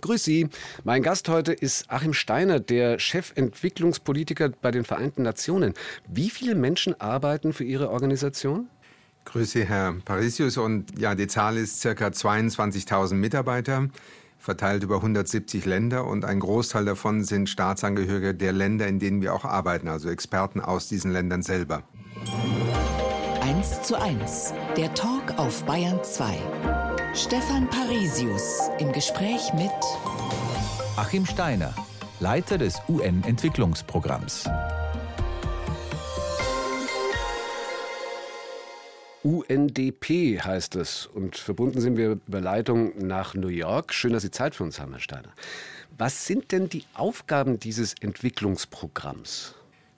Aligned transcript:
Grüß 0.00 0.24
Sie. 0.24 0.48
Mein 0.84 1.02
Gast 1.02 1.28
heute 1.28 1.52
ist 1.52 1.90
Achim 1.90 2.12
Steiner, 2.12 2.60
der 2.60 2.98
Chefentwicklungspolitiker 2.98 4.50
bei 4.50 4.70
den 4.70 4.84
Vereinten 4.84 5.22
Nationen. 5.22 5.74
Wie 6.08 6.30
viele 6.30 6.54
Menschen 6.54 7.00
arbeiten 7.00 7.52
für 7.52 7.64
Ihre 7.64 7.90
Organisation? 7.90 8.68
Grüß 9.24 9.52
Sie, 9.52 9.64
Herr 9.64 9.94
Parisius. 10.04 10.56
Und 10.56 10.98
ja, 10.98 11.14
die 11.14 11.26
Zahl 11.26 11.56
ist 11.56 11.80
circa 11.80 12.08
22.000 12.08 13.14
Mitarbeiter, 13.14 13.88
verteilt 14.38 14.82
über 14.84 14.96
170 14.96 15.64
Länder. 15.64 16.06
Und 16.06 16.24
ein 16.24 16.40
Großteil 16.40 16.84
davon 16.84 17.24
sind 17.24 17.48
Staatsangehörige 17.48 18.34
der 18.34 18.52
Länder, 18.52 18.86
in 18.86 18.98
denen 18.98 19.20
wir 19.20 19.34
auch 19.34 19.44
arbeiten, 19.44 19.88
also 19.88 20.08
Experten 20.08 20.60
aus 20.60 20.88
diesen 20.88 21.12
Ländern 21.12 21.42
selber. 21.42 21.82
1 23.42 23.82
zu 23.82 24.00
1, 24.00 24.54
der 24.76 24.94
Talk 24.94 25.38
auf 25.38 25.64
Bayern 25.64 26.00
2. 26.02 26.85
Stefan 27.16 27.66
Parisius 27.70 28.68
im 28.78 28.92
Gespräch 28.92 29.50
mit 29.54 29.70
Achim 30.96 31.24
Steiner, 31.24 31.74
Leiter 32.20 32.58
des 32.58 32.78
UN-Entwicklungsprogramms. 32.90 34.44
UNDP 39.22 40.40
heißt 40.42 40.76
es 40.76 41.06
und 41.06 41.36
verbunden 41.36 41.80
sind 41.80 41.96
wir 41.96 42.18
über 42.28 42.40
Leitung 42.42 42.92
nach 42.98 43.32
New 43.32 43.48
York. 43.48 43.94
Schön, 43.94 44.12
dass 44.12 44.22
Sie 44.22 44.30
Zeit 44.30 44.54
für 44.54 44.64
uns 44.64 44.78
haben, 44.78 44.92
Herr 44.92 45.00
Steiner. 45.00 45.32
Was 45.96 46.26
sind 46.26 46.52
denn 46.52 46.68
die 46.68 46.84
Aufgaben 46.92 47.58
dieses 47.58 47.94
Entwicklungsprogramms? 47.98 49.55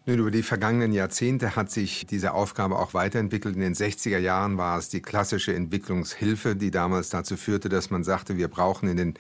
Nun, 0.09 0.21
über 0.21 0.31
die 0.31 0.43
vergangenen 0.43 0.93
Jahrzehnte 0.93 1.55
hat 1.55 1.71
sich 1.71 2.07
diese 2.07 2.33
Aufgabe 2.33 2.79
auch 2.79 2.95
weiterentwickelt. 2.95 3.57
In 3.57 3.61
den 3.61 3.75
60er 3.75 4.17
Jahren 4.17 4.57
war 4.57 4.79
es 4.79 4.89
die 4.89 5.03
klassische 5.03 5.55
Entwicklungshilfe, 5.55 6.57
die 6.57 6.71
damals 6.71 7.11
dazu 7.11 7.37
führte, 7.37 7.69
dass 7.69 7.91
man 7.91 8.05
sagte, 8.05 8.39
wir 8.39 8.49
brauchen 8.49 8.89
in 8.89 8.97
den 8.97 9.15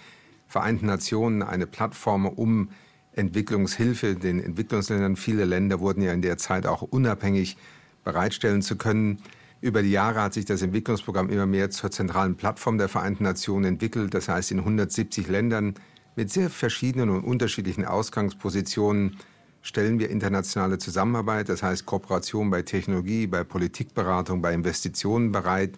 Vereinten 0.46 0.86
Nationen 0.86 1.42
eine 1.42 1.66
Plattform, 1.66 2.24
um 2.24 2.70
Entwicklungshilfe 3.12 4.14
den 4.14 4.42
Entwicklungsländern, 4.42 5.16
viele 5.16 5.44
Länder 5.44 5.78
wurden 5.80 6.00
ja 6.00 6.14
in 6.14 6.22
der 6.22 6.38
Zeit 6.38 6.64
auch 6.64 6.80
unabhängig 6.80 7.58
bereitstellen 8.02 8.62
zu 8.62 8.76
können. 8.76 9.20
Über 9.60 9.82
die 9.82 9.90
Jahre 9.90 10.22
hat 10.22 10.32
sich 10.32 10.46
das 10.46 10.62
Entwicklungsprogramm 10.62 11.28
immer 11.28 11.44
mehr 11.44 11.68
zur 11.68 11.90
zentralen 11.90 12.34
Plattform 12.36 12.78
der 12.78 12.88
Vereinten 12.88 13.24
Nationen 13.24 13.66
entwickelt. 13.66 14.14
Das 14.14 14.30
heißt, 14.30 14.52
in 14.52 14.60
170 14.60 15.28
Ländern 15.28 15.74
mit 16.16 16.32
sehr 16.32 16.48
verschiedenen 16.48 17.10
und 17.10 17.24
unterschiedlichen 17.24 17.84
Ausgangspositionen 17.84 19.18
stellen 19.62 19.98
wir 19.98 20.10
internationale 20.10 20.78
Zusammenarbeit, 20.78 21.48
das 21.48 21.62
heißt 21.62 21.86
Kooperation 21.86 22.50
bei 22.50 22.62
Technologie, 22.62 23.26
bei 23.26 23.44
Politikberatung, 23.44 24.40
bei 24.40 24.54
Investitionen 24.54 25.32
bereit 25.32 25.72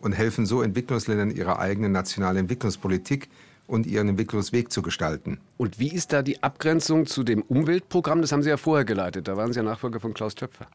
und 0.00 0.12
helfen 0.12 0.46
so 0.46 0.62
Entwicklungsländern 0.62 1.30
ihre 1.30 1.58
eigene 1.58 1.88
nationale 1.88 2.40
Entwicklungspolitik 2.40 3.28
und 3.66 3.86
ihren 3.86 4.08
Entwicklungsweg 4.08 4.72
zu 4.72 4.82
gestalten. 4.82 5.38
Und 5.56 5.78
wie 5.78 5.92
ist 5.92 6.12
da 6.12 6.22
die 6.22 6.42
Abgrenzung 6.42 7.06
zu 7.06 7.22
dem 7.22 7.42
Umweltprogramm? 7.42 8.20
Das 8.20 8.32
haben 8.32 8.42
Sie 8.42 8.48
ja 8.48 8.56
vorher 8.56 8.84
geleitet. 8.84 9.28
Da 9.28 9.36
waren 9.36 9.52
Sie 9.52 9.58
ja 9.58 9.62
Nachfolger 9.62 10.00
von 10.00 10.12
Klaus 10.12 10.34
Töpfer. 10.34 10.66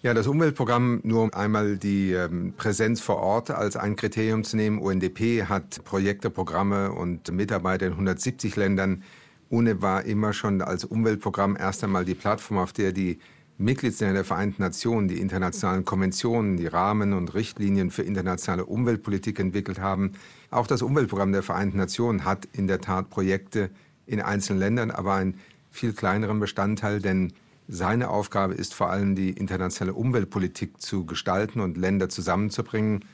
Ja, 0.00 0.12
das 0.12 0.26
Umweltprogramm, 0.26 1.00
nur 1.02 1.22
um 1.22 1.32
einmal 1.32 1.78
die 1.78 2.12
ähm, 2.12 2.52
Präsenz 2.56 3.00
vor 3.00 3.16
Ort 3.16 3.50
als 3.50 3.76
ein 3.76 3.96
Kriterium 3.96 4.44
zu 4.44 4.56
nehmen. 4.56 4.78
UNDP 4.78 5.44
hat 5.44 5.82
Projekte, 5.84 6.28
Programme 6.28 6.92
und 6.92 7.30
Mitarbeiter 7.32 7.86
in 7.86 7.92
170 7.92 8.56
Ländern 8.56 9.02
UNE 9.54 9.80
war 9.80 10.04
immer 10.04 10.32
schon 10.32 10.60
als 10.62 10.84
Umweltprogramm 10.84 11.56
erst 11.56 11.84
einmal 11.84 12.04
die 12.04 12.16
Plattform, 12.16 12.58
auf 12.58 12.72
der 12.72 12.90
die 12.90 13.20
Mitgliedsländer 13.56 14.14
der 14.14 14.24
Vereinten 14.24 14.60
Nationen 14.60 15.06
die 15.06 15.20
internationalen 15.20 15.84
Konventionen, 15.84 16.56
die 16.56 16.66
Rahmen 16.66 17.12
und 17.12 17.34
Richtlinien 17.34 17.92
für 17.92 18.02
internationale 18.02 18.64
Umweltpolitik 18.64 19.38
entwickelt 19.38 19.78
haben. 19.78 20.14
Auch 20.50 20.66
das 20.66 20.82
Umweltprogramm 20.82 21.30
der 21.30 21.44
Vereinten 21.44 21.78
Nationen 21.78 22.24
hat 22.24 22.48
in 22.52 22.66
der 22.66 22.80
Tat 22.80 23.10
Projekte 23.10 23.70
in 24.06 24.20
einzelnen 24.20 24.58
Ländern, 24.58 24.90
aber 24.90 25.14
einen 25.14 25.38
viel 25.70 25.92
kleineren 25.92 26.40
Bestandteil, 26.40 27.00
denn 27.00 27.32
seine 27.68 28.10
Aufgabe 28.10 28.54
ist 28.54 28.74
vor 28.74 28.90
allem 28.90 29.14
die 29.14 29.30
internationale 29.30 29.94
Umweltpolitik 29.94 30.82
zu 30.82 31.06
gestalten 31.06 31.60
und 31.60 31.76
Länder 31.76 32.08
zusammenzubringen. 32.08 33.04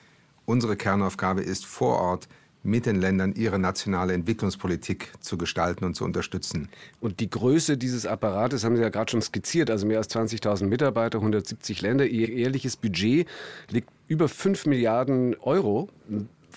Unsere 0.46 0.76
Kernaufgabe 0.76 1.42
ist 1.42 1.66
vor 1.66 1.98
Ort 2.00 2.28
mit 2.62 2.86
den 2.86 2.96
Ländern 2.96 3.32
ihre 3.32 3.58
nationale 3.58 4.12
Entwicklungspolitik 4.12 5.12
zu 5.20 5.38
gestalten 5.38 5.84
und 5.84 5.94
zu 5.94 6.04
unterstützen. 6.04 6.68
Und 7.00 7.20
die 7.20 7.30
Größe 7.30 7.78
dieses 7.78 8.06
Apparates 8.06 8.64
haben 8.64 8.76
Sie 8.76 8.82
ja 8.82 8.90
gerade 8.90 9.10
schon 9.10 9.22
skizziert, 9.22 9.70
also 9.70 9.86
mehr 9.86 9.98
als 9.98 10.10
20.000 10.10 10.66
Mitarbeiter, 10.66 11.18
170 11.18 11.80
Länder. 11.80 12.06
Ihr 12.06 12.28
ehrliches 12.28 12.76
Budget 12.76 13.26
liegt 13.70 13.88
über 14.08 14.28
5 14.28 14.66
Milliarden 14.66 15.34
Euro. 15.40 15.88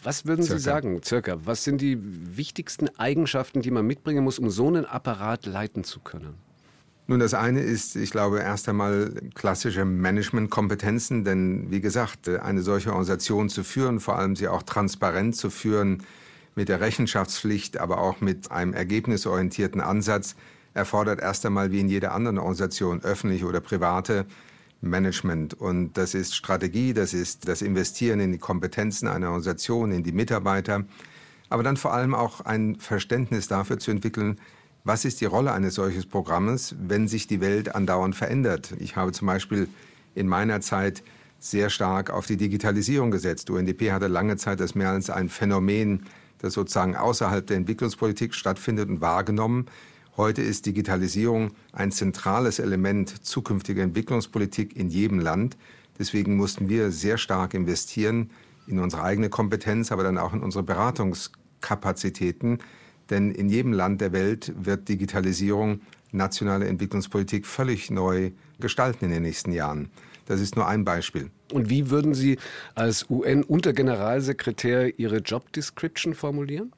Was 0.03 0.25
würden 0.25 0.44
circa. 0.44 0.58
Sie 0.58 0.64
sagen, 0.64 1.02
circa? 1.03 1.38
Was 1.46 1.64
sind 1.64 1.80
die 1.80 1.97
wichtigsten 2.02 2.90
Eigenschaften, 2.97 3.62
die 3.62 3.72
man 3.72 3.85
mitbringen 3.85 4.24
muss, 4.24 4.40
um 4.40 4.50
so 4.50 4.68
einen 4.68 4.85
Apparat 4.85 5.46
leiten 5.46 5.84
zu 5.84 6.00
können? 6.00 6.34
Nun, 7.06 7.19
das 7.19 7.34
eine 7.34 7.59
ist, 7.59 7.97
ich 7.97 8.12
glaube, 8.12 8.40
erst 8.40 8.69
einmal 8.69 9.14
klassische 9.36 9.84
Managementkompetenzen, 9.84 11.25
denn 11.25 11.69
wie 11.69 11.81
gesagt, 11.81 12.30
eine 12.30 12.62
solche 12.62 12.91
Organisation 12.91 13.50
zu 13.50 13.64
führen, 13.64 14.00
vor 14.00 14.18
allem 14.18 14.38
sie 14.38 14.47
auch 14.47 14.64
transparent 14.64 15.36
zu 15.36 15.50
führen, 15.50 16.03
mit 16.56 16.69
der 16.69 16.80
Rechenschaftspflicht, 16.80 17.78
aber 17.78 17.97
auch 17.97 18.22
mit 18.22 18.52
einem 18.52 18.74
ergebnisorientierten 18.74 19.81
Ansatz, 19.81 20.36
erfordert 20.74 21.22
erst 21.22 21.46
einmal 21.46 21.72
wie 21.72 21.81
in 21.81 21.90
jeder 21.90 22.14
anderen 22.14 22.38
Organisation, 22.38 23.03
öffentliche 23.03 23.46
oder 23.46 23.59
private, 23.59 24.25
Management. 24.84 25.53
Und 25.53 25.94
das 25.94 26.14
ist 26.14 26.35
Strategie, 26.35 26.94
das 26.94 27.14
ist 27.14 27.47
das 27.47 27.62
Investieren 27.62 28.20
in 28.20 28.31
die 28.31 28.38
Kompetenzen 28.38 29.08
einer 29.08 29.28
Organisation, 29.28 29.91
in 29.91 30.03
die 30.03 30.12
Mitarbeiter, 30.12 30.84
aber 31.50 31.64
dann 31.64 31.78
vor 31.78 31.94
allem 31.94 32.14
auch 32.14 32.41
ein 32.41 32.75
Verständnis 32.78 33.47
dafür 33.47 33.80
zu 33.80 33.91
entwickeln, 33.91 34.40
was 34.83 35.05
ist 35.05 35.21
die 35.21 35.25
Rolle 35.25 35.53
eines 35.53 35.75
solchen 35.75 36.07
Programmes, 36.09 36.75
wenn 36.79 37.07
sich 37.07 37.27
die 37.27 37.39
Welt 37.39 37.73
andauernd 37.73 38.16
verändert? 38.16 38.73
Ich 38.79 38.95
habe 38.95 39.11
zum 39.13 39.27
Beispiel 39.27 39.69
in 40.13 40.27
meiner 40.27 40.59
Zeit 40.61 41.03
sehr 41.39 41.69
stark 41.69 42.09
auf 42.09 42.25
die 42.25 42.38
Digitalisierung 42.38 43.11
gesetzt. 43.11 43.49
UNDP 43.49 43.91
hatte 43.91 44.07
lange 44.07 44.38
Zeit 44.38 44.59
das 44.59 44.75
mehr 44.75 44.89
als 44.89 45.09
ein 45.09 45.29
Phänomen, 45.29 46.05
das 46.39 46.53
sozusagen 46.53 46.95
außerhalb 46.95 47.47
der 47.47 47.57
Entwicklungspolitik 47.57 48.33
stattfindet 48.33 48.89
und 48.89 49.01
wahrgenommen. 49.01 49.67
Heute 50.17 50.41
ist 50.41 50.66
Digitalisierung 50.66 51.51
ein 51.72 51.91
zentrales 51.91 52.59
Element 52.59 53.25
zukünftiger 53.25 53.83
Entwicklungspolitik 53.83 54.75
in 54.75 54.89
jedem 54.89 55.19
Land. 55.19 55.57
Deswegen 55.97 56.35
mussten 56.35 56.69
wir 56.69 56.91
sehr 56.91 57.17
stark 57.17 57.53
investieren 57.53 58.31
in 58.67 58.79
unsere 58.79 59.03
eigene 59.03 59.29
Kompetenz, 59.29 59.91
aber 59.91 60.03
dann 60.03 60.17
auch 60.17 60.33
in 60.33 60.41
unsere 60.41 60.63
Beratungskapazitäten, 60.63 62.59
denn 63.13 63.31
in 63.31 63.47
jedem 63.47 63.74
Land 63.74 64.01
der 64.01 64.12
Welt 64.12 64.51
wird 64.57 64.90
Digitalisierung 64.90 65.81
nationale 66.12 66.68
Entwicklungspolitik 66.68 67.46
völlig 67.46 67.91
neu 67.91 68.31
gestalten 68.59 69.06
in 69.06 69.12
den 69.12 69.24
nächsten 69.24 69.51
Jahren. 69.51 69.90
Das 70.25 70.41
ist 70.41 70.56
nur 70.56 70.68
ein 70.68 70.84
Beispiel. 70.84 71.29
Und 71.52 71.69
wie 71.69 71.90
würden 71.90 72.16
Sie 72.16 72.40
als 72.75 73.09
UN-Untergeneralsekretär 73.09 74.97
Ihre 74.97 75.18
Job 75.18 75.52
Description 75.53 76.16
formulieren? 76.16 76.72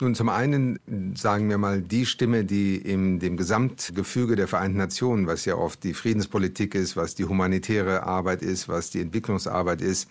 Nun, 0.00 0.14
zum 0.14 0.28
einen 0.28 0.78
sagen 1.16 1.48
wir 1.48 1.58
mal, 1.58 1.80
die 1.80 2.06
Stimme, 2.06 2.44
die 2.44 2.76
in 2.76 3.18
dem 3.18 3.36
Gesamtgefüge 3.36 4.36
der 4.36 4.48
Vereinten 4.48 4.78
Nationen, 4.78 5.26
was 5.26 5.44
ja 5.44 5.56
oft 5.56 5.82
die 5.84 5.94
Friedenspolitik 5.94 6.74
ist, 6.74 6.96
was 6.96 7.14
die 7.14 7.24
humanitäre 7.24 8.04
Arbeit 8.04 8.42
ist, 8.42 8.68
was 8.68 8.90
die 8.90 9.00
Entwicklungsarbeit 9.00 9.80
ist, 9.80 10.08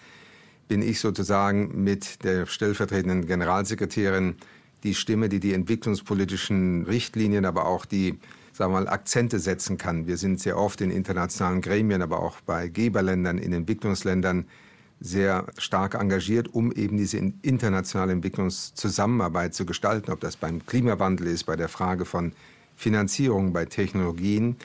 bin 0.68 0.81
ich 0.81 1.00
sozusagen 1.00 1.84
mit 1.84 2.24
der 2.24 2.46
stellvertretenden 2.46 3.28
Generalsekretärin 3.28 4.36
die 4.84 4.96
Stimme, 4.96 5.30
die 5.30 5.40
die 5.40 5.53
entwicklungspolitischen 5.53 6.86
Richtlinien, 6.86 7.46
aber 7.46 7.66
auch 7.66 7.86
die 7.86 8.19
sagen 8.53 8.74
wir 8.74 8.81
mal, 8.81 8.90
Akzente 8.90 9.40
setzen 9.40 9.78
kann. 9.78 10.08
Wir 10.08 10.18
sind 10.18 10.40
sehr 10.40 10.58
oft 10.58 10.81
in 10.81 10.92
internationalen 10.92 11.62
Gremien, 11.62 12.02
aber 12.02 12.19
auch 12.19 12.42
bei 12.42 12.68
Geberländern, 12.68 13.38
in 13.38 13.53
Entwicklungsländern 13.53 14.46
sehr 15.00 15.47
stark 15.58 15.96
engagiert, 15.96 16.53
um 16.53 16.72
eben 16.72 16.97
diese 16.97 17.18
internationale 17.18 18.12
Entwicklungszusammenarbeit 18.12 19.56
zu 19.56 19.66
gestalten, 19.66 20.12
ob 20.12 20.20
das 20.20 20.38
beim 20.38 20.66
Klimawandel 20.66 21.28
ist, 21.28 21.46
bei 21.46 21.55
der 21.55 21.70
Frage 21.70 22.05
von 22.05 22.34
Finanzierung, 22.76 23.52
bei 23.52 23.66
Technologien 23.66 24.58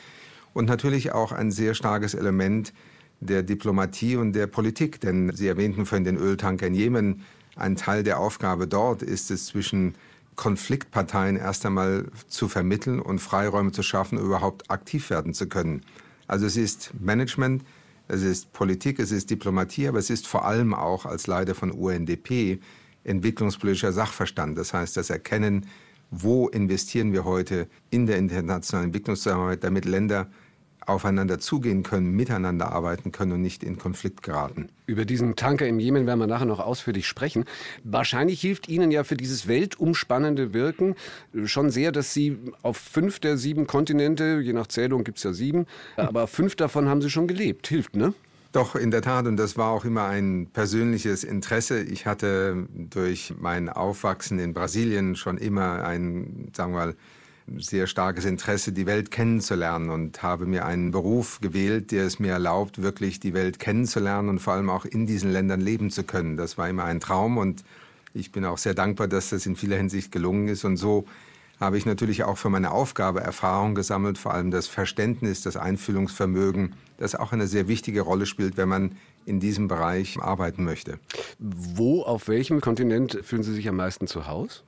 und 0.53 0.69
natürlich 0.69 1.13
auch 1.13 1.33
ein 1.33 1.51
sehr 1.51 1.75
starkes 1.75 2.15
Element 2.15 2.75
der 3.21 3.43
Diplomatie 3.43 4.17
und 4.17 4.35
der 4.35 4.47
Politik, 4.47 5.01
denn 5.01 5.35
Sie 5.35 5.49
erwähnten 5.49 5.87
vorhin 5.87 6.05
den 6.05 6.19
Öltanker 6.19 6.67
in 6.67 6.75
Jemen. 6.75 7.23
Ein 7.57 7.77
Teil 7.77 8.03
der 8.03 8.21
Aufgabe 8.21 8.67
dort 8.67 9.03
ist 9.03 9.31
es 9.31 9.47
zwischen 9.47 9.95
Konfliktparteien 10.37 11.37
erst 11.37 11.67
einmal 11.67 12.07
zu 12.29 12.49
vermitteln 12.49 13.01
und 13.01 13.19
Freiräume 13.19 13.73
zu 13.73 13.83
schaffen, 13.83 14.19
überhaupt 14.19 14.71
aktiv 14.71 15.11
werden 15.11 15.35
zu 15.35 15.49
können. 15.49 15.83
Also 16.27 16.47
es 16.47 16.57
ist 16.57 16.93
Management, 17.01 17.65
es 18.09 18.23
ist 18.23 18.53
Politik, 18.53 18.99
es 18.99 19.11
ist 19.11 19.31
Diplomatie, 19.31 19.89
aber 19.89 19.99
es 19.99 20.11
ist 20.11 20.27
vor 20.27 20.45
allem 20.45 20.75
auch 20.75 21.07
als 21.07 21.27
Leiter 21.27 21.55
von 21.55 21.73
UNDP 21.73 22.61
entwicklungspolitischer 23.05 23.93
Sachverstand. 23.93 24.59
Das 24.59 24.75
heißt, 24.75 24.97
das 24.97 25.11
Erkennen, 25.11 25.67
wo 26.11 26.49
investieren 26.49 27.13
wir 27.13 27.25
heute 27.25 27.69
in 27.91 28.07
der 28.07 28.19
internationalen 28.19 28.89
Entwicklungszusammenarbeit, 28.89 29.65
damit 29.65 29.85
Länder 29.85 30.29
aufeinander 30.87 31.39
zugehen 31.39 31.83
können, 31.83 32.13
miteinander 32.13 32.73
arbeiten 32.73 33.13
können 33.13 33.33
und 33.33 33.43
nicht 33.43 33.63
in 33.63 33.79
Konflikt 33.79 34.23
geraten. 34.23 34.69
Über 34.87 35.05
diesen 35.05 35.37
Tanker 35.37 35.67
im 35.67 35.81
Jemen 35.81 36.07
werden 36.07 36.21
wir 36.21 36.27
nachher 36.27 36.47
noch 36.47 36.61
ausführlich 36.61 37.07
sprechen. 37.07 37.45
Wahrscheinlich 37.85 38.41
hilft 38.41 38.69
Ihnen 38.69 38.91
ja 38.91 39.05
für 39.05 39.17
dieses 39.17 39.49
weltumspannende 39.49 40.55
Wirken 40.55 40.95
schon 41.45 41.71
sehr, 41.71 41.93
dass 41.93 42.15
Sie 42.15 42.39
auf 42.63 42.77
fünf 42.77 43.19
der 43.19 43.37
sieben 43.37 43.67
Kontinente, 43.67 44.41
je 44.43 44.53
nach 44.53 44.69
Zählung 44.69 45.05
gibt 45.05 45.19
es 45.19 45.25
ja 45.25 45.33
sieben, 45.33 45.67
aber 45.97 46.27
fünf 46.27 46.57
davon 46.57 46.89
haben 46.89 47.03
Sie 47.03 47.11
schon 47.11 47.27
gelebt. 47.27 47.67
Hilft, 47.67 47.97
ne? 47.97 48.15
Doch, 48.53 48.75
in 48.75 48.91
der 48.91 49.03
Tat. 49.03 49.27
Und 49.27 49.37
das 49.37 49.59
war 49.59 49.71
auch 49.71 49.85
immer 49.85 50.07
ein 50.07 50.49
persönliches 50.51 51.25
Interesse. 51.25 51.83
Ich 51.83 52.07
hatte 52.07 52.67
durch 52.73 53.35
mein 53.39 53.69
Aufwachsen 53.69 54.39
in 54.39 54.55
Brasilien 54.55 55.15
schon 55.15 55.37
immer 55.37 55.85
ein, 55.85 56.51
sagen 56.57 56.73
wir 56.73 56.87
mal, 56.87 56.95
sehr 57.59 57.87
starkes 57.87 58.25
Interesse, 58.25 58.73
die 58.73 58.87
Welt 58.87 59.11
kennenzulernen 59.11 59.91
und 59.91 60.23
habe 60.23 60.47
mir 60.47 60.67
einen 60.67 60.91
Beruf 60.91 61.41
gewählt, 61.41 61.93
der 61.93 62.05
es 62.05 62.19
mir 62.19 62.33
erlaubt, 62.33 62.83
wirklich 62.83 63.21
die 63.21 63.35
Welt 63.35 63.59
kennenzulernen 63.59 64.29
und 64.29 64.41
vor 64.41 64.55
allem 64.55 64.69
auch 64.69 64.85
in 64.85 65.07
diesen 65.07 65.31
Ländern 65.31 65.61
leben 65.61 65.91
zu 65.91 66.03
können. 66.03 66.37
Das 66.37 66.59
war 66.59 66.69
immer 66.69 66.85
ein 66.85 67.01
Traum 67.01 67.39
und 67.39 67.65
ich 68.15 68.33
bin 68.33 68.45
auch 68.45 68.59
sehr 68.59 68.75
dankbar, 68.75 69.09
dass 69.09 69.31
das 69.31 69.47
in 69.47 69.57
vieler 69.57 69.77
Hinsicht 69.77 70.11
gelungen 70.11 70.49
ist. 70.49 70.65
Und 70.65 70.77
so 70.77 71.05
habe 71.61 71.79
ich 71.79 71.87
natürlich 71.87 72.25
auch 72.25 72.37
für 72.37 72.51
meine 72.51 72.71
Aufgabe 72.73 73.21
Erfahrung 73.21 73.75
gesammelt, 73.75 74.19
vor 74.19 74.35
allem 74.35 74.51
das 74.51 74.67
Verständnis, 74.67 75.43
das 75.43 75.57
Einfühlungsvermögen, 75.57 76.75
das 76.99 77.15
auch 77.15 77.33
eine 77.33 77.47
sehr 77.47 77.69
wichtige 77.69 78.01
Rolle 78.01 78.27
spielt, 78.27 78.57
wenn 78.57 78.69
man 78.69 78.97
in 79.25 79.41
diesem 79.41 79.69
Bereich 79.69 80.21
arbeiten 80.21 80.65
möchte. 80.65 80.99
Wo, 81.39 82.03
auf 82.03 82.29
welchem 82.29 82.61
Kontinent 82.61 83.19
fühlen 83.23 83.43
Sie 83.43 83.55
sich 83.55 83.69
am 83.69 83.77
meisten 83.77 84.07
zu 84.07 84.27
Hause? 84.27 84.61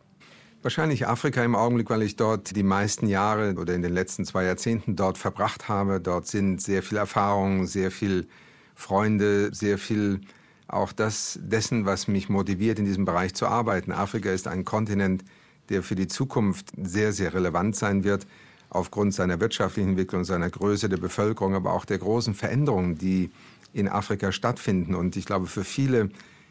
Wahrscheinlich 0.60 1.06
Afrika 1.06 1.44
im 1.44 1.54
Augenblick, 1.54 1.88
weil 1.88 2.02
ich 2.02 2.16
dort 2.16 2.56
die 2.56 2.64
meisten 2.64 3.06
Jahre 3.06 3.54
oder 3.54 3.74
in 3.74 3.82
den 3.82 3.92
letzten 3.92 4.24
zwei 4.24 4.44
Jahrzehnten 4.44 4.96
dort 4.96 5.16
verbracht 5.16 5.68
habe. 5.68 6.00
Dort 6.00 6.26
sind 6.26 6.60
sehr 6.60 6.82
viel 6.82 6.98
Erfahrung, 6.98 7.68
sehr 7.68 7.92
viel 7.92 8.26
Freunde, 8.74 9.54
sehr 9.54 9.78
viel 9.78 10.20
auch 10.66 10.92
das 10.92 11.38
dessen, 11.40 11.86
was 11.86 12.08
mich 12.08 12.28
motiviert, 12.28 12.80
in 12.80 12.86
diesem 12.86 13.04
Bereich 13.04 13.34
zu 13.34 13.46
arbeiten. 13.46 13.92
Afrika 13.92 14.30
ist 14.30 14.48
ein 14.48 14.64
Kontinent, 14.64 15.24
der 15.68 15.84
für 15.84 15.94
die 15.94 16.08
Zukunft 16.08 16.72
sehr, 16.82 17.12
sehr 17.12 17.34
relevant 17.34 17.76
sein 17.76 18.02
wird, 18.02 18.26
aufgrund 18.68 19.14
seiner 19.14 19.38
wirtschaftlichen 19.38 19.90
Entwicklung, 19.90 20.24
seiner 20.24 20.50
Größe 20.50 20.88
der 20.88 20.96
Bevölkerung, 20.96 21.54
aber 21.54 21.72
auch 21.72 21.84
der 21.84 21.98
großen 21.98 22.34
Veränderungen, 22.34 22.98
die 22.98 23.30
in 23.72 23.88
Afrika 23.88 24.32
stattfinden. 24.32 24.96
Und 24.96 25.14
ich 25.14 25.24
glaube, 25.24 25.46
für 25.46 25.62
viele 25.62 26.10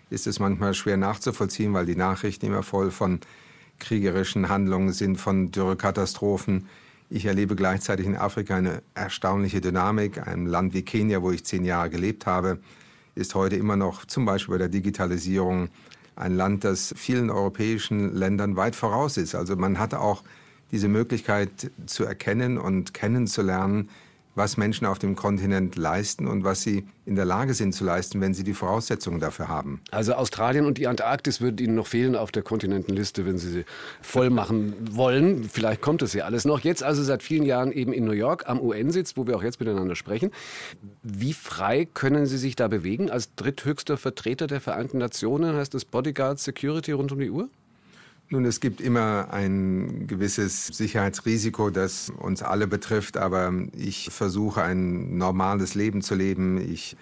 ist 0.10 0.28
es 0.28 0.40
manchmal 0.40 0.74
schwer 0.74 0.96
nachzuvollziehen, 0.96 1.74
weil 1.74 1.86
die 1.86 1.98
Nachrichten 1.98 2.46
immer 2.46 2.64
voll 2.64 2.90
von 2.90 3.20
kriegerischen 3.80 4.50
Handlungen 4.50 4.94
sind, 4.94 5.18
von 5.18 5.52
Dürrekatastrophen. 5.52 6.68
Ich 7.10 7.26
erlebe 7.26 7.56
gleichzeitig 7.56 8.06
in 8.06 8.18
Afrika 8.18 8.56
eine 8.56 8.82
erstaunliche 8.94 9.62
Dynamik. 9.62 10.28
Ein 10.28 10.46
Land 10.46 10.74
wie 10.74 10.84
Kenia, 10.84 11.22
wo 11.22 11.32
ich 11.32 11.46
zehn 11.46 11.64
Jahre 11.64 11.90
gelebt 11.90 12.26
habe, 12.26 12.60
ist 13.16 13.34
heute 13.34 13.56
immer 13.56 13.76
noch 13.76 14.06
zum 14.06 14.26
Beispiel 14.26 14.54
bei 14.54 14.60
der 14.60 14.70
Digitalisierung 14.70 15.70
ein 16.16 16.36
Land, 16.36 16.64
das 16.64 16.94
vielen 16.98 17.30
europäischen 17.30 18.14
Ländern 18.14 18.56
weit 18.56 18.76
voraus 18.76 19.18
ist. 19.18 19.36
Also 19.36 19.56
man 19.56 19.80
hat 19.80 19.94
auch 19.94 20.24
diese 20.72 20.88
Möglichkeit 20.88 21.72
zu 21.86 22.04
erkennen 22.04 22.58
und 22.58 22.94
kennenzulernen, 22.94 23.90
was 24.38 24.56
Menschen 24.56 24.86
auf 24.86 25.00
dem 25.00 25.16
Kontinent 25.16 25.76
leisten 25.76 26.28
und 26.28 26.44
was 26.44 26.62
sie 26.62 26.86
in 27.06 27.16
der 27.16 27.26
Lage 27.26 27.54
sind 27.56 27.74
zu 27.74 27.84
leisten, 27.84 28.22
wenn 28.22 28.34
sie 28.34 28.44
die 28.44 28.54
Voraussetzungen 28.54 29.20
dafür 29.20 29.48
haben. 29.48 29.82
Also 29.92 30.14
Australien 30.14 30.66
und 30.66 30.78
die 30.78 30.88
Antarktis 30.88 31.42
würden 31.42 31.58
Ihnen 31.58 31.76
noch 31.76 31.88
fehlen 31.88 32.16
auf 32.16 32.32
der 32.32 32.44
Kontinentenliste, 32.44 33.26
wenn 33.26 33.38
Sie 33.38 33.50
sie 33.50 33.66
voll 34.02 34.30
machen 34.30 34.76
wollen. 34.92 35.44
Vielleicht 35.46 35.82
kommt 35.82 36.04
es 36.04 36.14
ja 36.14 36.26
alles 36.26 36.46
noch. 36.46 36.60
Jetzt 36.60 36.84
also 36.84 37.02
seit 37.04 37.24
vielen 37.24 37.44
Jahren 37.44 37.72
eben 37.72 37.94
in 37.94 38.06
New 38.06 38.12
York 38.12 38.48
am 38.48 38.60
UN-Sitz, 38.60 39.18
wo 39.18 39.26
wir 39.26 39.36
auch 39.36 39.44
jetzt 39.44 39.60
miteinander 39.60 39.96
sprechen. 39.96 40.32
Wie 41.02 41.34
frei 41.34 41.86
können 41.86 42.28
Sie 42.28 42.38
sich 42.38 42.56
da 42.56 42.68
bewegen? 42.68 43.10
Als 43.10 43.34
dritthöchster 43.36 43.98
Vertreter 43.98 44.46
der 44.46 44.62
Vereinten 44.62 45.00
Nationen 45.00 45.56
heißt 45.56 45.74
das 45.74 45.86
Bodyguard 45.86 46.40
Security 46.40 46.92
rund 46.92 47.12
um 47.12 47.20
die 47.20 47.32
Uhr? 47.32 47.50
Nun, 48.30 48.44
es 48.44 48.60
gibt 48.60 48.82
immer 48.82 49.30
ein 49.32 50.06
gewisses 50.06 50.68
Sicherheitsrisiko, 50.68 51.70
das 51.70 52.10
uns 52.10 52.44
alle 52.44 52.68
betrifft, 52.68 53.16
aber 53.16 53.54
ich 53.74 54.10
versuche 54.12 54.62
ein 54.64 55.18
normales 55.18 55.76
Leben 55.76 56.02
zu 56.02 56.14
leben. 56.14 56.58
Ich 56.60 56.98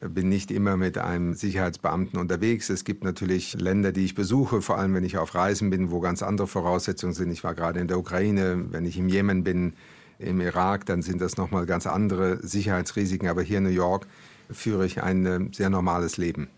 bin 0.00 0.28
nicht 0.28 0.52
immer 0.52 0.76
mit 0.76 0.96
einem 0.96 1.34
Sicherheitsbeamten 1.34 2.20
unterwegs. 2.20 2.70
Es 2.70 2.84
gibt 2.84 3.02
natürlich 3.02 3.54
Länder, 3.54 3.90
die 3.90 4.04
ich 4.04 4.14
besuche, 4.14 4.62
vor 4.62 4.78
allem 4.78 4.94
wenn 4.94 5.02
ich 5.02 5.18
auf 5.18 5.34
Reisen 5.34 5.70
bin, 5.70 5.90
wo 5.90 5.98
ganz 5.98 6.22
andere 6.22 6.46
Voraussetzungen 6.46 7.14
sind. 7.14 7.32
Ich 7.32 7.42
war 7.42 7.56
gerade 7.56 7.80
in 7.80 7.88
der 7.88 7.98
Ukraine, 7.98 8.66
wenn 8.70 8.84
ich 8.86 8.96
im 8.96 9.08
Jemen 9.08 9.42
bin, 9.42 9.72
im 10.20 10.40
Irak, 10.40 10.86
dann 10.86 11.02
sind 11.02 11.20
das 11.20 11.36
nochmal 11.36 11.66
ganz 11.66 11.88
andere 11.88 12.46
Sicherheitsrisiken. 12.46 13.28
Aber 13.28 13.42
hier 13.42 13.58
in 13.58 13.64
New 13.64 13.70
York 13.70 14.06
führe 14.50 14.86
ich 14.86 15.02
ein 15.02 15.50
sehr 15.52 15.70
normales 15.70 16.16
Leben. 16.16 16.48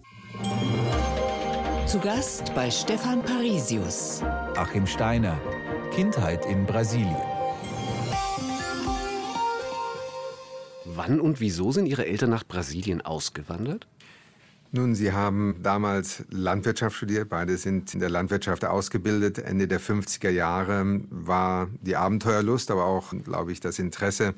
Zu 1.93 2.01
Gast 2.01 2.55
bei 2.55 2.71
Stefan 2.71 3.21
Parisius. 3.21 4.23
Achim 4.57 4.87
Steiner. 4.87 5.39
Kindheit 5.91 6.47
in 6.47 6.65
Brasilien. 6.65 7.15
Wann 10.87 11.21
und 11.21 11.39
wieso 11.41 11.71
sind 11.71 11.85
Ihre 11.85 12.07
Eltern 12.07 12.31
nach 12.31 12.45
Brasilien 12.45 13.03
ausgewandert? 13.03 13.87
Nun, 14.71 14.95
Sie 14.95 15.13
haben 15.13 15.57
damals 15.63 16.25
Landwirtschaft 16.31 16.97
studiert, 16.97 17.29
beide 17.29 17.59
sind 17.59 17.93
in 17.93 18.01
der 18.01 18.09
Landwirtschaft 18.09 18.65
ausgebildet. 18.65 19.39
Ende 19.39 19.69
der 19.69 19.79
50er 19.79 20.31
Jahre 20.31 21.03
war 21.11 21.69
die 21.83 21.97
Abenteuerlust, 21.97 22.71
aber 22.71 22.87
auch, 22.87 23.13
glaube 23.23 23.53
ich, 23.53 23.61
das 23.61 23.79
Interesse, 23.79 24.33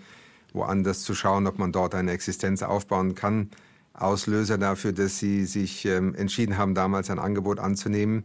woanders 0.52 1.02
zu 1.02 1.14
schauen, 1.14 1.46
ob 1.46 1.60
man 1.60 1.70
dort 1.70 1.94
eine 1.94 2.10
Existenz 2.10 2.64
aufbauen 2.64 3.14
kann, 3.14 3.48
Auslöser 3.94 4.58
dafür, 4.58 4.92
dass 4.92 5.18
Sie 5.18 5.44
sich 5.46 5.86
ähm, 5.86 6.14
entschieden 6.14 6.58
haben, 6.58 6.74
damals 6.74 7.10
ein 7.10 7.18
Angebot 7.18 7.60
anzunehmen, 7.60 8.24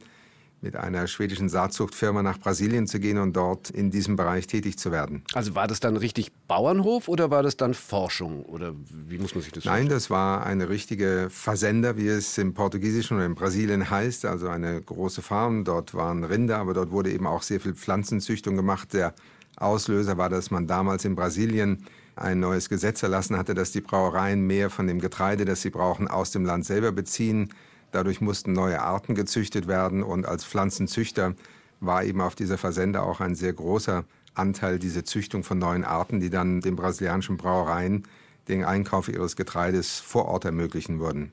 mit 0.61 0.75
einer 0.75 1.07
schwedischen 1.07 1.47
Saatzuchtfirma 1.47 2.21
nach 2.21 2.37
Brasilien 2.37 2.85
zu 2.85 2.99
gehen 2.99 3.17
und 3.17 3.33
dort 3.33 3.69
in 3.69 3.91
diesem 3.91 4.17
Bereich 4.17 4.47
tätig 4.47 4.77
zu 4.77 4.91
werden. 4.91 5.23
Also 5.33 5.55
war 5.55 5.67
das 5.67 5.79
dann 5.79 5.95
richtig 5.95 6.33
Bauernhof 6.47 7.07
oder 7.07 7.31
war 7.31 7.43
das 7.43 7.55
dann 7.55 7.73
Forschung? 7.73 8.43
Oder 8.43 8.73
wie 8.89 9.17
muss 9.19 9.35
man 9.35 9.43
sich 9.43 9.53
das 9.53 9.63
Nein, 9.63 9.83
vorstellen? 9.83 9.89
das 9.89 10.09
war 10.09 10.45
eine 10.45 10.67
richtige 10.67 11.27
Versender, 11.29 11.95
wie 11.97 12.07
es 12.07 12.37
im 12.37 12.53
Portugiesischen 12.53 13.17
oder 13.17 13.25
in 13.25 13.35
Brasilien 13.35 13.89
heißt, 13.89 14.25
also 14.25 14.49
eine 14.49 14.81
große 14.81 15.21
Farm. 15.21 15.63
Dort 15.63 15.93
waren 15.93 16.23
Rinder, 16.25 16.57
aber 16.57 16.73
dort 16.73 16.91
wurde 16.91 17.11
eben 17.11 17.27
auch 17.27 17.43
sehr 17.43 17.61
viel 17.61 17.73
Pflanzenzüchtung 17.73 18.57
gemacht. 18.57 18.93
Der 18.93 19.13
Auslöser 19.55 20.17
war, 20.17 20.29
dass 20.29 20.51
man 20.51 20.67
damals 20.67 21.05
in 21.05 21.15
Brasilien 21.15 21.85
ein 22.19 22.39
neues 22.39 22.69
Gesetz 22.69 23.03
erlassen 23.03 23.37
hatte, 23.37 23.53
dass 23.53 23.71
die 23.71 23.81
Brauereien 23.81 24.45
mehr 24.45 24.69
von 24.69 24.87
dem 24.87 24.99
Getreide, 24.99 25.45
das 25.45 25.61
sie 25.61 25.69
brauchen, 25.69 26.07
aus 26.07 26.31
dem 26.31 26.45
Land 26.45 26.65
selber 26.65 26.91
beziehen. 26.91 27.53
Dadurch 27.91 28.21
mussten 28.21 28.53
neue 28.53 28.81
Arten 28.81 29.15
gezüchtet 29.15 29.67
werden 29.67 30.03
und 30.03 30.25
als 30.25 30.45
Pflanzenzüchter 30.45 31.33
war 31.79 32.03
eben 32.03 32.21
auf 32.21 32.35
dieser 32.35 32.57
Versender 32.57 33.03
auch 33.03 33.21
ein 33.21 33.35
sehr 33.35 33.53
großer 33.53 34.03
Anteil 34.33 34.79
diese 34.79 35.03
Züchtung 35.03 35.43
von 35.43 35.57
neuen 35.57 35.83
Arten, 35.83 36.19
die 36.19 36.29
dann 36.29 36.61
den 36.61 36.75
brasilianischen 36.75 37.37
Brauereien 37.37 38.03
den 38.47 38.63
Einkauf 38.63 39.09
ihres 39.09 39.35
Getreides 39.35 39.99
vor 39.99 40.25
Ort 40.25 40.45
ermöglichen 40.45 40.99
würden. 40.99 41.31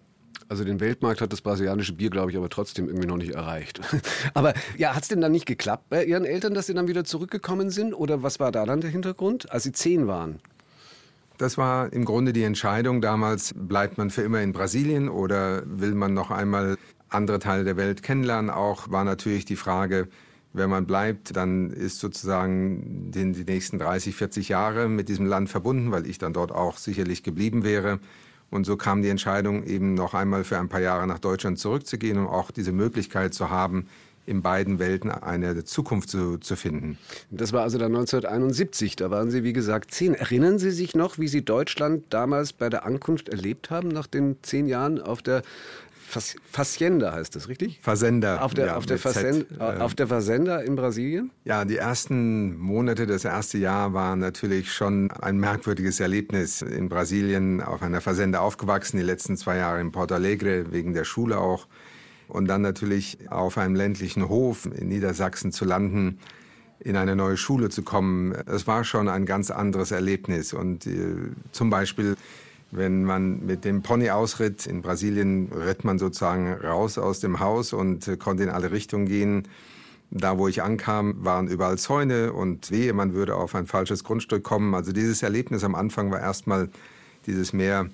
Also 0.48 0.62
den 0.62 0.78
Weltmarkt 0.78 1.20
hat 1.20 1.32
das 1.32 1.40
brasilianische 1.40 1.92
Bier, 1.92 2.10
glaube 2.10 2.30
ich, 2.30 2.36
aber 2.36 2.48
trotzdem 2.48 2.86
irgendwie 2.86 3.08
noch 3.08 3.16
nicht 3.16 3.34
erreicht. 3.34 3.80
aber 4.34 4.54
ja, 4.76 4.94
hat 4.94 5.02
es 5.02 5.08
denn 5.08 5.20
dann 5.20 5.32
nicht 5.32 5.46
geklappt 5.46 5.88
bei 5.88 6.04
Ihren 6.04 6.24
Eltern, 6.24 6.54
dass 6.54 6.66
Sie 6.66 6.74
dann 6.74 6.86
wieder 6.86 7.04
zurückgekommen 7.04 7.70
sind? 7.70 7.94
Oder 7.94 8.22
was 8.22 8.38
war 8.38 8.52
da 8.52 8.64
dann 8.64 8.80
der 8.80 8.90
Hintergrund, 8.90 9.50
als 9.50 9.64
Sie 9.64 9.72
zehn 9.72 10.06
waren? 10.06 10.38
Das 11.38 11.58
war 11.58 11.92
im 11.92 12.04
Grunde 12.04 12.32
die 12.32 12.44
Entscheidung 12.44 13.00
damals, 13.00 13.54
bleibt 13.54 13.98
man 13.98 14.10
für 14.10 14.22
immer 14.22 14.40
in 14.40 14.52
Brasilien 14.52 15.08
oder 15.08 15.62
will 15.66 15.94
man 15.94 16.14
noch 16.14 16.30
einmal 16.30 16.76
andere 17.10 17.38
Teile 17.38 17.64
der 17.64 17.76
Welt 17.76 18.02
kennenlernen? 18.02 18.50
Auch 18.50 18.90
war 18.90 19.04
natürlich 19.04 19.44
die 19.44 19.56
Frage, 19.56 20.08
wenn 20.54 20.70
man 20.70 20.86
bleibt, 20.86 21.36
dann 21.36 21.70
ist 21.70 21.98
sozusagen 21.98 23.10
die, 23.10 23.32
die 23.32 23.44
nächsten 23.44 23.78
30, 23.78 24.16
40 24.16 24.48
Jahre 24.48 24.88
mit 24.88 25.10
diesem 25.10 25.26
Land 25.26 25.50
verbunden, 25.50 25.92
weil 25.92 26.06
ich 26.06 26.16
dann 26.16 26.32
dort 26.32 26.52
auch 26.52 26.78
sicherlich 26.78 27.22
geblieben 27.22 27.62
wäre. 27.62 28.00
Und 28.48 28.64
so 28.64 28.78
kam 28.78 29.02
die 29.02 29.10
Entscheidung, 29.10 29.64
eben 29.64 29.92
noch 29.92 30.14
einmal 30.14 30.44
für 30.44 30.58
ein 30.58 30.68
paar 30.68 30.80
Jahre 30.80 31.06
nach 31.06 31.18
Deutschland 31.18 31.58
zurückzugehen, 31.58 32.18
um 32.18 32.26
auch 32.26 32.50
diese 32.50 32.72
Möglichkeit 32.72 33.34
zu 33.34 33.50
haben, 33.50 33.86
in 34.26 34.42
beiden 34.42 34.78
Welten 34.78 35.10
eine 35.10 35.64
Zukunft 35.64 36.10
zu, 36.10 36.38
zu 36.38 36.56
finden. 36.56 36.98
Das 37.30 37.52
war 37.52 37.62
also 37.62 37.78
dann 37.78 37.94
1971, 37.94 38.96
da 38.96 39.10
waren 39.10 39.30
Sie 39.30 39.44
wie 39.44 39.52
gesagt 39.52 39.92
zehn. 39.92 40.14
Erinnern 40.14 40.58
Sie 40.58 40.70
sich 40.70 40.94
noch, 40.94 41.18
wie 41.18 41.28
Sie 41.28 41.44
Deutschland 41.44 42.04
damals 42.10 42.52
bei 42.52 42.68
der 42.68 42.84
Ankunft 42.84 43.28
erlebt 43.28 43.70
haben, 43.70 43.88
nach 43.88 44.06
den 44.06 44.36
zehn 44.42 44.66
Jahren 44.66 45.00
auf 45.00 45.22
der 45.22 45.42
Fazenda 46.08 47.12
heißt 47.12 47.34
das, 47.34 47.48
richtig? 47.48 47.80
Fazenda. 47.82 48.40
Auf 48.40 48.54
der, 48.54 48.66
ja, 48.66 48.76
auf, 48.76 48.86
der 48.86 48.98
Fazenda, 48.98 49.76
äh, 49.76 49.80
auf 49.80 49.94
der 49.94 50.06
Fazenda 50.06 50.60
in 50.60 50.76
Brasilien? 50.76 51.30
Ja, 51.44 51.64
die 51.64 51.76
ersten 51.76 52.56
Monate, 52.56 53.06
das 53.06 53.24
erste 53.24 53.58
Jahr 53.58 53.92
war 53.92 54.14
natürlich 54.14 54.72
schon 54.72 55.10
ein 55.10 55.38
merkwürdiges 55.38 55.98
Erlebnis. 55.98 56.62
In 56.62 56.88
Brasilien 56.88 57.60
auf 57.60 57.82
einer 57.82 58.00
Fazenda 58.00 58.38
aufgewachsen, 58.38 58.98
die 58.98 59.02
letzten 59.02 59.36
zwei 59.36 59.56
Jahre 59.56 59.80
in 59.80 59.90
Porto 59.90 60.14
Alegre, 60.14 60.72
wegen 60.72 60.94
der 60.94 61.04
Schule 61.04 61.38
auch 61.38 61.66
und 62.28 62.46
dann 62.46 62.62
natürlich 62.62 63.18
auf 63.30 63.58
einem 63.58 63.74
ländlichen 63.74 64.28
Hof 64.28 64.66
in 64.66 64.88
Niedersachsen 64.88 65.52
zu 65.52 65.64
landen, 65.64 66.18
in 66.80 66.96
eine 66.96 67.16
neue 67.16 67.36
Schule 67.36 67.68
zu 67.68 67.82
kommen. 67.82 68.32
Es 68.46 68.66
war 68.66 68.84
schon 68.84 69.08
ein 69.08 69.26
ganz 69.26 69.50
anderes 69.50 69.90
Erlebnis. 69.90 70.52
Und 70.52 70.86
äh, 70.86 71.16
zum 71.52 71.70
Beispiel, 71.70 72.16
wenn 72.70 73.04
man 73.04 73.44
mit 73.46 73.64
dem 73.64 73.82
Pony 73.82 74.10
ausritt, 74.10 74.66
in 74.66 74.82
Brasilien 74.82 75.50
ritt 75.52 75.84
man 75.84 75.98
sozusagen 75.98 76.52
raus 76.52 76.98
aus 76.98 77.20
dem 77.20 77.40
Haus 77.40 77.72
und 77.72 78.06
äh, 78.08 78.16
konnte 78.16 78.42
in 78.42 78.50
alle 78.50 78.70
Richtungen 78.70 79.06
gehen. 79.06 79.48
Da, 80.10 80.38
wo 80.38 80.46
ich 80.46 80.62
ankam, 80.62 81.24
waren 81.24 81.48
überall 81.48 81.78
Zäune 81.78 82.32
und 82.32 82.70
wehe, 82.70 82.92
man 82.92 83.12
würde 83.12 83.34
auf 83.34 83.54
ein 83.56 83.66
falsches 83.66 84.04
Grundstück 84.04 84.44
kommen. 84.44 84.74
Also 84.74 84.92
dieses 84.92 85.22
Erlebnis 85.22 85.64
am 85.64 85.74
Anfang 85.74 86.12
war 86.12 86.20
erstmal 86.20 86.68
dieses 87.26 87.52
mehr 87.52 87.88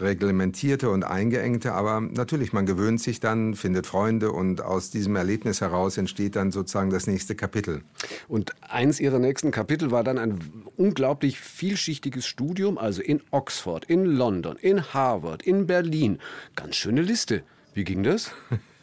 reglementierte 0.00 0.90
und 0.90 1.04
eingeengte, 1.04 1.72
aber 1.72 2.00
natürlich, 2.00 2.52
man 2.52 2.66
gewöhnt 2.66 3.00
sich 3.00 3.20
dann, 3.20 3.54
findet 3.54 3.86
Freunde 3.86 4.32
und 4.32 4.60
aus 4.60 4.90
diesem 4.90 5.16
Erlebnis 5.16 5.60
heraus 5.60 5.96
entsteht 5.96 6.36
dann 6.36 6.50
sozusagen 6.50 6.90
das 6.90 7.06
nächste 7.06 7.34
Kapitel. 7.34 7.82
Und 8.28 8.52
eins 8.62 9.00
Ihrer 9.00 9.18
nächsten 9.18 9.50
Kapitel 9.50 9.90
war 9.90 10.04
dann 10.04 10.18
ein 10.18 10.38
unglaublich 10.76 11.38
vielschichtiges 11.38 12.26
Studium, 12.26 12.78
also 12.78 13.02
in 13.02 13.20
Oxford, 13.30 13.84
in 13.84 14.04
London, 14.04 14.56
in 14.56 14.92
Harvard, 14.92 15.42
in 15.42 15.66
Berlin. 15.66 16.18
Ganz 16.56 16.76
schöne 16.76 17.02
Liste. 17.02 17.42
Wie 17.72 17.84
ging 17.84 18.02
das? 18.02 18.32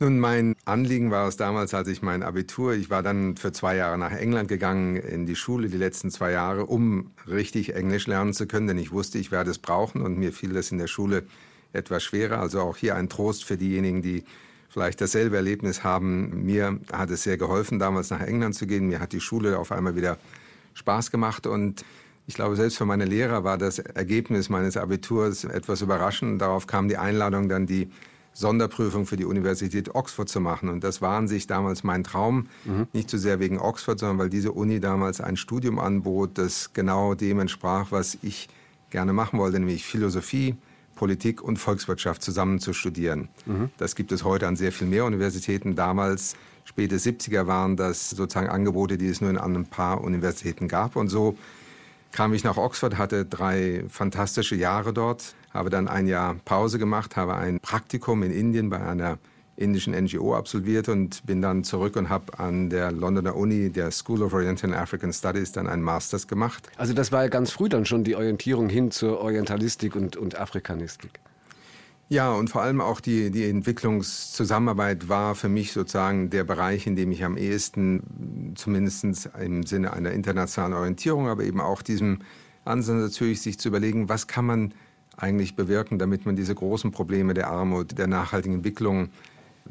Nun, 0.00 0.18
mein 0.18 0.56
Anliegen 0.64 1.12
war 1.12 1.28
es 1.28 1.36
damals, 1.36 1.72
als 1.72 1.86
ich 1.86 2.02
mein 2.02 2.24
Abitur, 2.24 2.74
ich 2.74 2.90
war 2.90 3.02
dann 3.02 3.36
für 3.36 3.52
zwei 3.52 3.76
Jahre 3.76 3.96
nach 3.96 4.10
England 4.10 4.48
gegangen, 4.48 4.96
in 4.96 5.24
die 5.24 5.36
Schule, 5.36 5.68
die 5.68 5.76
letzten 5.76 6.10
zwei 6.10 6.32
Jahre, 6.32 6.66
um 6.66 7.12
richtig 7.28 7.76
Englisch 7.76 8.08
lernen 8.08 8.34
zu 8.34 8.48
können, 8.48 8.66
denn 8.66 8.78
ich 8.78 8.90
wusste, 8.90 9.18
ich 9.18 9.30
werde 9.30 9.52
es 9.52 9.58
brauchen 9.58 10.02
und 10.02 10.18
mir 10.18 10.32
fiel 10.32 10.52
das 10.52 10.72
in 10.72 10.78
der 10.78 10.88
Schule 10.88 11.22
etwas 11.72 12.02
schwerer. 12.02 12.40
Also 12.40 12.60
auch 12.60 12.76
hier 12.76 12.96
ein 12.96 13.08
Trost 13.08 13.44
für 13.44 13.56
diejenigen, 13.56 14.02
die 14.02 14.24
vielleicht 14.68 15.00
dasselbe 15.00 15.36
Erlebnis 15.36 15.84
haben. 15.84 16.44
Mir 16.44 16.80
hat 16.92 17.10
es 17.10 17.22
sehr 17.22 17.36
geholfen, 17.36 17.78
damals 17.78 18.10
nach 18.10 18.20
England 18.20 18.56
zu 18.56 18.66
gehen. 18.66 18.88
Mir 18.88 18.98
hat 18.98 19.12
die 19.12 19.20
Schule 19.20 19.58
auf 19.58 19.70
einmal 19.70 19.94
wieder 19.94 20.18
Spaß 20.74 21.12
gemacht 21.12 21.46
und 21.46 21.84
ich 22.26 22.34
glaube, 22.34 22.56
selbst 22.56 22.78
für 22.78 22.86
meine 22.86 23.04
Lehrer 23.04 23.44
war 23.44 23.58
das 23.58 23.78
Ergebnis 23.78 24.48
meines 24.48 24.76
Abiturs 24.76 25.44
etwas 25.44 25.82
überraschend. 25.82 26.42
Darauf 26.42 26.66
kam 26.66 26.88
die 26.88 26.96
Einladung, 26.96 27.48
dann 27.48 27.66
die 27.66 27.90
Sonderprüfung 28.34 29.06
für 29.06 29.16
die 29.16 29.24
Universität 29.24 29.94
Oxford 29.94 30.28
zu 30.28 30.40
machen. 30.40 30.68
Und 30.68 30.84
das 30.84 31.00
war 31.00 31.16
an 31.16 31.28
sich 31.28 31.46
damals 31.46 31.84
mein 31.84 32.04
Traum. 32.04 32.48
Mhm. 32.64 32.88
Nicht 32.92 33.08
so 33.08 33.16
sehr 33.16 33.40
wegen 33.40 33.58
Oxford, 33.58 33.98
sondern 33.98 34.18
weil 34.18 34.28
diese 34.28 34.52
Uni 34.52 34.80
damals 34.80 35.20
ein 35.20 35.36
Studium 35.36 35.78
anbot, 35.78 36.36
das 36.36 36.72
genau 36.72 37.14
dem 37.14 37.38
entsprach, 37.38 37.90
was 37.90 38.18
ich 38.22 38.48
gerne 38.90 39.12
machen 39.12 39.38
wollte, 39.38 39.58
nämlich 39.58 39.84
Philosophie, 39.84 40.56
Politik 40.96 41.42
und 41.42 41.58
Volkswirtschaft 41.58 42.22
zusammen 42.22 42.58
zu 42.58 42.72
studieren. 42.72 43.28
Mhm. 43.46 43.70
Das 43.78 43.94
gibt 43.94 44.12
es 44.12 44.24
heute 44.24 44.46
an 44.46 44.56
sehr 44.56 44.72
viel 44.72 44.86
mehr 44.86 45.04
Universitäten. 45.04 45.74
Damals, 45.76 46.36
späte 46.64 46.96
70er, 46.96 47.46
waren 47.46 47.76
das 47.76 48.10
sozusagen 48.10 48.48
Angebote, 48.48 48.98
die 48.98 49.08
es 49.08 49.20
nur 49.20 49.30
in 49.30 49.38
ein 49.38 49.66
paar 49.66 50.02
Universitäten 50.02 50.68
gab. 50.68 50.96
Und 50.96 51.08
so 51.08 51.36
kam 52.12 52.32
ich 52.34 52.44
nach 52.44 52.56
Oxford, 52.56 52.96
hatte 52.96 53.24
drei 53.24 53.84
fantastische 53.88 54.54
Jahre 54.54 54.92
dort, 54.92 55.34
habe 55.54 55.70
dann 55.70 55.88
ein 55.88 56.06
Jahr 56.06 56.36
Pause 56.44 56.78
gemacht, 56.78 57.16
habe 57.16 57.36
ein 57.36 57.60
Praktikum 57.60 58.22
in 58.22 58.32
Indien 58.32 58.68
bei 58.68 58.80
einer 58.80 59.18
indischen 59.56 59.94
NGO 59.94 60.34
absolviert 60.34 60.88
und 60.88 61.24
bin 61.26 61.40
dann 61.40 61.62
zurück 61.62 61.94
und 61.96 62.08
habe 62.08 62.38
an 62.38 62.70
der 62.70 62.90
Londoner 62.90 63.36
Uni, 63.36 63.70
der 63.70 63.92
School 63.92 64.22
of 64.22 64.34
Oriental 64.34 64.72
and 64.72 64.80
African 64.80 65.12
Studies, 65.12 65.52
dann 65.52 65.68
einen 65.68 65.82
Masters 65.82 66.26
gemacht. 66.26 66.68
Also 66.76 66.92
das 66.92 67.12
war 67.12 67.22
ja 67.22 67.28
ganz 67.28 67.52
früh 67.52 67.68
dann 67.68 67.86
schon 67.86 68.02
die 68.02 68.16
Orientierung 68.16 68.68
hin 68.68 68.90
zur 68.90 69.20
Orientalistik 69.20 69.94
und, 69.94 70.16
und 70.16 70.38
Afrikanistik. 70.38 71.20
Ja, 72.08 72.32
und 72.32 72.50
vor 72.50 72.62
allem 72.62 72.80
auch 72.80 73.00
die, 73.00 73.30
die 73.30 73.48
Entwicklungszusammenarbeit 73.48 75.08
war 75.08 75.34
für 75.34 75.48
mich 75.48 75.72
sozusagen 75.72 76.28
der 76.30 76.44
Bereich, 76.44 76.86
in 76.86 76.96
dem 76.96 77.10
ich 77.12 77.24
am 77.24 77.36
ehesten, 77.36 78.52
zumindest 78.56 79.30
im 79.40 79.64
Sinne 79.64 79.92
einer 79.92 80.12
internationalen 80.12 80.74
Orientierung, 80.74 81.28
aber 81.28 81.44
eben 81.44 81.60
auch 81.60 81.80
diesem 81.80 82.18
Ansatz 82.64 83.12
natürlich, 83.12 83.40
sich 83.40 83.58
zu 83.58 83.68
überlegen, 83.68 84.08
was 84.08 84.26
kann 84.26 84.44
man 84.44 84.74
eigentlich 85.16 85.56
bewirken, 85.56 85.98
damit 85.98 86.26
man 86.26 86.36
diese 86.36 86.54
großen 86.54 86.90
Probleme 86.90 87.34
der 87.34 87.48
Armut, 87.48 87.98
der 87.98 88.06
nachhaltigen 88.06 88.56
Entwicklung 88.56 89.10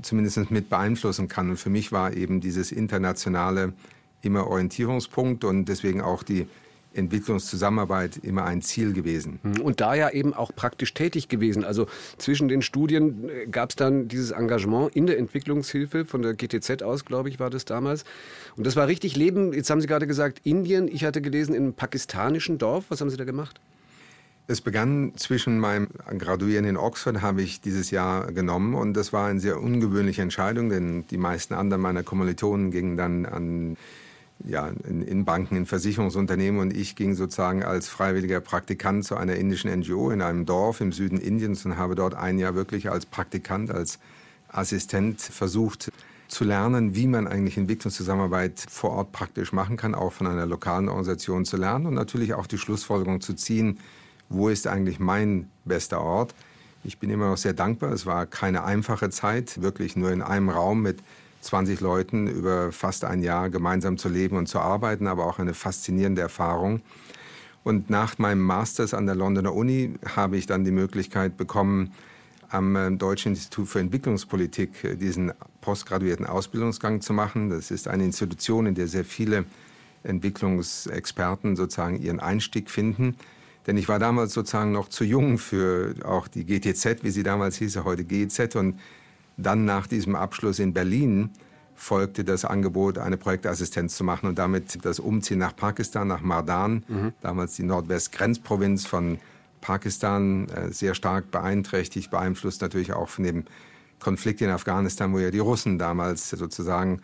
zumindest 0.01 0.49
mit 0.51 0.69
beeinflussen 0.69 1.27
kann. 1.27 1.49
Und 1.49 1.57
für 1.57 1.69
mich 1.69 1.91
war 1.91 2.13
eben 2.13 2.41
dieses 2.41 2.71
internationale 2.71 3.73
immer 4.21 4.47
Orientierungspunkt 4.47 5.43
und 5.43 5.65
deswegen 5.65 6.01
auch 6.01 6.23
die 6.23 6.47
Entwicklungszusammenarbeit 6.93 8.17
immer 8.17 8.45
ein 8.45 8.61
Ziel 8.61 8.93
gewesen. 8.93 9.39
Hm, 9.41 9.61
und 9.61 9.81
da 9.81 9.95
ja 9.95 10.11
eben 10.11 10.33
auch 10.33 10.53
praktisch 10.55 10.93
tätig 10.93 11.27
gewesen. 11.27 11.63
Also 11.63 11.87
zwischen 12.17 12.47
den 12.47 12.61
Studien 12.61 13.29
äh, 13.29 13.47
gab 13.47 13.71
es 13.71 13.75
dann 13.75 14.07
dieses 14.07 14.31
Engagement 14.31 14.95
in 14.95 15.07
der 15.07 15.17
Entwicklungshilfe 15.17 16.05
von 16.05 16.21
der 16.21 16.35
GTZ 16.35 16.83
aus, 16.83 17.05
glaube 17.05 17.29
ich, 17.29 17.39
war 17.39 17.49
das 17.49 17.65
damals. 17.65 18.03
Und 18.55 18.67
das 18.67 18.75
war 18.75 18.87
richtig 18.87 19.15
Leben. 19.15 19.53
Jetzt 19.53 19.69
haben 19.69 19.81
Sie 19.81 19.87
gerade 19.87 20.07
gesagt, 20.07 20.41
Indien. 20.43 20.87
Ich 20.87 21.03
hatte 21.03 21.21
gelesen, 21.21 21.55
in 21.55 21.63
einem 21.63 21.73
pakistanischen 21.73 22.57
Dorf. 22.57 22.85
Was 22.89 23.01
haben 23.01 23.09
Sie 23.09 23.17
da 23.17 23.25
gemacht? 23.25 23.59
Es 24.45 24.59
begann 24.59 25.13
zwischen 25.15 25.57
meinem 25.57 25.87
Graduieren 26.17 26.65
in 26.65 26.75
Oxford, 26.75 27.21
habe 27.21 27.41
ich 27.41 27.61
dieses 27.61 27.91
Jahr 27.91 28.29
genommen 28.33 28.73
und 28.73 28.93
das 28.93 29.13
war 29.13 29.27
eine 29.27 29.39
sehr 29.39 29.61
ungewöhnliche 29.61 30.21
Entscheidung, 30.21 30.69
denn 30.69 31.07
die 31.07 31.17
meisten 31.17 31.53
anderen 31.53 31.81
meiner 31.81 32.03
Kommilitonen 32.03 32.69
gingen 32.69 32.97
dann 32.97 33.25
an 33.25 33.77
ja, 34.45 34.67
in, 34.85 35.01
in, 35.01 35.23
Banken, 35.23 35.55
in 35.55 35.65
Versicherungsunternehmen 35.65 36.59
und 36.59 36.75
ich 36.75 36.97
ging 36.97 37.15
sozusagen 37.15 37.63
als 37.63 37.87
freiwilliger 37.87 38.41
Praktikant 38.41 39.05
zu 39.05 39.15
einer 39.15 39.35
indischen 39.35 39.71
NGO 39.79 40.11
in 40.11 40.21
einem 40.21 40.45
Dorf 40.45 40.81
im 40.81 40.91
Süden 40.91 41.19
Indiens 41.19 41.65
und 41.65 41.77
habe 41.77 41.95
dort 41.95 42.13
ein 42.13 42.37
Jahr 42.37 42.53
wirklich 42.53 42.91
als 42.91 43.05
Praktikant, 43.05 43.71
als 43.71 43.99
Assistent 44.49 45.21
versucht 45.21 45.89
zu 46.27 46.43
lernen, 46.43 46.95
wie 46.95 47.07
man 47.07 47.27
eigentlich 47.27 47.57
Entwicklungszusammenarbeit 47.57 48.65
vor 48.69 48.91
Ort 48.91 49.13
praktisch 49.13 49.53
machen 49.53 49.77
kann, 49.77 49.95
auch 49.95 50.11
von 50.11 50.27
einer 50.27 50.45
lokalen 50.45 50.89
Organisation 50.89 51.45
zu 51.45 51.55
lernen 51.55 51.85
und 51.85 51.93
natürlich 51.93 52.33
auch 52.33 52.47
die 52.47 52.57
Schlussfolgerung 52.57 53.21
zu 53.21 53.35
ziehen, 53.35 53.79
wo 54.33 54.49
ist 54.49 54.67
eigentlich 54.67 54.99
mein 54.99 55.49
bester 55.65 56.01
Ort. 56.01 56.33
Ich 56.83 56.99
bin 56.99 57.09
immer 57.09 57.29
noch 57.29 57.37
sehr 57.37 57.53
dankbar. 57.53 57.91
Es 57.91 58.05
war 58.05 58.25
keine 58.25 58.63
einfache 58.63 59.09
Zeit, 59.09 59.61
wirklich 59.61 59.95
nur 59.95 60.11
in 60.11 60.21
einem 60.21 60.49
Raum 60.49 60.81
mit 60.81 60.99
20 61.41 61.79
Leuten 61.81 62.27
über 62.27 62.71
fast 62.71 63.05
ein 63.05 63.21
Jahr 63.21 63.49
gemeinsam 63.49 63.97
zu 63.97 64.09
leben 64.09 64.37
und 64.37 64.47
zu 64.47 64.59
arbeiten, 64.59 65.07
aber 65.07 65.25
auch 65.25 65.39
eine 65.39 65.53
faszinierende 65.53 66.21
Erfahrung. 66.21 66.81
Und 67.63 67.89
nach 67.89 68.17
meinem 68.17 68.41
Masters 68.41 68.93
an 68.93 69.05
der 69.05 69.15
Londoner 69.15 69.53
Uni 69.53 69.93
habe 70.15 70.37
ich 70.37 70.45
dann 70.45 70.65
die 70.65 70.71
Möglichkeit 70.71 71.37
bekommen, 71.37 71.93
am 72.49 72.75
äh, 72.75 72.91
Deutschen 72.91 73.31
Institut 73.31 73.67
für 73.67 73.79
Entwicklungspolitik 73.79 74.83
äh, 74.83 74.95
diesen 74.95 75.31
postgraduierten 75.61 76.25
Ausbildungsgang 76.25 77.01
zu 77.01 77.13
machen. 77.13 77.49
Das 77.49 77.71
ist 77.71 77.87
eine 77.87 78.03
Institution, 78.03 78.67
in 78.67 78.75
der 78.75 78.87
sehr 78.87 79.05
viele 79.05 79.45
Entwicklungsexperten 80.03 81.55
sozusagen 81.55 81.99
ihren 82.01 82.19
Einstieg 82.19 82.69
finden. 82.69 83.15
Denn 83.67 83.77
ich 83.77 83.87
war 83.87 83.99
damals 83.99 84.33
sozusagen 84.33 84.71
noch 84.71 84.89
zu 84.89 85.03
jung 85.03 85.37
für 85.37 85.95
auch 86.03 86.27
die 86.27 86.45
GTZ, 86.45 87.03
wie 87.03 87.11
sie 87.11 87.23
damals 87.23 87.57
hieß, 87.57 87.83
heute 87.83 88.03
GEZ. 88.03 88.55
Und 88.55 88.79
dann 89.37 89.65
nach 89.65 89.87
diesem 89.87 90.15
Abschluss 90.15 90.59
in 90.59 90.73
Berlin 90.73 91.29
folgte 91.75 92.23
das 92.23 92.45
Angebot, 92.45 92.97
eine 92.97 93.17
Projektassistenz 93.17 93.95
zu 93.95 94.03
machen 94.03 94.27
und 94.27 94.37
damit 94.37 94.85
das 94.85 94.99
Umziehen 94.99 95.39
nach 95.39 95.55
Pakistan, 95.55 96.07
nach 96.07 96.21
Mardan, 96.21 96.83
mhm. 96.87 97.13
damals 97.21 97.55
die 97.55 97.63
Nordwestgrenzprovinz 97.63 98.85
von 98.85 99.17
Pakistan, 99.61 100.49
äh, 100.49 100.71
sehr 100.71 100.93
stark 100.93 101.31
beeinträchtigt, 101.31 102.11
beeinflusst 102.11 102.61
natürlich 102.61 102.93
auch 102.93 103.09
von 103.09 103.23
dem 103.23 103.45
Konflikt 103.99 104.41
in 104.41 104.49
Afghanistan, 104.49 105.13
wo 105.13 105.19
ja 105.19 105.31
die 105.31 105.39
Russen 105.39 105.79
damals 105.79 106.29
sozusagen 106.29 107.01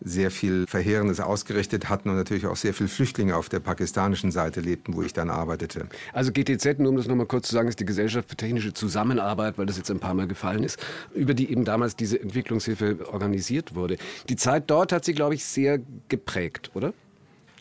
sehr 0.00 0.30
viel 0.30 0.66
Verheerendes 0.66 1.20
ausgerichtet 1.20 1.88
hatten 1.88 2.10
und 2.10 2.16
natürlich 2.16 2.46
auch 2.46 2.56
sehr 2.56 2.74
viele 2.74 2.88
Flüchtlinge 2.88 3.36
auf 3.36 3.48
der 3.48 3.60
pakistanischen 3.60 4.30
Seite 4.30 4.60
lebten, 4.60 4.94
wo 4.94 5.02
ich 5.02 5.12
dann 5.12 5.30
arbeitete. 5.30 5.86
Also 6.12 6.32
GTZ, 6.32 6.78
nur 6.78 6.90
um 6.90 6.96
das 6.96 7.06
nochmal 7.06 7.26
kurz 7.26 7.48
zu 7.48 7.54
sagen, 7.54 7.68
ist 7.68 7.80
die 7.80 7.84
Gesellschaft 7.84 8.28
für 8.28 8.36
technische 8.36 8.72
Zusammenarbeit, 8.72 9.58
weil 9.58 9.66
das 9.66 9.76
jetzt 9.76 9.90
ein 9.90 9.98
paar 9.98 10.14
Mal 10.14 10.26
gefallen 10.26 10.64
ist, 10.64 10.78
über 11.14 11.34
die 11.34 11.50
eben 11.50 11.64
damals 11.64 11.96
diese 11.96 12.20
Entwicklungshilfe 12.20 13.08
organisiert 13.10 13.74
wurde. 13.74 13.96
Die 14.28 14.36
Zeit 14.36 14.64
dort 14.68 14.92
hat 14.92 15.04
sie, 15.04 15.14
glaube 15.14 15.34
ich, 15.34 15.44
sehr 15.44 15.80
geprägt, 16.08 16.70
oder? 16.74 16.92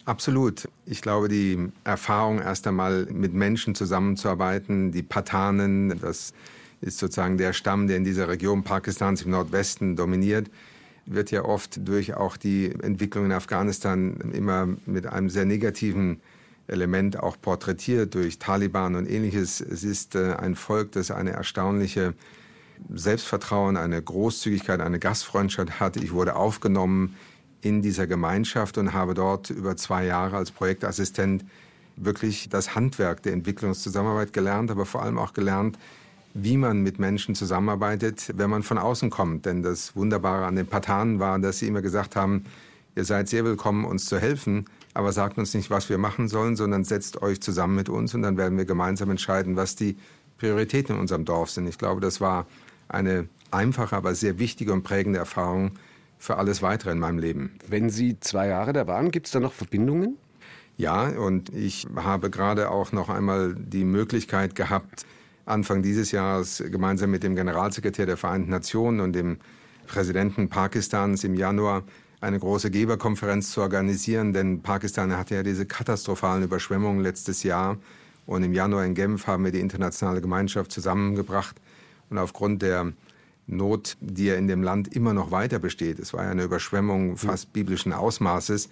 Absolut. 0.06 0.70
Ich 0.86 1.02
glaube, 1.02 1.30
die 1.30 1.72
Erfahrung 1.84 2.40
erst 2.40 2.68
einmal 2.68 3.08
mit 3.08 3.34
Menschen 3.34 3.74
zusammenzuarbeiten, 3.74 4.92
die 4.92 5.02
Patanen, 5.02 6.00
das 6.00 6.34
ist 6.82 7.00
sozusagen 7.00 7.38
der 7.38 7.54
Stamm, 7.54 7.88
der 7.88 7.98
in 7.98 8.04
dieser 8.04 8.28
Region 8.28 8.64
Pakistans 8.64 9.24
im 9.24 9.32
Nordwesten 9.32 9.96
dominiert, 9.96 10.52
wird 11.06 11.32
ja 11.32 11.46
oft 11.46 11.88
durch 11.88 12.16
auch 12.16 12.38
die 12.38 12.72
Entwicklung 12.72 13.26
in 13.26 13.32
Afghanistan 13.32 14.32
immer 14.34 14.68
mit 14.86 15.06
einem 15.08 15.30
sehr 15.30 15.46
negativen 15.46 16.22
Element 16.68 17.20
auch 17.20 17.40
porträtiert 17.40 18.16
durch 18.16 18.40
Taliban 18.40 18.96
und 18.96 19.10
ähnliches. 19.10 19.62
Es 19.62 19.84
ist 19.84 20.16
äh, 20.16 20.34
ein 20.34 20.56
Volk, 20.56 20.94
das 20.94 21.12
eine 21.12 21.32
erstaunliche 21.32 22.14
Selbstvertrauen, 22.94 23.78
eine 23.78 24.02
Großzügigkeit, 24.02 24.82
eine 24.82 25.00
Gastfreundschaft 25.00 25.80
hat. 25.80 25.98
Ich 25.98 26.12
wurde 26.12 26.36
aufgenommen 26.36 27.16
in 27.62 27.82
dieser 27.82 28.08
Gemeinschaft 28.08 28.78
und 28.78 28.94
habe 28.94 29.14
dort 29.14 29.50
über 29.50 29.78
zwei 29.78 30.06
Jahre 30.06 30.38
als 30.38 30.52
Projektassistent 30.52 31.46
wirklich 31.96 32.50
das 32.50 32.76
Handwerk 32.76 33.24
der 33.24 33.34
Entwicklungszusammenarbeit 33.34 34.34
gelernt, 34.34 34.70
aber 34.72 34.86
vor 34.86 35.02
allem 35.02 35.18
auch 35.18 35.34
gelernt, 35.34 35.78
wie 36.36 36.58
man 36.58 36.84
mit 36.84 37.00
Menschen 37.00 37.34
zusammenarbeitet, 37.34 38.34
wenn 38.36 38.50
man 38.50 38.62
von 38.62 38.78
außen 38.78 39.10
kommt. 39.10 39.46
Denn 39.46 39.64
das 39.64 39.96
Wunderbare 39.96 40.46
an 40.46 40.58
den 40.58 40.68
Patanen 40.68 41.20
war, 41.20 41.40
dass 41.40 41.60
sie 41.60 41.68
immer 41.68 41.82
gesagt 41.82 42.18
haben, 42.18 42.44
ihr 42.94 43.06
seid 43.06 43.30
sehr 43.30 43.46
willkommen, 43.46 43.86
uns 43.86 44.06
zu 44.06 44.20
helfen, 44.20 44.66
aber 44.94 45.14
sagt 45.14 45.38
uns 45.38 45.54
nicht, 45.54 45.70
was 45.70 45.90
wir 45.90 45.98
machen 45.98 46.28
sollen, 46.28 46.58
sondern 46.58 46.84
setzt 46.84 47.22
euch 47.22 47.40
zusammen 47.40 47.76
mit 47.76 47.88
uns 47.88 48.14
und 48.14 48.22
dann 48.22 48.36
werden 48.36 48.58
wir 48.58 48.66
gemeinsam 48.66 49.10
entscheiden, 49.12 49.56
was 49.56 49.78
die 49.78 49.96
Prioritäten 50.38 50.96
in 50.96 51.02
unserem 51.02 51.24
Dorf 51.24 51.52
sind. 51.52 51.68
Ich 51.68 51.78
glaube, 51.78 52.02
das 52.02 52.20
war 52.20 52.48
eine 52.90 53.30
einfache, 53.50 53.96
aber 53.96 54.14
sehr 54.14 54.38
wichtige 54.38 54.74
und 54.74 54.84
prägende 54.84 55.20
Erfahrung 55.20 55.72
für 56.18 56.36
alles 56.36 56.62
Weitere 56.62 56.92
in 56.92 57.00
meinem 57.00 57.20
Leben. 57.20 57.52
Wenn 57.66 57.90
Sie 57.90 58.20
zwei 58.20 58.48
Jahre 58.48 58.74
da 58.74 58.88
waren, 58.88 59.10
gibt 59.12 59.28
es 59.28 59.32
da 59.32 59.40
noch 59.40 59.54
Verbindungen? 59.54 60.18
Ja, 60.76 61.08
und 61.08 61.56
ich 61.56 61.88
habe 61.96 62.30
gerade 62.30 62.70
auch 62.72 62.92
noch 62.92 63.08
einmal 63.08 63.56
die 63.56 63.86
Möglichkeit 63.86 64.56
gehabt, 64.56 65.06
Anfang 65.46 65.84
dieses 65.84 66.12
Jahres 66.12 66.64
gemeinsam 66.72 67.12
mit 67.12 67.24
dem 67.24 67.36
Generalsekretär 67.36 68.06
der 68.06 68.18
Vereinten 68.18 68.50
Nationen 68.50 69.00
und 69.00 69.14
dem 69.14 69.38
Präsidenten 69.86 70.50
Pakistans 70.50 71.24
im 71.24 71.36
Januar 71.36 71.84
eine 72.22 72.40
große 72.40 72.72
Geberkonferenz 72.72 73.52
zu 73.52 73.62
organisieren, 73.62 74.34
denn 74.34 74.62
Pakistan 74.62 75.16
hatte 75.16 75.36
ja 75.36 75.44
diese 75.44 75.66
katastrophalen 75.66 76.44
Überschwemmungen 76.44 77.02
letztes 77.02 77.44
Jahr. 77.44 77.78
Und 78.26 78.44
im 78.44 78.54
Januar 78.54 78.86
in 78.86 78.96
Genf 78.96 79.28
haben 79.28 79.46
wir 79.46 79.52
die 79.52 79.60
internationale 79.60 80.22
Gemeinschaft 80.22 80.72
zusammengebracht. 80.72 81.56
Und 82.10 82.18
aufgrund 82.18 82.64
der 82.64 82.94
Not, 83.46 83.98
die 84.00 84.26
ja 84.26 84.36
in 84.36 84.48
dem 84.48 84.64
Land 84.64 84.96
immer 84.96 85.14
noch 85.14 85.30
weiter 85.30 85.60
besteht, 85.60 86.00
es 86.00 86.14
war 86.14 86.24
ja 86.24 86.32
eine 86.32 86.44
Überschwemmung 86.44 87.18
fast 87.18 87.54
biblischen 87.54 87.94
Ausmaßes, 87.94 88.70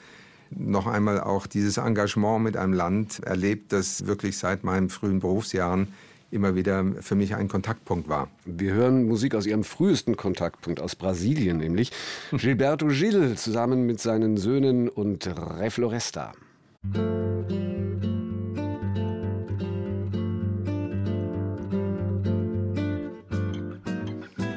noch 0.49 0.87
einmal 0.87 1.19
auch 1.21 1.45
dieses 1.45 1.77
Engagement 1.77 2.43
mit 2.43 2.57
einem 2.57 2.73
Land 2.73 3.19
erlebt, 3.19 3.71
das 3.71 4.07
wirklich 4.07 4.37
seit 4.37 4.63
meinen 4.63 4.89
frühen 4.89 5.19
Berufsjahren 5.19 5.87
immer 6.33 6.55
wieder 6.55 6.83
für 6.99 7.15
mich 7.15 7.35
ein 7.35 7.47
Kontaktpunkt 7.47 8.09
war. 8.09 8.27
Wir 8.45 8.73
hören 8.73 9.07
Musik 9.07 9.35
aus 9.35 9.45
ihrem 9.45 9.63
frühesten 9.63 10.17
Kontaktpunkt, 10.17 10.81
aus 10.81 10.95
Brasilien 10.95 11.57
nämlich. 11.57 11.91
Gilberto 12.31 12.87
Gil 12.87 13.35
zusammen 13.35 13.85
mit 13.85 13.99
seinen 13.99 14.37
Söhnen 14.37 14.89
und 14.89 15.27
Re 15.27 15.69
Floresta. 15.69 16.33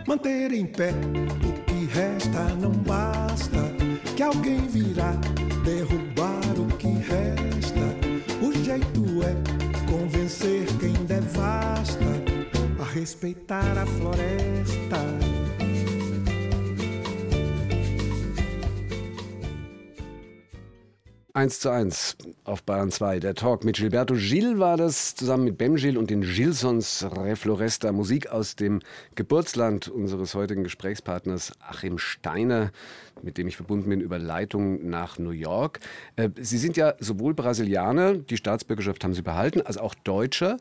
Manter 0.07 0.53
em 0.53 0.67
pé 0.67 0.93
o 1.45 1.53
que 1.67 1.87
resta 1.99 2.45
não 2.61 2.71
basta, 2.71 3.59
que 4.17 4.23
alguém 4.23 4.67
virá 4.69 5.13
derrubar 5.65 6.06
respeitar 12.97 13.77
a 13.77 13.85
floresta. 13.85 15.66
1 21.37 21.61
zu 21.61 21.69
1 21.69 22.17
auf 22.45 22.63
Bayern 22.63 22.91
2. 22.91 23.21
Der 23.21 23.35
Talk 23.35 23.63
mit 23.63 23.77
Gilberto 23.77 24.15
Gil 24.15 24.59
war 24.59 24.79
das, 24.79 25.15
zusammen 25.15 25.45
mit 25.45 25.59
Bem 25.59 25.75
Gil 25.77 25.99
und 25.99 26.09
den 26.09 26.23
Gilsons 26.23 27.05
Refloresta. 27.15 27.93
Musik 27.93 28.29
aus 28.29 28.57
dem 28.57 28.81
Geburtsland 29.17 29.87
unseres 29.89 30.35
heutigen 30.35 30.65
Gesprächspartners 30.65 31.53
Achim 31.61 31.99
Steiner, 31.99 32.73
mit 33.21 33.37
dem 33.37 33.49
ich 33.49 33.57
verbunden 33.57 33.91
bin 33.91 34.01
über 34.01 34.19
Leitung 34.19 34.89
nach 34.89 35.19
New 35.19 35.29
York. 35.29 35.81
Äh, 36.17 36.31
Sie 36.41 36.57
sind 36.57 36.79
ja 36.79 36.95
sowohl 37.01 37.35
Brasilianer, 37.35 38.15
die 38.15 38.39
Staatsbürgerschaft 38.39 39.05
haben 39.05 39.13
Sie 39.13 39.21
behalten, 39.21 39.61
als 39.61 39.77
auch 39.77 39.95
Deutscher. 39.95 40.57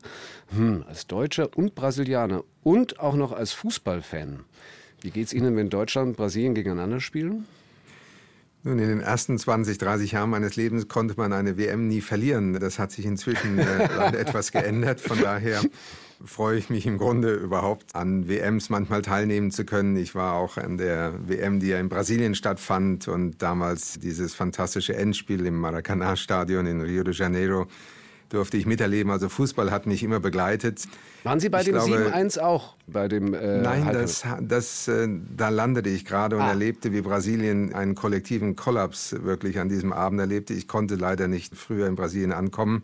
Hm, 0.54 0.84
als 0.86 1.06
Deutscher 1.06 1.56
und 1.56 1.74
Brasilianer 1.74 2.44
und 2.62 3.00
auch 3.00 3.14
noch 3.14 3.32
als 3.32 3.54
Fußballfan. 3.54 4.44
Wie 5.00 5.10
geht 5.10 5.28
es 5.28 5.32
Ihnen, 5.32 5.56
wenn 5.56 5.70
Deutschland 5.70 6.08
und 6.08 6.16
Brasilien 6.18 6.54
gegeneinander 6.54 7.00
spielen? 7.00 7.46
Nun, 8.66 8.80
in 8.80 8.88
den 8.88 9.00
ersten 9.00 9.38
20, 9.38 9.78
30 9.78 10.10
Jahren 10.10 10.30
meines 10.30 10.56
Lebens 10.56 10.88
konnte 10.88 11.14
man 11.16 11.32
eine 11.32 11.56
WM 11.56 11.86
nie 11.86 12.00
verlieren. 12.00 12.58
Das 12.58 12.80
hat 12.80 12.90
sich 12.90 13.06
inzwischen 13.06 13.60
äh, 13.60 13.84
etwas 14.18 14.50
geändert. 14.50 15.00
Von 15.00 15.20
daher 15.20 15.62
freue 16.24 16.58
ich 16.58 16.68
mich 16.68 16.84
im 16.84 16.98
Grunde 16.98 17.32
überhaupt 17.32 17.94
an 17.94 18.26
WMs 18.26 18.68
manchmal 18.68 19.02
teilnehmen 19.02 19.52
zu 19.52 19.64
können. 19.64 19.94
Ich 19.94 20.16
war 20.16 20.34
auch 20.34 20.56
an 20.56 20.78
der 20.78 21.14
WM, 21.28 21.60
die 21.60 21.68
ja 21.68 21.78
in 21.78 21.88
Brasilien 21.88 22.34
stattfand 22.34 23.06
und 23.06 23.40
damals 23.40 24.00
dieses 24.00 24.34
fantastische 24.34 24.96
Endspiel 24.96 25.46
im 25.46 25.60
Maracanã-Stadion 25.60 26.66
in 26.66 26.80
Rio 26.80 27.04
de 27.04 27.14
Janeiro 27.14 27.68
durfte 28.28 28.56
ich 28.56 28.66
miterleben. 28.66 29.10
Also 29.10 29.28
Fußball 29.28 29.70
hat 29.70 29.86
mich 29.86 30.02
immer 30.02 30.20
begleitet. 30.20 30.86
Waren 31.24 31.40
Sie 31.40 31.48
bei 31.48 31.60
ich 31.60 31.66
dem 31.66 31.76
7-1 31.76 32.38
auch? 32.38 32.74
Bei 32.86 33.08
dem, 33.08 33.34
äh, 33.34 33.58
nein, 33.60 33.88
das, 33.92 34.24
das, 34.40 34.88
äh, 34.88 35.08
da 35.36 35.48
landete 35.48 35.88
ich 35.88 36.04
gerade 36.04 36.36
und 36.36 36.42
ah. 36.42 36.50
erlebte, 36.50 36.92
wie 36.92 37.00
Brasilien 37.00 37.74
einen 37.74 37.94
kollektiven 37.94 38.56
Kollaps 38.56 39.16
wirklich 39.22 39.58
an 39.58 39.68
diesem 39.68 39.92
Abend 39.92 40.20
erlebte. 40.20 40.54
Ich 40.54 40.68
konnte 40.68 40.96
leider 40.96 41.28
nicht 41.28 41.54
früher 41.56 41.86
in 41.86 41.96
Brasilien 41.96 42.32
ankommen 42.32 42.82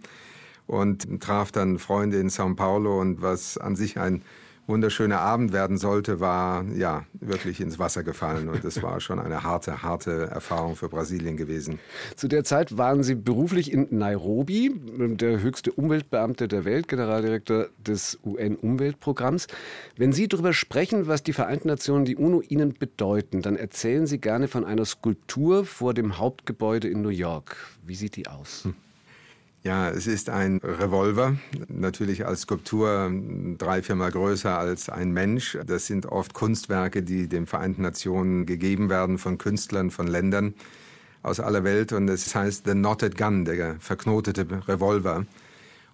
und 0.66 1.20
traf 1.20 1.52
dann 1.52 1.78
Freunde 1.78 2.18
in 2.18 2.30
São 2.30 2.56
Paulo 2.56 3.00
und 3.00 3.22
was 3.22 3.58
an 3.58 3.76
sich 3.76 3.98
ein 3.98 4.22
wunderschöner 4.66 5.20
Abend 5.20 5.52
werden 5.52 5.76
sollte, 5.76 6.20
war 6.20 6.64
ja 6.76 7.04
wirklich 7.14 7.60
ins 7.60 7.78
Wasser 7.78 8.02
gefallen. 8.02 8.48
Und 8.48 8.64
es 8.64 8.82
war 8.82 9.00
schon 9.00 9.18
eine 9.18 9.42
harte, 9.42 9.82
harte 9.82 10.28
Erfahrung 10.28 10.76
für 10.76 10.88
Brasilien 10.88 11.36
gewesen. 11.36 11.78
Zu 12.16 12.28
der 12.28 12.44
Zeit 12.44 12.78
waren 12.78 13.02
Sie 13.02 13.14
beruflich 13.14 13.72
in 13.72 13.88
Nairobi, 13.90 14.72
der 14.98 15.40
höchste 15.42 15.72
Umweltbeamte 15.72 16.48
der 16.48 16.64
Welt, 16.64 16.88
Generaldirektor 16.88 17.66
des 17.78 18.18
UN-Umweltprogramms. 18.24 19.46
Wenn 19.96 20.12
Sie 20.12 20.28
darüber 20.28 20.52
sprechen, 20.52 21.06
was 21.06 21.22
die 21.22 21.32
Vereinten 21.32 21.68
Nationen, 21.68 22.04
die 22.04 22.16
UNO 22.16 22.42
Ihnen 22.48 22.74
bedeuten, 22.74 23.42
dann 23.42 23.56
erzählen 23.56 24.06
Sie 24.06 24.18
gerne 24.18 24.48
von 24.48 24.64
einer 24.64 24.84
Skulptur 24.84 25.64
vor 25.64 25.94
dem 25.94 26.18
Hauptgebäude 26.18 26.88
in 26.88 27.02
New 27.02 27.08
York. 27.08 27.56
Wie 27.84 27.94
sieht 27.94 28.16
die 28.16 28.28
aus? 28.28 28.64
Hm. 28.64 28.74
Ja, 29.64 29.90
es 29.90 30.08
ist 30.08 30.28
ein 30.28 30.58
Revolver, 30.58 31.36
natürlich 31.68 32.26
als 32.26 32.40
Skulptur 32.40 33.12
drei, 33.58 33.80
viermal 33.82 34.10
größer 34.10 34.58
als 34.58 34.88
ein 34.88 35.12
Mensch. 35.12 35.56
Das 35.64 35.86
sind 35.86 36.06
oft 36.06 36.34
Kunstwerke, 36.34 37.04
die 37.04 37.28
den 37.28 37.46
Vereinten 37.46 37.82
Nationen 37.82 38.44
gegeben 38.44 38.90
werden 38.90 39.18
von 39.18 39.38
Künstlern, 39.38 39.92
von 39.92 40.08
Ländern 40.08 40.54
aus 41.22 41.38
aller 41.38 41.62
Welt. 41.62 41.92
Und 41.92 42.08
es 42.08 42.34
heißt 42.34 42.64
The 42.66 42.72
Knotted 42.72 43.16
Gun, 43.16 43.44
der 43.44 43.76
verknotete 43.78 44.46
Revolver. 44.66 45.26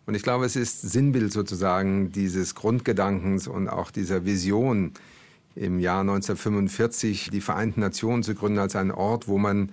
Und 0.07 0.15
ich 0.15 0.23
glaube, 0.23 0.47
es 0.47 0.57
ist 0.57 0.81
Sinnbild 0.81 1.31
sozusagen 1.31 2.11
dieses 2.11 2.55
Grundgedankens 2.55 3.49
und 3.49 3.69
auch 3.69 3.91
dieser 3.91 4.25
Vision, 4.25 4.93
im 5.55 5.79
Jahr 5.81 6.01
1945 6.01 7.31
die 7.31 7.41
Vereinten 7.41 7.81
Nationen 7.81 8.23
zu 8.23 8.35
gründen 8.35 8.61
als 8.61 8.77
einen 8.77 8.93
Ort, 8.93 9.29
wo 9.29 9.39
man 9.39 9.73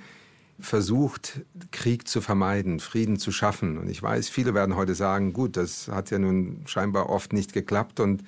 versucht, 0.59 1.41
Krieg 1.71 2.07
zu 2.07 2.21
vermeiden, 2.21 2.79
Frieden 2.79 3.17
zu 3.17 3.31
schaffen. 3.31 3.77
Und 3.77 3.89
ich 3.89 4.01
weiß, 4.01 4.29
viele 4.29 4.53
werden 4.53 4.75
heute 4.75 4.95
sagen, 4.95 5.33
gut, 5.33 5.57
das 5.57 5.89
hat 5.89 6.11
ja 6.11 6.19
nun 6.19 6.61
scheinbar 6.65 7.09
oft 7.09 7.33
nicht 7.33 7.53
geklappt. 7.53 7.99
Und 7.99 8.23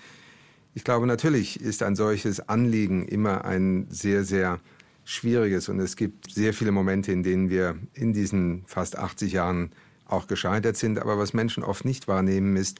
ich 0.74 0.84
glaube, 0.84 1.08
natürlich 1.08 1.62
ist 1.62 1.84
ein 1.84 1.96
solches 1.96 2.40
Anliegen 2.50 3.08
immer 3.08 3.46
ein 3.46 3.88
sehr, 3.90 4.24
sehr 4.24 4.60
schwieriges. 5.06 5.70
Und 5.70 5.80
es 5.80 5.96
gibt 5.96 6.32
sehr 6.32 6.54
viele 6.54 6.72
Momente, 6.72 7.12
in 7.12 7.24
denen 7.24 7.50
wir 7.50 7.78
in 7.94 8.12
diesen 8.12 8.63
fast 8.68 8.98
80 8.98 9.32
Jahren 9.32 9.72
auch 10.06 10.28
gescheitert 10.28 10.76
sind. 10.76 11.00
Aber 11.00 11.18
was 11.18 11.34
Menschen 11.34 11.63
oft 11.63 11.86
nicht 11.86 12.08
wahrnehmen, 12.08 12.58
ist, 12.58 12.80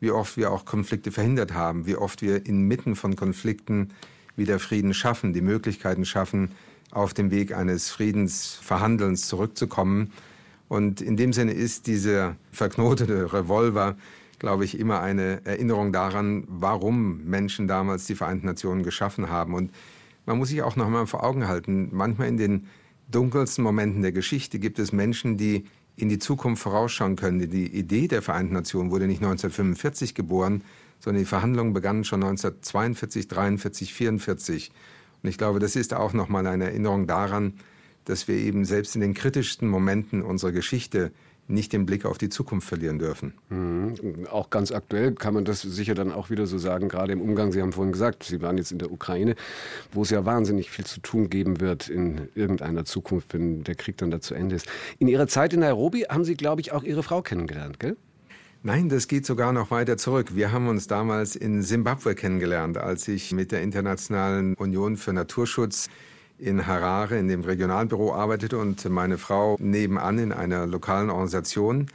wie 0.00 0.10
oft 0.10 0.36
wir 0.36 0.52
auch 0.52 0.64
Konflikte 0.64 1.10
verhindert 1.10 1.52
haben, 1.52 1.86
wie 1.86 1.96
oft 1.96 2.22
wir 2.22 2.46
inmitten 2.46 2.94
von 2.94 3.16
Konflikten 3.16 3.90
wieder 4.36 4.58
Frieden 4.58 4.94
schaffen, 4.94 5.32
die 5.32 5.40
Möglichkeiten 5.40 6.04
schaffen, 6.04 6.50
auf 6.90 7.14
dem 7.14 7.30
Weg 7.30 7.54
eines 7.54 7.90
Friedensverhandelns 7.90 9.28
zurückzukommen. 9.28 10.12
Und 10.68 11.00
in 11.00 11.16
dem 11.16 11.32
Sinne 11.32 11.52
ist 11.52 11.86
dieser 11.86 12.36
verknotete 12.52 13.32
Revolver, 13.32 13.96
glaube 14.38 14.64
ich, 14.64 14.78
immer 14.78 15.00
eine 15.00 15.44
Erinnerung 15.44 15.92
daran, 15.92 16.44
warum 16.48 17.24
Menschen 17.24 17.68
damals 17.68 18.06
die 18.06 18.14
Vereinten 18.14 18.46
Nationen 18.46 18.82
geschaffen 18.82 19.28
haben. 19.28 19.54
Und 19.54 19.70
man 20.26 20.38
muss 20.38 20.48
sich 20.48 20.62
auch 20.62 20.76
noch 20.76 20.86
einmal 20.86 21.06
vor 21.06 21.24
Augen 21.24 21.48
halten, 21.48 21.88
manchmal 21.92 22.28
in 22.28 22.36
den 22.36 22.66
dunkelsten 23.10 23.62
Momenten 23.62 24.02
der 24.02 24.12
Geschichte 24.12 24.58
gibt 24.58 24.78
es 24.78 24.92
Menschen, 24.92 25.36
die 25.36 25.64
in 25.96 26.08
die 26.08 26.18
Zukunft 26.18 26.62
vorausschauen 26.62 27.16
können. 27.16 27.50
Die 27.50 27.66
Idee 27.66 28.08
der 28.08 28.22
Vereinten 28.22 28.54
Nationen 28.54 28.90
wurde 28.90 29.06
nicht 29.06 29.22
1945 29.22 30.14
geboren, 30.14 30.64
sondern 30.98 31.22
die 31.22 31.28
Verhandlungen 31.28 31.72
begannen 31.72 32.04
schon 32.04 32.22
1942, 32.22 33.28
43, 33.28 33.94
44. 33.94 34.72
Und 35.24 35.30
ich 35.30 35.38
glaube, 35.38 35.58
das 35.58 35.74
ist 35.74 35.94
auch 35.94 36.12
nochmal 36.12 36.46
eine 36.46 36.64
Erinnerung 36.64 37.06
daran, 37.06 37.54
dass 38.04 38.28
wir 38.28 38.36
eben 38.36 38.66
selbst 38.66 38.94
in 38.94 39.00
den 39.00 39.14
kritischsten 39.14 39.66
Momenten 39.66 40.20
unserer 40.20 40.52
Geschichte 40.52 41.12
nicht 41.48 41.72
den 41.72 41.86
Blick 41.86 42.04
auf 42.04 42.18
die 42.18 42.28
Zukunft 42.28 42.68
verlieren 42.68 42.98
dürfen. 42.98 43.32
Mhm. 43.48 44.26
Auch 44.30 44.50
ganz 44.50 44.70
aktuell 44.70 45.14
kann 45.14 45.32
man 45.32 45.46
das 45.46 45.62
sicher 45.62 45.94
dann 45.94 46.12
auch 46.12 46.28
wieder 46.28 46.46
so 46.46 46.58
sagen, 46.58 46.88
gerade 46.88 47.14
im 47.14 47.22
Umgang. 47.22 47.52
Sie 47.52 47.62
haben 47.62 47.72
vorhin 47.72 47.92
gesagt, 47.92 48.22
Sie 48.22 48.42
waren 48.42 48.58
jetzt 48.58 48.70
in 48.70 48.78
der 48.78 48.92
Ukraine, 48.92 49.34
wo 49.92 50.02
es 50.02 50.10
ja 50.10 50.26
wahnsinnig 50.26 50.70
viel 50.70 50.84
zu 50.84 51.00
tun 51.00 51.30
geben 51.30 51.58
wird 51.60 51.88
in 51.88 52.28
irgendeiner 52.34 52.84
Zukunft, 52.84 53.32
wenn 53.32 53.64
der 53.64 53.76
Krieg 53.76 53.96
dann 53.96 54.10
da 54.10 54.20
zu 54.20 54.34
Ende 54.34 54.56
ist. 54.56 54.66
In 54.98 55.08
Ihrer 55.08 55.26
Zeit 55.26 55.54
in 55.54 55.60
Nairobi 55.60 56.02
haben 56.02 56.24
Sie, 56.24 56.34
glaube 56.34 56.60
ich, 56.60 56.72
auch 56.72 56.82
Ihre 56.82 57.02
Frau 57.02 57.22
kennengelernt, 57.22 57.80
gell? 57.80 57.96
Nein, 58.66 58.88
das 58.88 59.08
geht 59.08 59.26
sogar 59.26 59.52
noch 59.52 59.70
weiter 59.70 59.98
zurück. 59.98 60.36
Wir 60.36 60.50
haben 60.50 60.68
uns 60.68 60.86
damals 60.86 61.36
in 61.36 61.60
Simbabwe 61.60 62.14
kennengelernt, 62.14 62.78
als 62.78 63.06
ich 63.08 63.30
mit 63.30 63.52
der 63.52 63.60
Internationalen 63.60 64.54
Union 64.54 64.96
für 64.96 65.12
Naturschutz 65.12 65.90
in 66.38 66.66
Harare 66.66 67.18
in 67.18 67.28
dem 67.28 67.42
Regionalbüro 67.42 68.14
arbeitete 68.14 68.56
und 68.56 68.82
meine 68.88 69.18
Frau 69.18 69.58
nebenan 69.60 70.18
in 70.18 70.32
einer 70.32 70.66
lokalen 70.66 71.10
Organisation. 71.10 71.88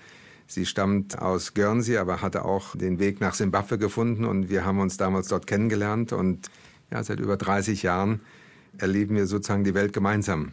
Sie 0.45 0.67
stammt 0.67 1.17
aus 1.17 1.55
Guernsey, 1.55 1.97
aber 1.97 2.21
hatte 2.21 2.45
auch 2.45 2.75
den 2.75 2.99
Weg 2.99 3.19
nach 3.19 3.33
Simbabwe 3.33 3.79
gefunden 3.79 4.23
und 4.23 4.51
wir 4.51 4.63
haben 4.63 4.79
uns 4.79 4.95
damals 4.97 5.27
dort 5.27 5.47
kennengelernt 5.47 6.13
und 6.13 6.51
ja, 6.91 7.03
seit 7.03 7.19
über 7.19 7.35
30 7.35 7.81
Jahren 7.81 8.19
erleben 8.77 9.15
wir 9.15 9.25
sozusagen 9.25 9.63
die 9.63 9.73
Welt 9.73 9.91
gemeinsam. 9.91 10.51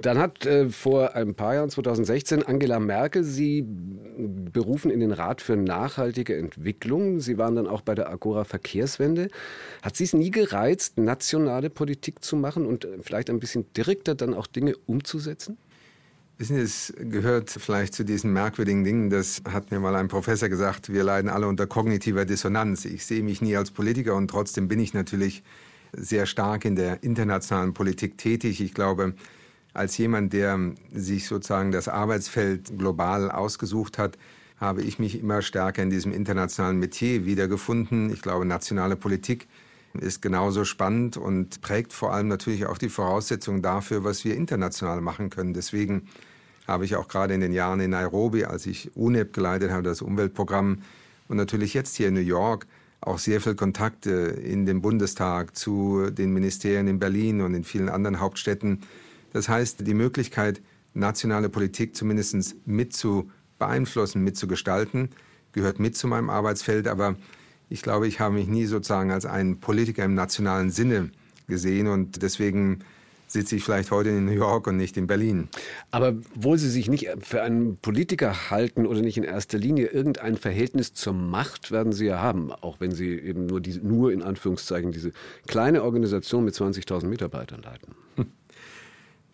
Dann 0.00 0.18
hat 0.18 0.46
äh, 0.46 0.68
vor 0.68 1.14
ein 1.14 1.34
paar 1.34 1.54
Jahren, 1.54 1.70
2016, 1.70 2.42
Angela 2.42 2.80
Merkel 2.80 3.24
Sie 3.24 3.64
berufen 3.64 4.90
in 4.90 5.00
den 5.00 5.12
Rat 5.12 5.40
für 5.40 5.56
nachhaltige 5.56 6.36
Entwicklung. 6.36 7.20
Sie 7.20 7.38
waren 7.38 7.56
dann 7.56 7.66
auch 7.66 7.82
bei 7.82 7.94
der 7.94 8.10
Agora 8.10 8.44
Verkehrswende. 8.44 9.28
Hat 9.82 9.96
Sie 9.96 10.04
es 10.04 10.12
nie 10.12 10.30
gereizt, 10.30 10.98
nationale 10.98 11.70
Politik 11.70 12.24
zu 12.24 12.36
machen 12.36 12.66
und 12.66 12.84
äh, 12.84 12.98
vielleicht 13.00 13.30
ein 13.30 13.40
bisschen 13.40 13.66
direkter 13.74 14.14
dann 14.14 14.34
auch 14.34 14.46
Dinge 14.46 14.76
umzusetzen? 14.86 15.58
Wissen 16.38 16.56
Sie, 16.56 16.62
es 16.62 16.92
gehört 16.98 17.50
vielleicht 17.50 17.94
zu 17.94 18.04
diesen 18.04 18.32
merkwürdigen 18.32 18.82
Dingen, 18.82 19.10
das 19.10 19.42
hat 19.48 19.70
mir 19.70 19.78
mal 19.78 19.94
ein 19.94 20.08
Professor 20.08 20.48
gesagt, 20.48 20.92
wir 20.92 21.04
leiden 21.04 21.30
alle 21.30 21.46
unter 21.46 21.66
kognitiver 21.66 22.24
Dissonanz. 22.24 22.84
Ich 22.84 23.06
sehe 23.06 23.22
mich 23.22 23.42
nie 23.42 23.56
als 23.56 23.70
Politiker 23.70 24.16
und 24.16 24.28
trotzdem 24.28 24.66
bin 24.66 24.80
ich 24.80 24.94
natürlich 24.94 25.44
sehr 25.92 26.26
stark 26.26 26.64
in 26.64 26.74
der 26.74 27.02
internationalen 27.02 27.74
Politik 27.74 28.18
tätig. 28.18 28.60
Ich 28.60 28.74
glaube, 28.74 29.14
als 29.74 29.96
jemand, 29.98 30.32
der 30.32 30.58
sich 30.92 31.26
sozusagen 31.26 31.72
das 31.72 31.88
Arbeitsfeld 31.88 32.78
global 32.78 33.30
ausgesucht 33.30 33.98
hat, 33.98 34.18
habe 34.58 34.82
ich 34.82 34.98
mich 34.98 35.18
immer 35.18 35.42
stärker 35.42 35.82
in 35.82 35.90
diesem 35.90 36.12
internationalen 36.12 36.78
Metier 36.78 37.24
wiedergefunden. 37.24 38.12
Ich 38.12 38.22
glaube, 38.22 38.44
nationale 38.44 38.96
Politik 38.96 39.48
ist 39.94 40.22
genauso 40.22 40.64
spannend 40.64 41.16
und 41.16 41.60
prägt 41.60 41.92
vor 41.92 42.12
allem 42.12 42.28
natürlich 42.28 42.66
auch 42.66 42.78
die 42.78 42.88
Voraussetzungen 42.88 43.60
dafür, 43.60 44.04
was 44.04 44.24
wir 44.24 44.36
international 44.36 45.00
machen 45.00 45.30
können. 45.30 45.52
Deswegen 45.52 46.08
habe 46.66 46.84
ich 46.84 46.96
auch 46.96 47.08
gerade 47.08 47.34
in 47.34 47.40
den 47.40 47.52
Jahren 47.52 47.80
in 47.80 47.90
Nairobi, 47.90 48.44
als 48.44 48.66
ich 48.66 48.96
UNEP 48.96 49.32
geleitet 49.32 49.70
habe, 49.70 49.82
das 49.82 50.00
Umweltprogramm, 50.00 50.82
und 51.28 51.36
natürlich 51.36 51.72
jetzt 51.72 51.96
hier 51.96 52.08
in 52.08 52.14
New 52.14 52.20
York, 52.20 52.66
auch 53.00 53.18
sehr 53.18 53.40
viel 53.40 53.54
Kontakte 53.54 54.10
in 54.10 54.66
den 54.66 54.82
Bundestag 54.82 55.56
zu 55.56 56.10
den 56.10 56.32
Ministerien 56.32 56.86
in 56.88 56.98
Berlin 56.98 57.40
und 57.40 57.54
in 57.54 57.64
vielen 57.64 57.88
anderen 57.88 58.20
Hauptstädten 58.20 58.82
das 59.32 59.48
heißt, 59.48 59.86
die 59.86 59.94
Möglichkeit, 59.94 60.60
nationale 60.94 61.48
Politik 61.48 61.96
zumindest 61.96 62.56
mit 62.66 62.92
zu 62.92 63.30
beeinflussen, 63.58 64.22
mitzugestalten, 64.22 65.10
gehört 65.52 65.78
mit 65.78 65.96
zu 65.96 66.06
meinem 66.06 66.30
Arbeitsfeld. 66.30 66.88
Aber 66.88 67.16
ich 67.68 67.82
glaube, 67.82 68.06
ich 68.06 68.20
habe 68.20 68.34
mich 68.34 68.48
nie 68.48 68.66
sozusagen 68.66 69.10
als 69.10 69.24
ein 69.26 69.60
Politiker 69.60 70.04
im 70.04 70.14
nationalen 70.14 70.70
Sinne 70.70 71.10
gesehen 71.48 71.86
und 71.86 72.22
deswegen 72.22 72.80
sitze 73.32 73.56
ich 73.56 73.64
vielleicht 73.64 73.90
heute 73.90 74.10
in 74.10 74.26
New 74.26 74.32
York 74.32 74.66
und 74.66 74.76
nicht 74.76 74.96
in 74.98 75.06
Berlin. 75.06 75.48
Aber 75.90 76.14
wo 76.34 76.56
Sie 76.56 76.68
sich 76.68 76.88
nicht 76.90 77.08
für 77.20 77.42
einen 77.42 77.78
Politiker 77.78 78.50
halten 78.50 78.86
oder 78.86 79.00
nicht 79.00 79.16
in 79.16 79.24
erster 79.24 79.58
Linie 79.58 79.86
irgendein 79.86 80.36
Verhältnis 80.36 80.92
zur 80.92 81.14
Macht 81.14 81.70
werden 81.70 81.92
Sie 81.92 82.06
ja 82.06 82.20
haben, 82.20 82.52
auch 82.52 82.80
wenn 82.80 82.92
Sie 82.92 83.08
eben 83.08 83.46
nur, 83.46 83.60
diese, 83.60 83.80
nur 83.80 84.12
in 84.12 84.22
Anführungszeichen 84.22 84.92
diese 84.92 85.12
kleine 85.46 85.82
Organisation 85.82 86.44
mit 86.44 86.54
20.000 86.54 87.06
Mitarbeitern 87.06 87.62
leiten. 87.62 87.94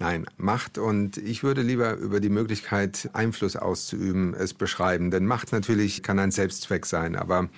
Nein, 0.00 0.26
Macht 0.36 0.78
und 0.78 1.16
ich 1.16 1.42
würde 1.42 1.62
lieber 1.62 1.96
über 1.96 2.20
die 2.20 2.28
Möglichkeit, 2.28 3.10
Einfluss 3.14 3.56
auszuüben, 3.56 4.32
es 4.32 4.54
beschreiben. 4.54 5.10
Denn 5.10 5.26
Macht 5.26 5.50
natürlich 5.50 6.04
kann 6.04 6.20
ein 6.20 6.30
Selbstzweck 6.30 6.86
sein, 6.86 7.16
aber 7.16 7.48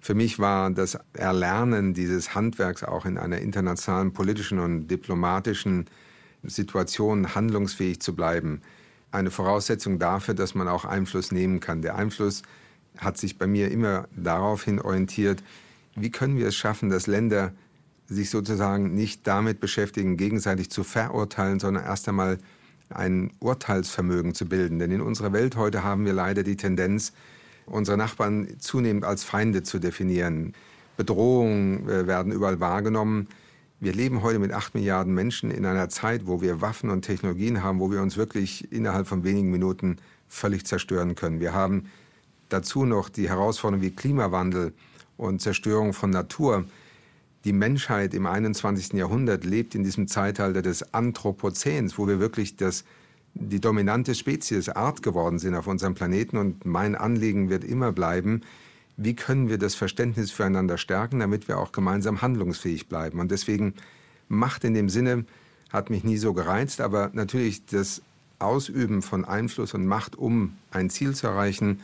für 0.00 0.14
mich 0.14 0.38
war 0.38 0.70
das 0.70 0.98
Erlernen 1.12 1.92
dieses 1.92 2.34
Handwerks 2.34 2.82
auch 2.82 3.04
in 3.04 3.18
einer 3.18 3.38
internationalen 3.38 4.12
politischen 4.14 4.58
und 4.58 4.88
diplomatischen 4.88 5.86
Situation 6.42 7.34
handlungsfähig 7.34 8.00
zu 8.00 8.16
bleiben, 8.16 8.62
eine 9.10 9.30
Voraussetzung 9.30 9.98
dafür, 9.98 10.34
dass 10.34 10.54
man 10.54 10.68
auch 10.68 10.86
Einfluss 10.86 11.30
nehmen 11.30 11.60
kann. 11.60 11.82
Der 11.82 11.96
Einfluss 11.96 12.42
hat 12.96 13.18
sich 13.18 13.36
bei 13.36 13.46
mir 13.46 13.70
immer 13.70 14.08
daraufhin 14.16 14.80
orientiert, 14.80 15.42
wie 15.94 16.10
können 16.10 16.38
wir 16.38 16.48
es 16.48 16.56
schaffen, 16.56 16.88
dass 16.88 17.06
Länder 17.06 17.52
sich 18.12 18.30
sozusagen 18.30 18.94
nicht 18.94 19.26
damit 19.26 19.60
beschäftigen, 19.60 20.16
gegenseitig 20.16 20.70
zu 20.70 20.84
verurteilen, 20.84 21.60
sondern 21.60 21.84
erst 21.84 22.08
einmal 22.08 22.38
ein 22.90 23.30
Urteilsvermögen 23.40 24.34
zu 24.34 24.46
bilden. 24.46 24.78
Denn 24.78 24.90
in 24.90 25.00
unserer 25.00 25.32
Welt 25.32 25.56
heute 25.56 25.82
haben 25.82 26.04
wir 26.04 26.12
leider 26.12 26.42
die 26.42 26.56
Tendenz, 26.56 27.12
unsere 27.66 27.96
Nachbarn 27.96 28.48
zunehmend 28.58 29.04
als 29.04 29.24
Feinde 29.24 29.62
zu 29.62 29.78
definieren. 29.78 30.54
Bedrohungen 30.96 31.88
äh, 31.88 32.06
werden 32.06 32.32
überall 32.32 32.60
wahrgenommen. 32.60 33.28
Wir 33.80 33.92
leben 33.92 34.22
heute 34.22 34.38
mit 34.38 34.52
acht 34.52 34.74
Milliarden 34.74 35.14
Menschen 35.14 35.50
in 35.50 35.66
einer 35.66 35.88
Zeit, 35.88 36.26
wo 36.26 36.40
wir 36.40 36.60
Waffen 36.60 36.90
und 36.90 37.02
Technologien 37.02 37.62
haben, 37.62 37.80
wo 37.80 37.90
wir 37.90 38.00
uns 38.00 38.16
wirklich 38.16 38.70
innerhalb 38.72 39.08
von 39.08 39.24
wenigen 39.24 39.50
Minuten 39.50 39.96
völlig 40.28 40.66
zerstören 40.66 41.14
können. 41.14 41.40
Wir 41.40 41.52
haben 41.52 41.86
dazu 42.48 42.84
noch 42.84 43.08
die 43.08 43.28
Herausforderungen 43.28 43.82
wie 43.82 43.90
Klimawandel 43.90 44.72
und 45.16 45.40
Zerstörung 45.40 45.92
von 45.92 46.10
Natur 46.10 46.64
die 47.44 47.52
Menschheit 47.52 48.14
im 48.14 48.26
21. 48.26 48.92
Jahrhundert 48.92 49.44
lebt 49.44 49.74
in 49.74 49.82
diesem 49.82 50.06
Zeitalter 50.06 50.62
des 50.62 50.94
Anthropozäns, 50.94 51.98
wo 51.98 52.06
wir 52.06 52.20
wirklich 52.20 52.56
das, 52.56 52.84
die 53.34 53.60
dominante 53.60 54.14
Spezies 54.14 54.68
Art 54.68 55.02
geworden 55.02 55.38
sind 55.38 55.54
auf 55.54 55.66
unserem 55.66 55.94
Planeten. 55.94 56.36
Und 56.36 56.64
mein 56.64 56.94
Anliegen 56.94 57.50
wird 57.50 57.64
immer 57.64 57.92
bleiben, 57.92 58.42
wie 58.96 59.16
können 59.16 59.48
wir 59.48 59.58
das 59.58 59.74
Verständnis 59.74 60.30
füreinander 60.30 60.78
stärken, 60.78 61.20
damit 61.20 61.48
wir 61.48 61.58
auch 61.58 61.72
gemeinsam 61.72 62.22
handlungsfähig 62.22 62.88
bleiben. 62.88 63.18
Und 63.18 63.30
deswegen 63.30 63.74
Macht 64.28 64.64
in 64.64 64.74
dem 64.74 64.88
Sinne 64.88 65.24
hat 65.70 65.90
mich 65.90 66.04
nie 66.04 66.18
so 66.18 66.34
gereizt, 66.34 66.80
aber 66.80 67.10
natürlich 67.12 67.66
das 67.66 68.02
Ausüben 68.38 69.02
von 69.02 69.24
Einfluss 69.24 69.74
und 69.74 69.86
Macht, 69.86 70.16
um 70.16 70.56
ein 70.70 70.90
Ziel 70.90 71.14
zu 71.14 71.26
erreichen, 71.26 71.80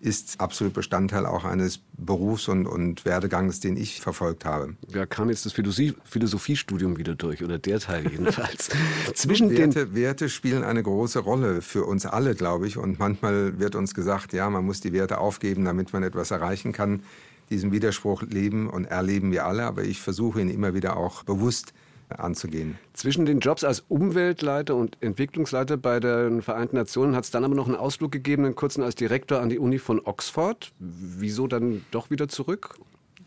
ist 0.00 0.40
absolut 0.40 0.74
Bestandteil 0.74 1.26
auch 1.26 1.44
eines 1.44 1.80
Berufs- 1.96 2.48
und, 2.48 2.66
und 2.66 3.04
Werdegangs, 3.04 3.60
den 3.60 3.76
ich 3.76 4.00
verfolgt 4.00 4.44
habe. 4.44 4.76
Da 4.92 5.06
kam 5.06 5.28
jetzt 5.28 5.44
das 5.44 5.52
Philosophie 5.52 5.94
Philosophiestudium 6.04 6.96
wieder 6.96 7.14
durch, 7.14 7.42
oder 7.42 7.58
der 7.58 7.80
Teil 7.80 8.08
jedenfalls. 8.10 8.70
Zwischen 9.14 9.50
Werte, 9.50 9.94
Werte 9.94 10.28
spielen 10.28 10.62
eine 10.62 10.82
große 10.82 11.18
Rolle 11.18 11.62
für 11.62 11.84
uns 11.84 12.06
alle, 12.06 12.34
glaube 12.34 12.66
ich. 12.66 12.76
Und 12.76 12.98
manchmal 12.98 13.58
wird 13.58 13.74
uns 13.74 13.94
gesagt, 13.94 14.32
ja, 14.32 14.48
man 14.48 14.64
muss 14.64 14.80
die 14.80 14.92
Werte 14.92 15.18
aufgeben, 15.18 15.64
damit 15.64 15.92
man 15.92 16.02
etwas 16.02 16.30
erreichen 16.30 16.72
kann. 16.72 17.02
Diesen 17.50 17.72
Widerspruch 17.72 18.22
leben 18.22 18.68
und 18.68 18.84
erleben 18.84 19.32
wir 19.32 19.46
alle, 19.46 19.64
aber 19.64 19.82
ich 19.82 20.00
versuche 20.00 20.40
ihn 20.40 20.50
immer 20.50 20.74
wieder 20.74 20.96
auch 20.96 21.24
bewusst 21.24 21.72
anzugehen. 22.16 22.78
Zwischen 22.94 23.26
den 23.26 23.40
Jobs 23.40 23.64
als 23.64 23.84
Umweltleiter 23.88 24.74
und 24.74 24.96
Entwicklungsleiter 25.00 25.76
bei 25.76 26.00
den 26.00 26.42
Vereinten 26.42 26.76
Nationen 26.76 27.14
hat 27.14 27.24
es 27.24 27.30
dann 27.30 27.44
aber 27.44 27.54
noch 27.54 27.66
einen 27.66 27.76
Ausflug 27.76 28.12
gegeben, 28.12 28.44
einen 28.44 28.54
kurzen 28.54 28.82
als 28.82 28.94
Direktor 28.94 29.40
an 29.40 29.48
die 29.48 29.58
Uni 29.58 29.78
von 29.78 30.00
Oxford. 30.04 30.72
Wieso 30.78 31.46
dann 31.46 31.84
doch 31.90 32.10
wieder 32.10 32.28
zurück? 32.28 32.78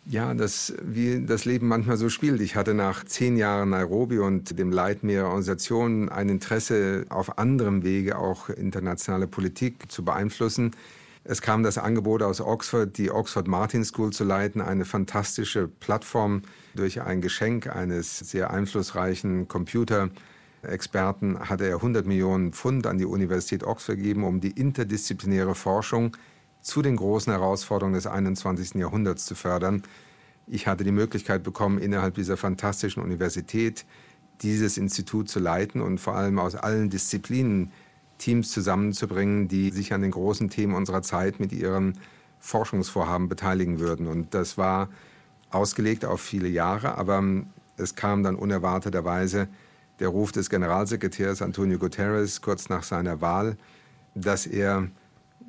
Ja, 0.07 0.33
das, 0.33 0.73
wie 0.81 1.23
das 1.23 1.45
Leben 1.45 1.67
manchmal 1.67 1.95
so 1.95 2.09
spielt. 2.09 2.41
Ich 2.41 2.55
hatte 2.55 2.73
nach 2.73 3.05
zehn 3.05 3.37
Jahren 3.37 3.69
Nairobi 3.69 4.17
und 4.17 4.57
dem 4.57 4.71
Leiten 4.71 5.07
mehrerer 5.07 5.27
Organisationen 5.27 6.09
ein 6.09 6.27
Interesse, 6.27 7.05
auf 7.09 7.37
anderem 7.37 7.83
Wege 7.83 8.17
auch 8.17 8.49
internationale 8.49 9.27
Politik 9.27 9.91
zu 9.91 10.03
beeinflussen. 10.03 10.71
Es 11.23 11.41
kam 11.41 11.62
das 11.62 11.77
Angebot 11.77 12.23
aus 12.23 12.41
Oxford, 12.41 12.97
die 12.97 13.12
Oxford 13.12 13.47
Martin 13.47 13.86
School 13.86 14.12
zu 14.12 14.23
leiten, 14.23 14.60
eine 14.60 14.86
fantastische 14.86 15.67
Plattform 15.67 16.41
durch 16.73 17.01
ein 17.01 17.21
Geschenk 17.21 17.67
eines 17.67 18.17
sehr 18.17 18.51
einflussreichen 18.51 19.47
Computerexperten 19.47 21.47
hatte 21.47 21.67
er 21.67 21.75
100 21.75 22.07
Millionen 22.07 22.53
Pfund 22.53 22.88
an 22.88 22.97
die 22.97 23.05
Universität 23.05 23.63
Oxford 23.63 23.97
gegeben, 23.97 24.23
um 24.23 24.41
die 24.41 24.49
interdisziplinäre 24.49 25.53
Forschung 25.53 26.17
zu 26.60 26.81
den 26.81 26.95
großen 26.95 27.31
Herausforderungen 27.31 27.95
des 27.95 28.07
21. 28.07 28.75
Jahrhunderts 28.75 29.25
zu 29.25 29.36
fördern. 29.36 29.84
Ich 30.47 30.65
hatte 30.65 30.84
die 30.84 30.91
Möglichkeit 30.91 31.43
bekommen, 31.43 31.77
innerhalb 31.77 32.15
dieser 32.15 32.36
fantastischen 32.36 33.03
Universität 33.03 33.86
dieses 34.41 34.77
Institut 34.77 35.29
zu 35.29 35.39
leiten 35.39 35.81
und 35.81 35.99
vor 35.99 36.15
allem 36.15 36.39
aus 36.39 36.55
allen 36.55 36.89
Disziplinen 36.89 37.71
Teams 38.21 38.51
zusammenzubringen, 38.51 39.47
die 39.47 39.71
sich 39.71 39.93
an 39.93 40.01
den 40.01 40.12
großen 40.12 40.49
Themen 40.49 40.75
unserer 40.75 41.01
Zeit 41.01 41.39
mit 41.39 41.51
ihren 41.51 41.97
Forschungsvorhaben 42.39 43.27
beteiligen 43.27 43.79
würden. 43.79 44.07
Und 44.07 44.34
das 44.34 44.57
war 44.57 44.89
ausgelegt 45.49 46.05
auf 46.05 46.21
viele 46.21 46.47
Jahre, 46.47 46.97
aber 46.97 47.23
es 47.77 47.95
kam 47.95 48.23
dann 48.23 48.36
unerwarteterweise 48.36 49.47
der 49.99 50.10
Ruf 50.10 50.31
des 50.31 50.49
Generalsekretärs 50.49 51.41
Antonio 51.41 51.79
Guterres 51.79 52.41
kurz 52.41 52.69
nach 52.69 52.84
seiner 52.84 53.21
Wahl, 53.21 53.57
dass 54.15 54.45
er 54.45 54.88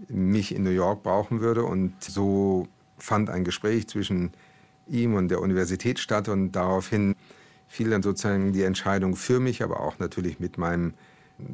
mich 0.09 0.55
in 0.55 0.63
New 0.63 0.71
York 0.71 1.03
brauchen 1.03 1.41
würde. 1.41 1.65
Und 1.65 1.93
so 2.03 2.69
fand 2.99 3.29
ein 3.29 3.45
Gespräch 3.45 3.89
zwischen 3.89 4.33
ihm 4.89 5.15
und 5.15 5.29
der 5.29 5.41
Universität 5.41 5.99
statt 5.99 6.29
und 6.29 6.53
daraufhin 6.53 7.17
fiel 7.69 7.91
dann 7.91 8.03
sozusagen 8.03 8.53
die 8.53 8.63
Entscheidung 8.63 9.15
für 9.17 9.41
mich, 9.41 9.63
aber 9.63 9.81
auch 9.81 9.99
natürlich 9.99 10.41
mit 10.41 10.59
meinem 10.59 10.95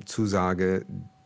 Zusage, 0.05 0.85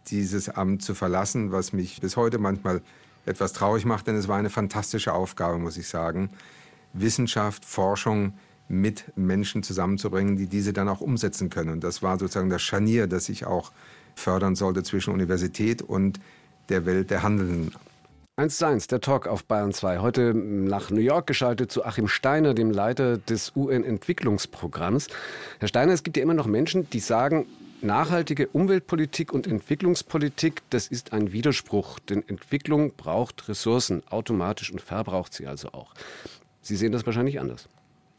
dieses 0.08 0.48
Amt 0.48 0.82
zu 0.82 0.94
verlassen, 0.94 1.52
was 1.52 1.72
mich 1.72 2.00
bis 2.00 2.16
heute 2.16 2.38
manchmal 2.38 2.82
etwas 3.26 3.52
traurig 3.52 3.84
macht, 3.84 4.06
denn 4.06 4.16
es 4.16 4.28
war 4.28 4.36
eine 4.36 4.50
fantastische 4.50 5.12
Aufgabe, 5.12 5.58
muss 5.58 5.76
ich 5.76 5.88
sagen. 5.88 6.30
Wissenschaft, 6.92 7.64
Forschung 7.64 8.34
mit 8.68 9.16
Menschen 9.16 9.62
zusammenzubringen, 9.62 10.36
die 10.36 10.46
diese 10.46 10.72
dann 10.72 10.88
auch 10.88 11.00
umsetzen 11.00 11.50
können. 11.50 11.70
Und 11.70 11.84
das 11.84 12.02
war 12.02 12.18
sozusagen 12.18 12.50
das 12.50 12.62
Scharnier, 12.62 13.06
das 13.06 13.28
ich 13.28 13.46
auch 13.46 13.72
fördern 14.14 14.56
sollte 14.56 14.82
zwischen 14.82 15.12
Universität 15.12 15.82
und 15.82 16.18
der 16.68 16.86
Welt 16.86 17.10
der 17.10 17.22
Handelnden. 17.22 17.72
1 18.36 18.56
zu 18.56 18.66
1, 18.66 18.86
der 18.86 19.00
Talk 19.00 19.26
auf 19.26 19.44
Bayern 19.44 19.72
2. 19.72 19.98
Heute 19.98 20.32
nach 20.34 20.90
New 20.90 21.00
York 21.00 21.26
geschaltet 21.26 21.70
zu 21.70 21.84
Achim 21.84 22.08
Steiner, 22.08 22.54
dem 22.54 22.70
Leiter 22.70 23.18
des 23.18 23.52
UN-Entwicklungsprogramms. 23.54 25.08
Herr 25.58 25.68
Steiner, 25.68 25.92
es 25.92 26.02
gibt 26.02 26.16
ja 26.16 26.22
immer 26.22 26.32
noch 26.32 26.46
Menschen, 26.46 26.88
die 26.88 27.00
sagen, 27.00 27.46
nachhaltige 27.82 28.48
Umweltpolitik 28.48 29.32
und 29.32 29.46
Entwicklungspolitik, 29.46 30.62
das 30.70 30.86
ist 30.86 31.12
ein 31.12 31.32
Widerspruch, 31.32 31.98
denn 31.98 32.26
Entwicklung 32.28 32.92
braucht 32.96 33.48
Ressourcen 33.48 34.02
automatisch 34.08 34.72
und 34.72 34.80
verbraucht 34.80 35.34
sie 35.34 35.46
also 35.46 35.72
auch. 35.72 35.94
Sie 36.60 36.76
sehen 36.76 36.92
das 36.92 37.06
wahrscheinlich 37.06 37.40
anders. 37.40 37.68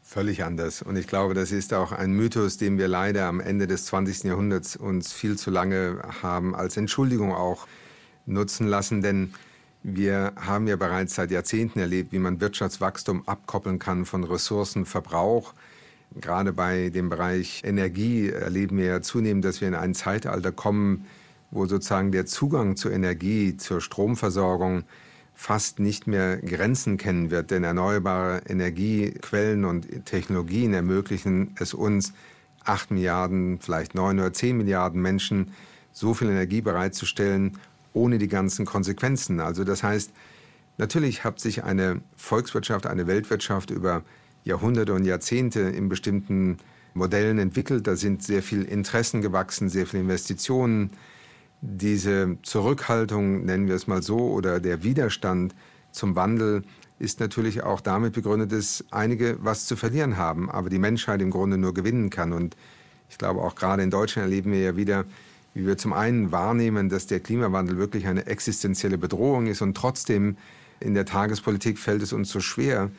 Völlig 0.02 0.44
anders. 0.44 0.82
Und 0.82 0.96
ich 0.96 1.06
glaube, 1.06 1.32
das 1.32 1.50
ist 1.50 1.72
auch 1.72 1.90
ein 1.90 2.12
Mythos, 2.12 2.58
den 2.58 2.76
wir 2.76 2.88
leider 2.88 3.24
am 3.24 3.40
Ende 3.40 3.66
des 3.66 3.86
20. 3.86 4.24
Jahrhunderts 4.24 4.76
uns 4.76 5.12
viel 5.12 5.38
zu 5.38 5.50
lange 5.50 6.02
haben 6.22 6.54
als 6.54 6.76
Entschuldigung 6.76 7.32
auch 7.32 7.66
nutzen 8.26 8.66
lassen. 8.66 9.00
Denn 9.00 9.32
wir 9.82 10.32
haben 10.36 10.66
ja 10.66 10.76
bereits 10.76 11.14
seit 11.14 11.30
Jahrzehnten 11.30 11.78
erlebt, 11.78 12.12
wie 12.12 12.18
man 12.18 12.40
Wirtschaftswachstum 12.40 13.26
abkoppeln 13.26 13.78
kann 13.78 14.04
von 14.04 14.24
Ressourcenverbrauch. 14.24 15.54
Gerade 16.20 16.52
bei 16.52 16.90
dem 16.90 17.08
Bereich 17.08 17.62
Energie 17.64 18.30
erleben 18.30 18.78
wir 18.78 18.86
ja 18.86 19.02
zunehmend, 19.02 19.44
dass 19.44 19.60
wir 19.60 19.68
in 19.68 19.74
ein 19.74 19.94
Zeitalter 19.94 20.52
kommen, 20.52 21.06
wo 21.50 21.66
sozusagen 21.66 22.12
der 22.12 22.26
Zugang 22.26 22.76
zur 22.76 22.92
Energie, 22.92 23.56
zur 23.56 23.80
Stromversorgung 23.80 24.84
fast 25.34 25.80
nicht 25.80 26.06
mehr 26.06 26.36
Grenzen 26.38 26.96
kennen 26.96 27.30
wird, 27.30 27.50
denn 27.50 27.64
erneuerbare 27.64 28.42
Energiequellen 28.48 29.64
und 29.64 30.06
Technologien 30.06 30.72
ermöglichen 30.72 31.54
es 31.58 31.74
uns, 31.74 32.12
acht 32.64 32.90
Milliarden, 32.90 33.58
vielleicht 33.60 33.94
neun 33.94 34.18
oder 34.20 34.32
zehn 34.32 34.56
Milliarden 34.56 35.02
Menschen 35.02 35.52
so 35.92 36.14
viel 36.14 36.28
Energie 36.28 36.60
bereitzustellen, 36.60 37.58
ohne 37.92 38.18
die 38.18 38.28
ganzen 38.28 38.64
Konsequenzen. 38.64 39.40
Also 39.40 39.64
das 39.64 39.82
heißt, 39.82 40.12
natürlich 40.78 41.24
hat 41.24 41.40
sich 41.40 41.64
eine 41.64 42.00
Volkswirtschaft, 42.16 42.86
eine 42.86 43.06
Weltwirtschaft 43.06 43.70
über 43.70 44.02
Jahrhunderte 44.44 44.94
und 44.94 45.04
Jahrzehnte 45.04 45.60
in 45.60 45.88
bestimmten 45.88 46.58
Modellen 46.94 47.38
entwickelt. 47.38 47.86
Da 47.86 47.96
sind 47.96 48.22
sehr 48.22 48.42
viele 48.42 48.64
Interessen 48.64 49.20
gewachsen, 49.20 49.68
sehr 49.68 49.86
viele 49.86 50.02
Investitionen, 50.02 50.90
diese 51.66 52.36
Zurückhaltung, 52.42 53.46
nennen 53.46 53.68
wir 53.68 53.74
es 53.74 53.86
mal 53.86 54.02
so, 54.02 54.18
oder 54.18 54.60
der 54.60 54.82
Widerstand 54.82 55.54
zum 55.92 56.14
Wandel 56.14 56.62
ist 56.98 57.20
natürlich 57.20 57.62
auch 57.62 57.80
damit 57.80 58.12
begründet, 58.12 58.52
dass 58.52 58.84
einige 58.90 59.38
was 59.40 59.66
zu 59.66 59.74
verlieren 59.74 60.16
haben, 60.16 60.50
aber 60.50 60.68
die 60.68 60.78
Menschheit 60.78 61.22
im 61.22 61.30
Grunde 61.30 61.56
nur 61.56 61.72
gewinnen 61.72 62.10
kann. 62.10 62.32
Und 62.32 62.56
ich 63.08 63.18
glaube, 63.18 63.40
auch 63.40 63.54
gerade 63.54 63.82
in 63.82 63.90
Deutschland 63.90 64.28
erleben 64.28 64.52
wir 64.52 64.60
ja 64.60 64.76
wieder, 64.76 65.04
wie 65.54 65.66
wir 65.66 65.78
zum 65.78 65.92
einen 65.92 66.32
wahrnehmen, 66.32 66.88
dass 66.88 67.06
der 67.06 67.20
Klimawandel 67.20 67.78
wirklich 67.78 68.06
eine 68.06 68.26
existenzielle 68.26 68.98
Bedrohung 68.98 69.46
ist 69.46 69.62
und 69.62 69.74
trotzdem 69.74 70.36
in 70.80 70.94
der 70.94 71.06
Tagespolitik 71.06 71.78
fällt 71.78 72.02
es 72.02 72.12
uns 72.12 72.30
so 72.30 72.40
schwer, 72.40 72.90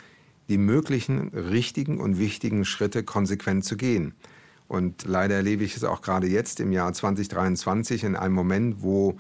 die 0.50 0.58
möglichen 0.58 1.30
richtigen 1.30 2.00
und 2.00 2.20
wichtigen 2.20 2.66
Schritte 2.66 3.04
konsequent 3.04 3.66
zu 3.66 3.78
gehen. 3.78 4.14
Und 4.68 5.06
leider 5.06 5.36
erlebe 5.36 5.64
ich 5.64 5.76
es 5.76 5.84
auch 5.84 6.02
gerade 6.02 6.28
jetzt 6.28 6.60
im 6.60 6.72
Jahr 6.72 6.92
2023 6.92 8.04
in 8.04 8.16
einem 8.16 8.34
Moment, 8.34 8.82
wo 8.82 9.18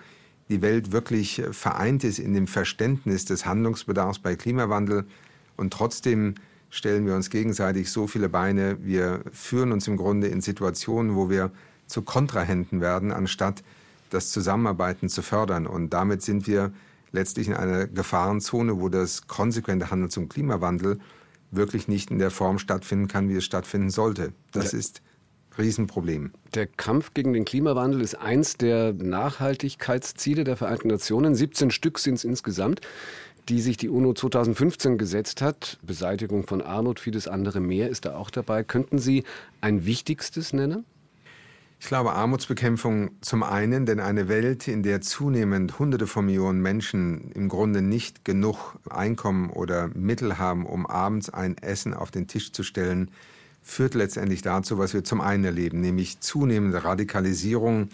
die 0.49 0.61
Welt 0.61 0.91
wirklich 0.91 1.41
vereint 1.51 2.03
ist 2.03 2.19
in 2.19 2.33
dem 2.33 2.47
Verständnis 2.47 3.25
des 3.25 3.45
Handlungsbedarfs 3.45 4.19
bei 4.19 4.35
Klimawandel. 4.35 5.05
Und 5.57 5.73
trotzdem 5.73 6.35
stellen 6.69 7.05
wir 7.05 7.15
uns 7.15 7.29
gegenseitig 7.29 7.91
so 7.91 8.07
viele 8.07 8.29
Beine. 8.29 8.77
Wir 8.83 9.21
führen 9.31 9.71
uns 9.71 9.87
im 9.87 9.97
Grunde 9.97 10.27
in 10.27 10.41
Situationen, 10.41 11.15
wo 11.15 11.29
wir 11.29 11.51
zu 11.87 12.01
Kontrahenten 12.01 12.81
werden, 12.81 13.11
anstatt 13.11 13.63
das 14.09 14.31
Zusammenarbeiten 14.31 15.09
zu 15.09 15.21
fördern. 15.21 15.67
Und 15.67 15.91
damit 15.91 16.21
sind 16.21 16.47
wir 16.47 16.71
letztlich 17.15 17.47
in 17.47 17.55
einer 17.55 17.87
Gefahrenzone, 17.87 18.79
wo 18.79 18.89
das 18.89 19.25
konsequente 19.25 19.89
Handeln 19.89 20.11
zum 20.11 20.29
Klimawandel 20.29 20.99
wirklich 21.51 21.87
nicht 21.87 22.11
in 22.11 22.19
der 22.19 22.31
Form 22.31 22.59
stattfinden 22.59 23.07
kann, 23.07 23.29
wie 23.29 23.35
es 23.35 23.45
stattfinden 23.45 23.89
sollte. 23.89 24.33
Das 24.51 24.73
ja. 24.73 24.79
ist 24.79 25.01
Riesenproblem. 25.57 26.31
Der 26.53 26.67
Kampf 26.67 27.13
gegen 27.13 27.33
den 27.33 27.45
Klimawandel 27.45 28.01
ist 28.01 28.15
eins 28.15 28.57
der 28.57 28.93
Nachhaltigkeitsziele 28.93 30.43
der 30.43 30.57
Vereinten 30.57 30.89
Nationen. 30.89 31.33
17 31.33 31.71
Stück 31.71 31.99
sind 31.99 32.15
es 32.15 32.23
insgesamt, 32.25 32.81
die 33.47 33.61
sich 33.61 33.77
die 33.77 33.89
UNO 33.89 34.13
2015 34.13 34.97
gesetzt 34.97 35.41
hat. 35.41 35.77
Beseitigung 35.81 36.45
von 36.45 36.61
Armut, 36.61 36.99
vieles 36.99 37.27
andere 37.27 37.61
mehr 37.61 37.89
ist 37.89 38.05
da 38.05 38.15
auch 38.15 38.29
dabei. 38.29 38.63
Könnten 38.63 38.97
Sie 38.97 39.23
ein 39.61 39.85
wichtigstes 39.85 40.51
nennen? 40.51 40.85
Ich 41.79 41.87
glaube 41.87 42.13
Armutsbekämpfung 42.13 43.11
zum 43.21 43.43
einen, 43.43 43.85
denn 43.85 43.99
eine 43.99 44.27
Welt, 44.27 44.67
in 44.67 44.81
der 44.81 45.01
zunehmend 45.01 45.77
Hunderte 45.77 46.07
von 46.07 46.25
Millionen 46.25 46.61
Menschen 46.61 47.31
im 47.31 47.49
Grunde 47.49 47.81
nicht 47.81 48.25
genug 48.25 48.75
Einkommen 48.89 49.49
oder 49.49 49.89
Mittel 49.93 50.37
haben, 50.37 50.65
um 50.65 50.85
abends 50.85 51.29
ein 51.29 51.57
Essen 51.57 51.93
auf 51.93 52.11
den 52.11 52.27
Tisch 52.27 52.53
zu 52.53 52.63
stellen, 52.63 53.11
führt 53.61 53.95
letztendlich 53.95 54.41
dazu, 54.41 54.77
was 54.77 54.93
wir 54.93 55.03
zum 55.03 55.21
einen 55.21 55.43
erleben, 55.43 55.81
nämlich 55.81 56.19
zunehmende 56.21 56.83
Radikalisierung, 56.83 57.89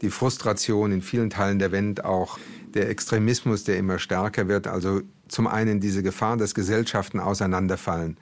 die 0.00 0.10
Frustration 0.10 0.90
in 0.90 1.02
vielen 1.02 1.30
Teilen 1.30 1.58
der 1.58 1.70
Welt, 1.70 2.04
auch 2.04 2.38
der 2.74 2.88
Extremismus, 2.88 3.64
der 3.64 3.76
immer 3.76 3.98
stärker 3.98 4.48
wird. 4.48 4.66
Also 4.66 5.02
zum 5.28 5.46
einen 5.46 5.80
diese 5.80 6.02
Gefahr, 6.02 6.36
dass 6.36 6.54
Gesellschaften 6.54 7.20
auseinanderfallen. 7.20 8.16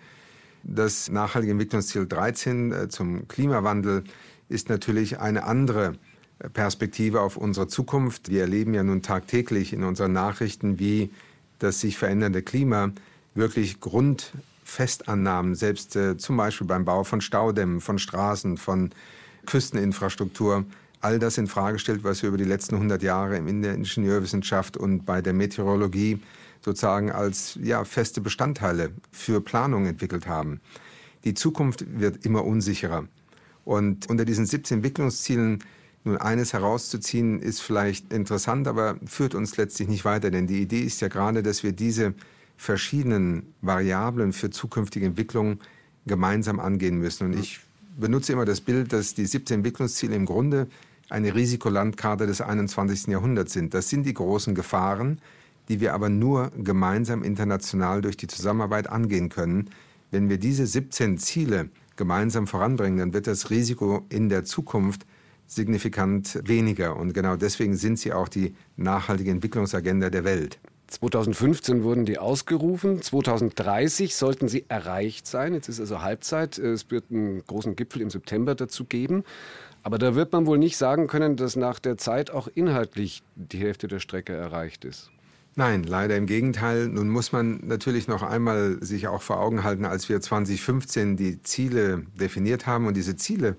Das 0.63 1.11
nachhaltige 1.11 1.53
Entwicklungsziel 1.53 2.07
13 2.07 2.73
äh, 2.73 2.89
zum 2.89 3.27
Klimawandel 3.29 4.05
ist 4.51 4.69
natürlich 4.69 5.21
eine 5.21 5.45
andere 5.45 5.95
Perspektive 6.53 7.21
auf 7.21 7.37
unsere 7.37 7.69
Zukunft. 7.69 8.31
Wir 8.31 8.43
erleben 8.43 8.75
ja 8.75 8.83
nun 8.83 9.03
tagtäglich 9.03 9.73
in 9.73 9.85
unseren 9.85 10.13
Nachrichten, 10.13 10.79
wie 10.79 11.11
das 11.59 11.81
sich 11.81 11.97
verändernde 11.97 12.43
Klima 12.43 12.93
wirklich 13.35 13.81
Grund 13.81 14.33
Festannahmen, 14.65 15.55
selbst 15.55 15.97
äh, 15.97 16.17
zum 16.17 16.37
Beispiel 16.37 16.67
beim 16.67 16.85
Bau 16.85 17.05
von 17.05 17.21
Staudämmen, 17.21 17.81
von 17.81 17.99
Straßen, 17.99 18.57
von 18.57 18.91
Küsteninfrastruktur, 19.47 20.65
all 21.01 21.19
das 21.19 21.39
in 21.39 21.47
Frage 21.47 21.79
stellt, 21.79 22.05
was 22.05 22.23
wir 22.23 22.29
über 22.29 22.39
die 22.39 22.45
letzten 22.45 22.77
100 22.77 23.03
Jahre 23.03 23.37
in 23.37 23.63
der 23.63 23.75
Ingenieurwissenschaft 23.75 24.77
und 24.77 25.05
bei 25.05 25.23
der 25.23 25.33
Meteorologie 25.33 26.21
sozusagen 26.65 27.11
als 27.11 27.59
ja, 27.61 27.85
feste 27.85 28.21
Bestandteile 28.21 28.91
für 29.11 29.41
Planung 29.41 29.87
entwickelt 29.87 30.27
haben. 30.29 30.61
Die 31.25 31.35
Zukunft 31.35 31.85
wird 31.99 32.25
immer 32.25 32.45
unsicherer. 32.45 33.07
Und 33.71 34.11
unter 34.11 34.25
diesen 34.25 34.47
17 34.47 34.79
Entwicklungszielen 34.79 35.63
nun 36.03 36.17
eines 36.17 36.53
herauszuziehen, 36.55 37.41
ist 37.41 37.61
vielleicht 37.61 38.13
interessant, 38.13 38.67
aber 38.67 38.97
führt 39.07 39.37
uns 39.37 39.57
letztlich 39.59 39.87
nicht 39.87 40.05
weiter. 40.05 40.33
Denn 40.33 40.49
die 40.49 40.61
Idee 40.61 40.81
ist 40.81 41.01
ja 41.01 41.07
gerade, 41.07 41.45
dass 41.45 41.63
wir 41.63 41.71
diese 41.71 42.15
verschiedenen 42.57 43.55
Variablen 43.63 44.33
für 44.33 44.51
zukünftige 44.51 45.07
Entwicklungen 45.07 45.61
gemeinsam 46.05 46.59
angehen 46.59 46.99
müssen. 46.99 47.29
Und 47.29 47.39
ich 47.39 47.61
benutze 47.97 48.33
immer 48.33 48.45
das 48.45 48.61
Bild, 48.61 48.93
dass 48.93 49.15
die 49.15 49.25
17 49.25 49.59
Entwicklungsziele 49.59 50.17
im 50.17 50.27
Grunde 50.27 50.67
eine 51.09 51.33
Risikolandkarte 51.37 52.27
des 52.27 52.41
21. 52.41 53.07
Jahrhunderts 53.07 53.53
sind. 53.53 53.73
Das 53.73 53.89
sind 53.89 54.05
die 54.05 54.15
großen 54.15 54.57
Gefahren, 54.57 55.21
die 55.69 55.79
wir 55.79 55.95
aber 55.95 56.09
nur 56.09 56.51
gemeinsam 56.59 57.23
international 57.23 58.03
durch 58.03 58.17
die 58.17 58.27
Zusammenarbeit 58.27 58.89
angehen 58.89 59.29
können. 59.29 59.71
Wenn 60.11 60.29
wir 60.29 60.39
diese 60.39 60.67
17 60.67 61.19
Ziele 61.19 61.69
gemeinsam 62.01 62.47
voranbringen, 62.47 62.99
dann 62.99 63.13
wird 63.13 63.27
das 63.27 63.51
Risiko 63.51 64.07
in 64.09 64.31
der 64.31 64.45
Zukunft 64.45 65.05
signifikant 65.47 66.41
weniger. 66.45 66.97
Und 66.97 67.13
genau 67.13 67.37
deswegen 67.37 67.77
sind 67.77 67.99
sie 67.99 68.15
auch 68.15 68.29
die 68.29 68.55
nachhaltige 68.77 69.31
Entwicklungsagenda 69.31 70.09
der 70.09 70.25
Welt. 70.25 70.59
2015 70.87 71.83
wurden 71.85 72.07
die 72.07 72.19
ausgerufen. 72.19 73.03
2030 73.03 74.17
sollten 74.17 74.49
sie 74.49 74.65
erreicht 74.69 75.27
sein. 75.27 75.53
Jetzt 75.53 75.69
ist 75.69 75.79
also 75.79 76.01
Halbzeit. 76.01 76.57
Es 76.59 76.91
wird 76.91 77.05
einen 77.11 77.45
großen 77.47 77.77
Gipfel 77.77 78.01
im 78.01 78.11
September 78.11 78.55
dazu 78.55 78.87
geben. 78.87 79.23
Aber 79.83 79.99
da 79.99 80.15
wird 80.15 80.33
man 80.33 80.47
wohl 80.47 80.59
nicht 80.59 80.79
sagen 80.79 81.07
können, 81.07 81.37
dass 81.37 81.55
nach 81.55 81.79
der 81.79 81.99
Zeit 81.99 82.31
auch 82.31 82.49
inhaltlich 82.55 83.23
die 83.37 83.59
Hälfte 83.59 83.89
der 83.89 84.01
Strecke 84.01 84.33
erreicht 84.33 84.87
ist. 84.87 85.11
Nein, 85.57 85.83
leider 85.83 86.17
im 86.17 86.27
Gegenteil. 86.27 86.89
Nun 86.89 87.09
muss 87.09 87.33
man 87.33 87.61
natürlich 87.65 88.09
noch 88.09 88.23
einmal 88.23 88.79
sich 88.81 89.09
auch 89.09 89.23
vor 89.23 89.41
Augen 89.41 89.65
halten, 89.65 89.85
als 89.85 90.09
wir 90.09 90.21
2015 90.21 91.17
die 91.17 91.43
Ziele 91.43 92.05
definiert 92.19 92.67
haben. 92.67 92.87
Und 92.87 92.97
diese 92.97 93.17
Ziele, 93.17 93.57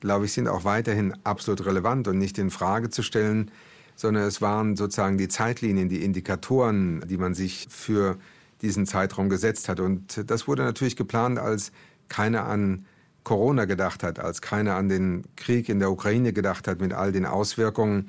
glaube 0.00 0.24
ich, 0.24 0.32
sind 0.32 0.48
auch 0.48 0.64
weiterhin 0.64 1.14
absolut 1.24 1.64
relevant 1.64 2.08
und 2.08 2.18
nicht 2.18 2.38
in 2.38 2.50
Frage 2.50 2.90
zu 2.90 3.02
stellen 3.02 3.50
sondern 3.96 4.24
es 4.24 4.40
waren 4.40 4.76
sozusagen 4.76 5.18
die 5.18 5.28
Zeitlinien, 5.28 5.88
die 5.88 6.04
Indikatoren, 6.04 7.04
die 7.06 7.18
man 7.18 7.34
sich 7.34 7.66
für 7.70 8.18
diesen 8.60 8.86
Zeitraum 8.86 9.28
gesetzt 9.28 9.68
hat. 9.68 9.80
Und 9.80 10.30
das 10.30 10.48
wurde 10.48 10.62
natürlich 10.62 10.96
geplant, 10.96 11.38
als 11.38 11.72
keiner 12.08 12.46
an 12.46 12.84
Corona 13.24 13.64
gedacht 13.64 14.02
hat, 14.02 14.18
als 14.18 14.40
keiner 14.42 14.74
an 14.74 14.88
den 14.88 15.24
Krieg 15.36 15.68
in 15.68 15.78
der 15.78 15.90
Ukraine 15.90 16.32
gedacht 16.32 16.66
hat 16.66 16.80
mit 16.80 16.92
all 16.92 17.12
den 17.12 17.26
Auswirkungen. 17.26 18.06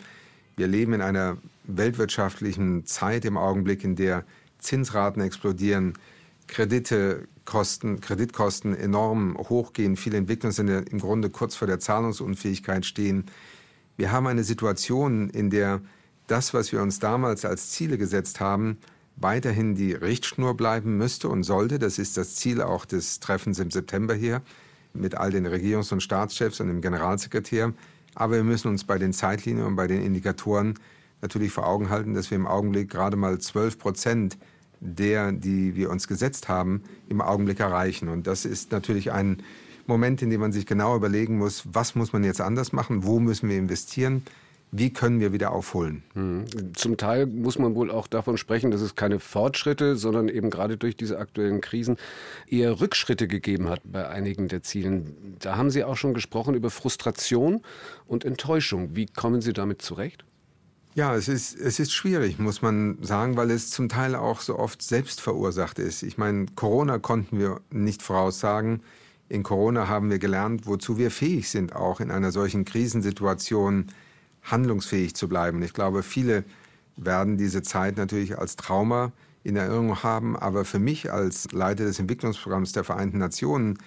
Wir 0.56 0.68
leben 0.68 0.94
in 0.94 1.02
einer 1.02 1.38
weltwirtschaftlichen 1.66 2.86
Zeit 2.86 3.26
im 3.26 3.38
Augenblick, 3.38 3.84
in 3.84 3.96
der 3.96 4.24
Zinsraten 4.60 5.22
explodieren, 5.22 5.94
Kredite 6.48 7.28
Kosten, 7.46 8.00
Kreditkosten 8.00 8.76
enorm 8.76 9.38
hochgehen, 9.38 9.98
viele 9.98 10.18
Entwicklungsländer 10.18 10.84
im 10.90 11.00
Grunde 11.00 11.30
kurz 11.30 11.56
vor 11.56 11.68
der 11.68 11.80
Zahlungsunfähigkeit 11.80 12.86
stehen. 12.86 13.26
Wir 13.98 14.12
haben 14.12 14.28
eine 14.28 14.44
Situation, 14.44 15.30
in 15.30 15.50
der 15.50 15.82
das, 16.28 16.54
was 16.54 16.72
wir 16.72 16.82
uns 16.82 17.00
damals 17.00 17.44
als 17.44 17.72
Ziele 17.72 17.98
gesetzt 17.98 18.40
haben, 18.40 18.78
weiterhin 19.18 19.76
die 19.76 19.94
Richtschnur 19.94 20.56
bleiben 20.56 20.98
müsste 20.98 21.30
und 21.30 21.44
sollte. 21.44 21.80
Das 21.80 22.00
ist 22.00 22.18
das 22.18 22.36
Ziel 22.36 22.62
auch 22.62 22.86
des 22.86 23.20
Treffens 23.20 23.60
im 23.60 23.72
September 23.72 24.14
hier 24.14 24.42
mit 24.94 25.16
all 25.16 25.32
den 25.32 25.46
Regierungs- 25.46 25.92
und 25.92 26.02
Staatschefs 26.02 26.60
und 26.60 26.68
dem 26.68 26.82
Generalsekretär. 26.82 27.74
Aber 28.16 28.36
wir 28.36 28.44
müssen 28.44 28.70
uns 28.70 28.84
bei 28.84 28.98
den 28.98 29.12
Zeitlinien 29.12 29.66
und 29.66 29.76
bei 29.76 29.88
den 29.88 30.02
Indikatoren 30.02 30.76
natürlich 31.24 31.52
vor 31.52 31.66
Augen 31.66 31.90
halten, 31.90 32.14
dass 32.14 32.30
wir 32.30 32.36
im 32.36 32.46
Augenblick 32.46 32.90
gerade 32.90 33.18
mal 33.18 33.40
12 33.40 33.80
Prozent 33.80 34.38
der, 34.80 35.32
die 35.32 35.76
wir 35.76 35.90
uns 35.90 36.08
gesetzt 36.08 36.50
haben, 36.50 36.84
im 37.08 37.22
Augenblick 37.22 37.60
erreichen. 37.62 38.10
Und 38.10 38.28
das 38.28 38.46
ist 38.46 38.72
natürlich 38.72 39.12
ein 39.12 39.42
Moment, 39.88 40.22
in 40.22 40.30
dem 40.30 40.42
man 40.42 40.52
sich 40.52 40.66
genau 40.66 40.96
überlegen 40.96 41.38
muss, 41.38 41.64
was 41.66 41.96
muss 41.96 42.14
man 42.14 42.24
jetzt 42.24 42.42
anders 42.42 42.74
machen, 42.74 43.04
wo 43.04 43.20
müssen 43.20 43.50
wir 43.50 43.58
investieren, 43.58 44.24
wie 44.76 44.92
können 44.92 45.20
wir 45.20 45.32
wieder 45.32 45.52
aufholen? 45.52 46.04
Hm. 46.14 46.46
Zum 46.74 46.98
Teil 46.98 47.28
muss 47.28 47.60
man 47.60 47.76
wohl 47.76 47.92
auch 47.92 48.08
davon 48.08 48.38
sprechen, 48.38 48.72
dass 48.72 48.82
es 48.82 48.96
keine 48.96 49.20
Fortschritte, 49.20 49.96
sondern 49.96 50.30
eben 50.30 50.50
gerade 50.50 50.78
durch 50.78 50.98
diese 50.98 51.20
aktuellen 51.20 51.62
Krisen 51.62 51.98
eher 52.48 52.82
Rückschritte 52.82 53.28
gegeben 53.28 53.70
hat 53.70 53.82
bei 53.86 54.08
einigen 54.08 54.48
der 54.48 54.64
Zielen. 54.64 55.38
Da 55.40 55.58
haben 55.58 55.70
Sie 55.70 55.84
auch 55.84 55.96
schon 55.96 56.16
gesprochen 56.16 56.56
über 56.56 56.72
Frustration 56.72 57.62
und 58.08 58.26
Enttäuschung. 58.26 58.96
Wie 58.96 59.06
kommen 59.06 59.42
Sie 59.42 59.54
damit 59.54 59.82
zurecht? 59.82 60.26
Ja, 60.96 61.16
es 61.16 61.28
ist, 61.28 61.60
es 61.60 61.80
ist 61.80 61.92
schwierig, 61.92 62.38
muss 62.38 62.62
man 62.62 63.00
sagen, 63.02 63.36
weil 63.36 63.50
es 63.50 63.72
zum 63.72 63.90
Teil 63.90 64.14
auch 64.14 64.42
so 64.42 64.60
oft 64.60 64.84
selbst 64.84 65.22
verursacht 65.22 65.80
ist. 65.80 66.04
Ich 66.04 66.20
meine, 66.20 66.46
Corona 66.56 67.00
konnten 67.00 67.40
wir 67.40 67.62
nicht 67.72 68.04
voraussagen. 68.04 68.84
In 69.28 69.42
Corona 69.42 69.88
haben 69.88 70.12
wir 70.12 70.20
gelernt, 70.20 70.68
wozu 70.68 70.98
wir 70.98 71.10
fähig 71.10 71.50
sind, 71.50 71.76
auch 71.76 72.00
in 72.00 72.12
einer 72.12 72.32
solchen 72.32 72.64
Krisensituation 72.64 73.88
handlungsfähig 74.44 75.16
zu 75.16 75.28
bleiben. 75.28 75.64
Ich 75.64 75.74
glaube, 75.74 76.04
viele 76.04 76.44
werden 76.96 77.38
diese 77.38 77.64
Zeit 77.64 77.98
natürlich 77.98 78.38
als 78.38 78.56
Trauma 78.56 79.12
in 79.44 79.56
Erinnerung 79.56 80.04
haben, 80.04 80.36
aber 80.36 80.64
für 80.64 80.78
mich 80.78 81.12
als 81.12 81.52
Leiter 81.52 81.86
des 81.86 81.98
Entwicklungsprogramms 81.98 82.72
der 82.72 82.84
Vereinten 82.84 83.18
Nationen 83.18 83.80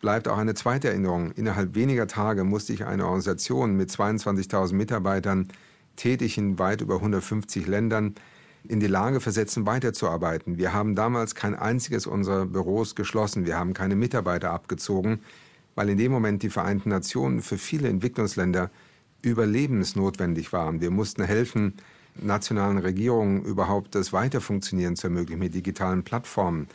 bleibt 0.00 0.28
auch 0.28 0.38
eine 0.38 0.54
zweite 0.54 0.88
Erinnerung. 0.88 1.32
Innerhalb 1.32 1.74
weniger 1.74 2.06
Tage 2.06 2.44
musste 2.44 2.72
ich 2.72 2.84
eine 2.84 3.06
Organisation 3.06 3.76
mit 3.76 3.90
22.000 3.90 4.74
Mitarbeitern 4.74 5.48
tätig 5.96 6.38
in 6.38 6.58
weit 6.58 6.80
über 6.80 6.96
150 6.96 7.66
Ländern, 7.66 8.14
in 8.66 8.80
die 8.80 8.86
Lage 8.86 9.20
versetzen, 9.20 9.66
weiterzuarbeiten. 9.66 10.56
Wir 10.58 10.72
haben 10.72 10.94
damals 10.94 11.34
kein 11.34 11.54
einziges 11.54 12.06
unserer 12.06 12.46
Büros 12.46 12.94
geschlossen. 12.94 13.44
Wir 13.44 13.58
haben 13.58 13.74
keine 13.74 13.94
Mitarbeiter 13.94 14.50
abgezogen, 14.50 15.20
weil 15.74 15.90
in 15.90 15.98
dem 15.98 16.12
Moment 16.12 16.42
die 16.42 16.50
Vereinten 16.50 16.88
Nationen 16.88 17.42
für 17.42 17.58
viele 17.58 17.88
Entwicklungsländer 17.88 18.70
überlebensnotwendig 19.22 20.52
waren. 20.52 20.80
Wir 20.80 20.90
mussten 20.90 21.24
helfen, 21.24 21.74
nationalen 22.14 22.78
Regierungen 22.78 23.44
überhaupt 23.44 23.94
das 23.94 24.12
Weiterfunktionieren 24.12 24.96
zu 24.96 25.08
ermöglichen 25.08 25.40
mit 25.40 25.54
digitalen 25.54 26.02
Plattformen, 26.02 26.68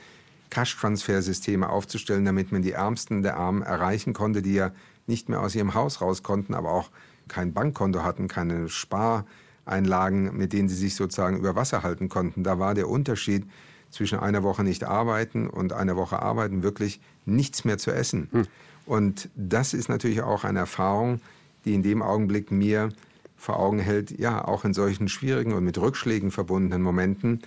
Cash-Transfersysteme 0.50 1.70
aufzustellen, 1.70 2.26
damit 2.26 2.52
man 2.52 2.62
die 2.62 2.72
Ärmsten 2.72 3.22
der 3.22 3.38
Armen 3.38 3.62
erreichen 3.62 4.14
konnte, 4.14 4.42
die 4.42 4.54
ja 4.54 4.72
nicht 5.08 5.30
mehr 5.30 5.42
aus 5.42 5.56
ihrem 5.56 5.74
Haus 5.74 6.02
raus 6.02 6.24
konnten, 6.24 6.54
aber 6.54 6.72
auch 6.72 6.90
kein 7.30 7.54
Bankkonto 7.54 8.04
hatten, 8.04 8.28
keine 8.28 8.68
Spareinlagen, 8.68 10.36
mit 10.36 10.54
denen 10.54 10.70
sie 10.70 10.76
sich 10.76 10.96
sozusagen 10.96 11.38
über 11.38 11.56
Wasser 11.56 11.84
halten 11.84 12.10
konnten. 12.10 12.44
Da 12.44 12.60
war 12.60 12.74
der 12.74 12.89
Unterschied 12.89 13.46
zwischen 13.92 14.20
einer 14.20 14.44
Woche 14.44 14.63
nicht 14.63 14.84
arbeiten 14.84 15.48
und 15.48 15.74
einer 15.74 15.96
Woche 15.96 16.22
arbeiten 16.22 16.63
wirklich 16.63 17.00
nichts 17.26 17.65
mehr 17.65 17.78
zu 17.78 17.92
essen. 17.92 18.28
Hm. 18.32 18.48
Und 18.86 19.30
das 19.36 19.74
ist 19.74 19.89
natürlich 19.89 20.22
auch 20.22 20.44
eine 20.44 20.60
Erfahrung, 20.60 21.22
die 21.65 21.74
in 21.74 21.84
dem 21.84 22.02
Augenblick 22.02 22.52
mir 22.52 22.89
vor 23.38 23.60
Augen 23.60 23.80
hält, 23.80 24.20
ja, 24.20 24.44
auch 24.44 24.65
in 24.65 24.74
solchen 24.74 25.08
schwierigen 25.08 25.54
und 25.54 25.63
mit 25.63 25.78
Rückschlägen 25.78 26.32
verbundenen 26.32 26.82
Momenten 26.82 27.42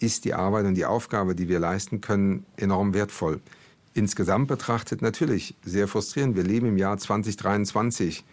ist 0.00 0.24
die 0.24 0.34
Arbeit 0.34 0.66
und 0.66 0.74
die 0.74 0.84
Aufgabe, 0.84 1.34
die 1.34 1.48
wir 1.48 1.58
leisten 1.58 2.00
können, 2.00 2.44
enorm 2.56 2.92
wertvoll. 2.94 3.40
Insgesamt 3.94 4.48
betrachtet 4.48 5.00
natürlich 5.00 5.54
sehr 5.64 5.88
frustrierend. 5.88 6.36
Wir 6.36 6.42
leben 6.42 6.66
im 6.66 6.76
Jahr 6.76 6.98
2023. 6.98 8.24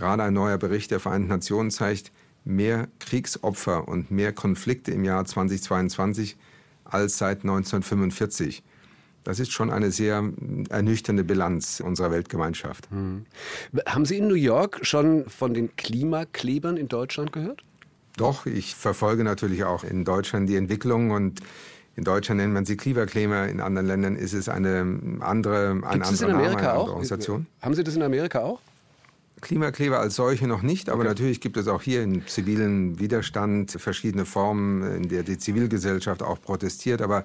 Gerade 0.00 0.22
ein 0.22 0.32
neuer 0.32 0.56
Bericht 0.56 0.90
der 0.92 0.98
Vereinten 0.98 1.28
Nationen 1.28 1.70
zeigt 1.70 2.10
mehr 2.46 2.88
Kriegsopfer 3.00 3.86
und 3.86 4.10
mehr 4.10 4.32
Konflikte 4.32 4.92
im 4.92 5.04
Jahr 5.04 5.26
2022 5.26 6.38
als 6.86 7.18
seit 7.18 7.42
1945. 7.42 8.62
Das 9.24 9.38
ist 9.38 9.52
schon 9.52 9.68
eine 9.68 9.90
sehr 9.90 10.24
ernüchternde 10.70 11.22
Bilanz 11.22 11.82
unserer 11.84 12.10
Weltgemeinschaft. 12.12 12.88
Hm. 12.90 13.26
Haben 13.84 14.06
Sie 14.06 14.16
in 14.16 14.28
New 14.28 14.36
York 14.36 14.78
schon 14.86 15.28
von 15.28 15.52
den 15.52 15.76
Klimaklebern 15.76 16.78
in 16.78 16.88
Deutschland 16.88 17.30
gehört? 17.30 17.62
Doch, 18.16 18.46
ich 18.46 18.74
verfolge 18.74 19.22
natürlich 19.22 19.64
auch 19.64 19.84
in 19.84 20.06
Deutschland 20.06 20.48
die 20.48 20.56
Entwicklung 20.56 21.10
und 21.10 21.40
in 21.96 22.04
Deutschland 22.04 22.40
nennt 22.40 22.54
man 22.54 22.64
sie 22.64 22.78
Klimakleber, 22.78 23.48
in 23.48 23.60
anderen 23.60 23.86
Ländern 23.86 24.16
ist 24.16 24.32
es 24.32 24.48
eine 24.48 25.18
andere, 25.20 25.78
eine 25.82 26.04
Gibt 26.04 26.10
es 26.10 26.22
in 26.22 26.30
Amerika 26.30 26.62
Name, 26.62 26.78
auch? 26.78 26.88
Organisation. 26.88 27.46
Haben 27.60 27.74
Sie 27.74 27.84
das 27.84 27.96
in 27.96 28.02
Amerika 28.02 28.40
auch? 28.40 28.62
Klimakleber 29.40 29.98
als 29.98 30.16
solche 30.16 30.46
noch 30.46 30.62
nicht, 30.62 30.88
aber 30.88 31.00
okay. 31.00 31.08
natürlich 31.08 31.40
gibt 31.40 31.56
es 31.56 31.68
auch 31.68 31.82
hier 31.82 32.02
im 32.02 32.26
zivilen 32.26 32.98
Widerstand 32.98 33.70
verschiedene 33.72 34.26
Formen, 34.26 34.82
in 34.82 35.08
der 35.08 35.22
die 35.22 35.38
Zivilgesellschaft 35.38 36.22
auch 36.22 36.40
protestiert, 36.40 37.02
aber 37.02 37.24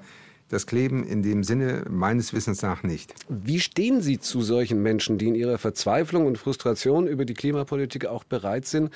das 0.50 0.68
Kleben 0.68 1.06
in 1.06 1.24
dem 1.24 1.44
Sinne 1.44 1.86
meines 1.90 2.34
Wissens 2.34 2.62
nach 2.62 2.84
nicht. 2.84 3.14
Wie 3.30 3.60
stehen 3.60 4.02
Sie 4.02 4.20
zu 4.20 4.42
solchen 4.42 4.82
Menschen, 4.82 5.18
die 5.18 5.28
in 5.28 5.36
ihrer 5.36 5.58
Verzweiflung 5.58 6.26
und 6.28 6.38
Frustration 6.38 7.08
über 7.08 7.26
die 7.26 7.34
Klimapolitik 7.34 8.06
auch 8.06 8.24
bereit 8.24 8.66
sind, 8.66 8.92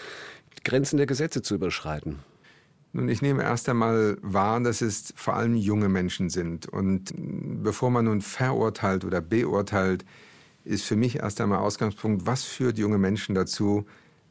Grenzen 0.63 0.97
der 0.97 1.07
Gesetze 1.07 1.41
zu 1.41 1.55
überschreiten? 1.55 2.19
Nun, 2.91 3.07
ich 3.07 3.21
nehme 3.21 3.43
erst 3.43 3.69
einmal 3.69 4.17
wahr, 4.21 4.59
dass 4.61 4.81
es 4.81 5.13
vor 5.15 5.35
allem 5.35 5.55
junge 5.55 5.89
Menschen 5.89 6.29
sind. 6.29 6.67
Und 6.67 7.13
bevor 7.15 7.91
man 7.91 8.05
nun 8.05 8.21
verurteilt 8.21 9.05
oder 9.05 9.21
beurteilt, 9.21 10.05
ist 10.69 10.85
für 10.85 10.95
mich 10.95 11.17
erst 11.17 11.41
einmal 11.41 11.59
Ausgangspunkt, 11.59 12.27
was 12.27 12.43
führt 12.43 12.77
junge 12.77 12.99
Menschen 12.99 13.33
dazu, 13.33 13.85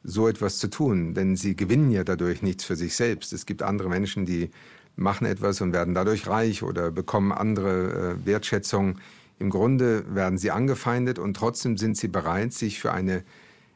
so 0.05 0.29
etwas 0.29 0.59
zu 0.59 0.69
tun? 0.69 1.13
Denn 1.13 1.37
sie 1.37 1.57
gewinnen 1.57 1.91
ja 1.91 2.05
dadurch 2.05 2.43
nichts 2.43 2.65
für 2.65 2.77
sich 2.77 2.95
selbst. 2.95 3.33
Es 3.33 3.45
gibt 3.45 3.63
andere 3.63 3.89
Menschen, 3.89 4.25
die 4.25 4.51
machen 4.95 5.27
etwas 5.27 5.61
und 5.61 5.73
werden 5.73 5.95
dadurch 5.95 6.29
reich 6.29 6.63
oder 6.63 6.93
bekommen 6.93 7.33
andere 7.33 8.17
äh, 8.23 8.27
Wertschätzung. 8.27 9.01
Im 9.41 9.51
Grunde 9.51 10.05
werden 10.15 10.39
sie 10.39 10.53
angefeindet 10.53 11.19
und 11.19 11.35
trotzdem 11.35 11.77
sind 11.77 11.97
sie 11.97 12.09
bereit, 12.09 12.53
sich 12.53 12.81
für 12.81 12.93
eine, 12.93 13.25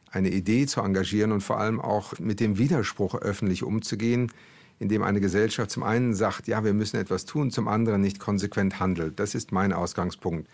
eine 0.09 0.29
Idee 0.29 0.65
zu 0.65 0.81
engagieren 0.81 1.33
und 1.33 1.41
vor 1.41 1.59
allem 1.59 1.81
auch 1.81 2.17
mit 2.19 2.39
dem 2.39 2.57
Widerspruch 2.57 3.15
öffentlich 3.15 3.63
umzugehen, 3.63 4.31
indem 4.79 5.03
eine 5.03 5.19
Gesellschaft 5.19 5.71
zum 5.71 5.83
einen 5.83 6.13
sagt, 6.13 6.47
ja, 6.47 6.63
wir 6.63 6.73
müssen 6.73 6.97
etwas 6.97 7.25
tun, 7.25 7.51
zum 7.51 7.67
anderen 7.67 8.01
nicht 8.01 8.19
konsequent 8.19 8.79
handelt. 8.79 9.19
Das 9.19 9.35
ist 9.35 9.51
mein 9.51 9.73
Ausgangspunkt. 9.73 10.47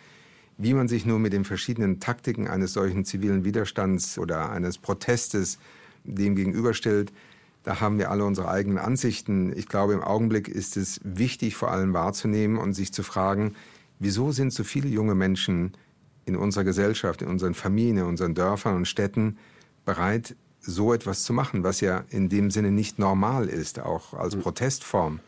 Wie 0.61 0.73
man 0.73 0.89
sich 0.89 1.05
nur 1.05 1.19
mit 1.19 1.31
den 1.31 1.45
verschiedenen 1.45 2.01
Taktiken 2.01 2.49
eines 2.49 2.73
solchen 2.73 3.05
zivilen 3.05 3.45
Widerstands 3.45 4.19
oder 4.19 4.51
eines 4.51 4.77
Protestes 4.77 5.57
dem 6.03 6.35
gegenüberstellt, 6.35 7.13
da 7.63 7.79
haben 7.79 7.97
wir 7.97 8.11
alle 8.11 8.25
unsere 8.25 8.49
eigenen 8.49 8.77
Ansichten. 8.77 9.55
Ich 9.57 9.69
glaube, 9.69 9.93
im 9.93 10.03
Augenblick 10.03 10.49
ist 10.49 10.75
es 10.75 10.99
wichtig, 11.05 11.55
vor 11.55 11.71
allem 11.71 11.93
wahrzunehmen 11.93 12.57
und 12.57 12.73
sich 12.73 12.91
zu 12.91 13.03
fragen, 13.03 13.55
wieso 13.99 14.33
sind 14.33 14.51
so 14.51 14.65
viele 14.65 14.89
junge 14.89 15.15
Menschen 15.15 15.71
in 16.25 16.35
unserer 16.35 16.65
Gesellschaft, 16.65 17.21
in 17.21 17.29
unseren 17.29 17.53
Familien, 17.53 17.99
in 17.99 18.03
unseren 18.03 18.35
Dörfern 18.35 18.75
und 18.75 18.85
Städten 18.85 19.37
bereit, 19.85 20.35
so 20.59 20.93
etwas 20.93 21.23
zu 21.23 21.31
machen, 21.31 21.63
was 21.63 21.79
ja 21.79 22.03
in 22.09 22.27
dem 22.27 22.51
Sinne 22.51 22.71
nicht 22.71 22.99
normal 22.99 23.47
ist, 23.47 23.79
auch 23.79 24.13
als 24.13 24.35
mhm. 24.35 24.41
Protestform. 24.41 25.21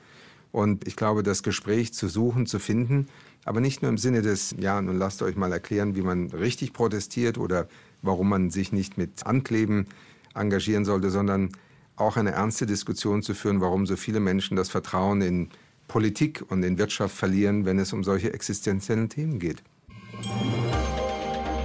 Und 0.52 0.86
ich 0.86 0.98
glaube, 0.98 1.24
das 1.24 1.42
Gespräch 1.42 1.94
zu 1.94 2.10
suchen, 2.10 2.48
zu 2.48 2.60
finden, 2.60 3.08
aber 3.46 3.62
nicht 3.62 3.82
nur 3.82 3.90
im 3.90 3.98
Sinne 3.98 4.22
des, 4.22 4.56
ja, 4.60 4.82
nun 4.82 4.98
lasst 4.98 5.22
euch 5.22 5.36
mal 5.36 5.52
erklären, 5.52 5.96
wie 5.96 6.02
man 6.02 6.28
richtig 6.30 6.74
protestiert 6.74 7.38
oder 7.38 7.68
warum 8.02 8.30
man 8.30 8.50
sich 8.50 8.72
nicht 8.72 8.98
mit 8.98 9.26
Ankleben 9.26 9.88
engagieren 10.34 10.86
sollte, 10.86 11.10
sondern 11.10 11.50
auch 11.96 12.18
eine 12.18 12.32
ernste 12.32 12.66
Diskussion 12.66 13.22
zu 13.22 13.34
führen, 13.34 13.62
warum 13.62 13.86
so 13.86 13.96
viele 13.96 14.20
Menschen 14.20 14.56
das 14.58 14.70
Vertrauen 14.70 15.22
in 15.22 15.50
Politik 15.88 16.44
und 16.48 16.64
in 16.64 16.78
Wirtschaft 16.78 17.16
verlieren, 17.16 17.66
wenn 17.66 17.78
es 17.80 17.94
um 17.94 18.04
solche 18.04 18.34
existenziellen 18.34 19.10
Themen 19.10 19.40
geht. 19.40 19.62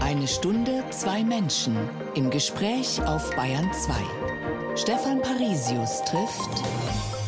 Eine 0.01 0.27
Stunde, 0.27 0.83
zwei 0.91 1.23
Menschen 1.23 1.77
im 2.15 2.31
Gespräch 2.31 3.01
auf 3.03 3.35
Bayern 3.37 3.71
2. 3.73 4.77
Stefan 4.77 5.23
Parisius 5.23 6.03
trifft 6.05 6.63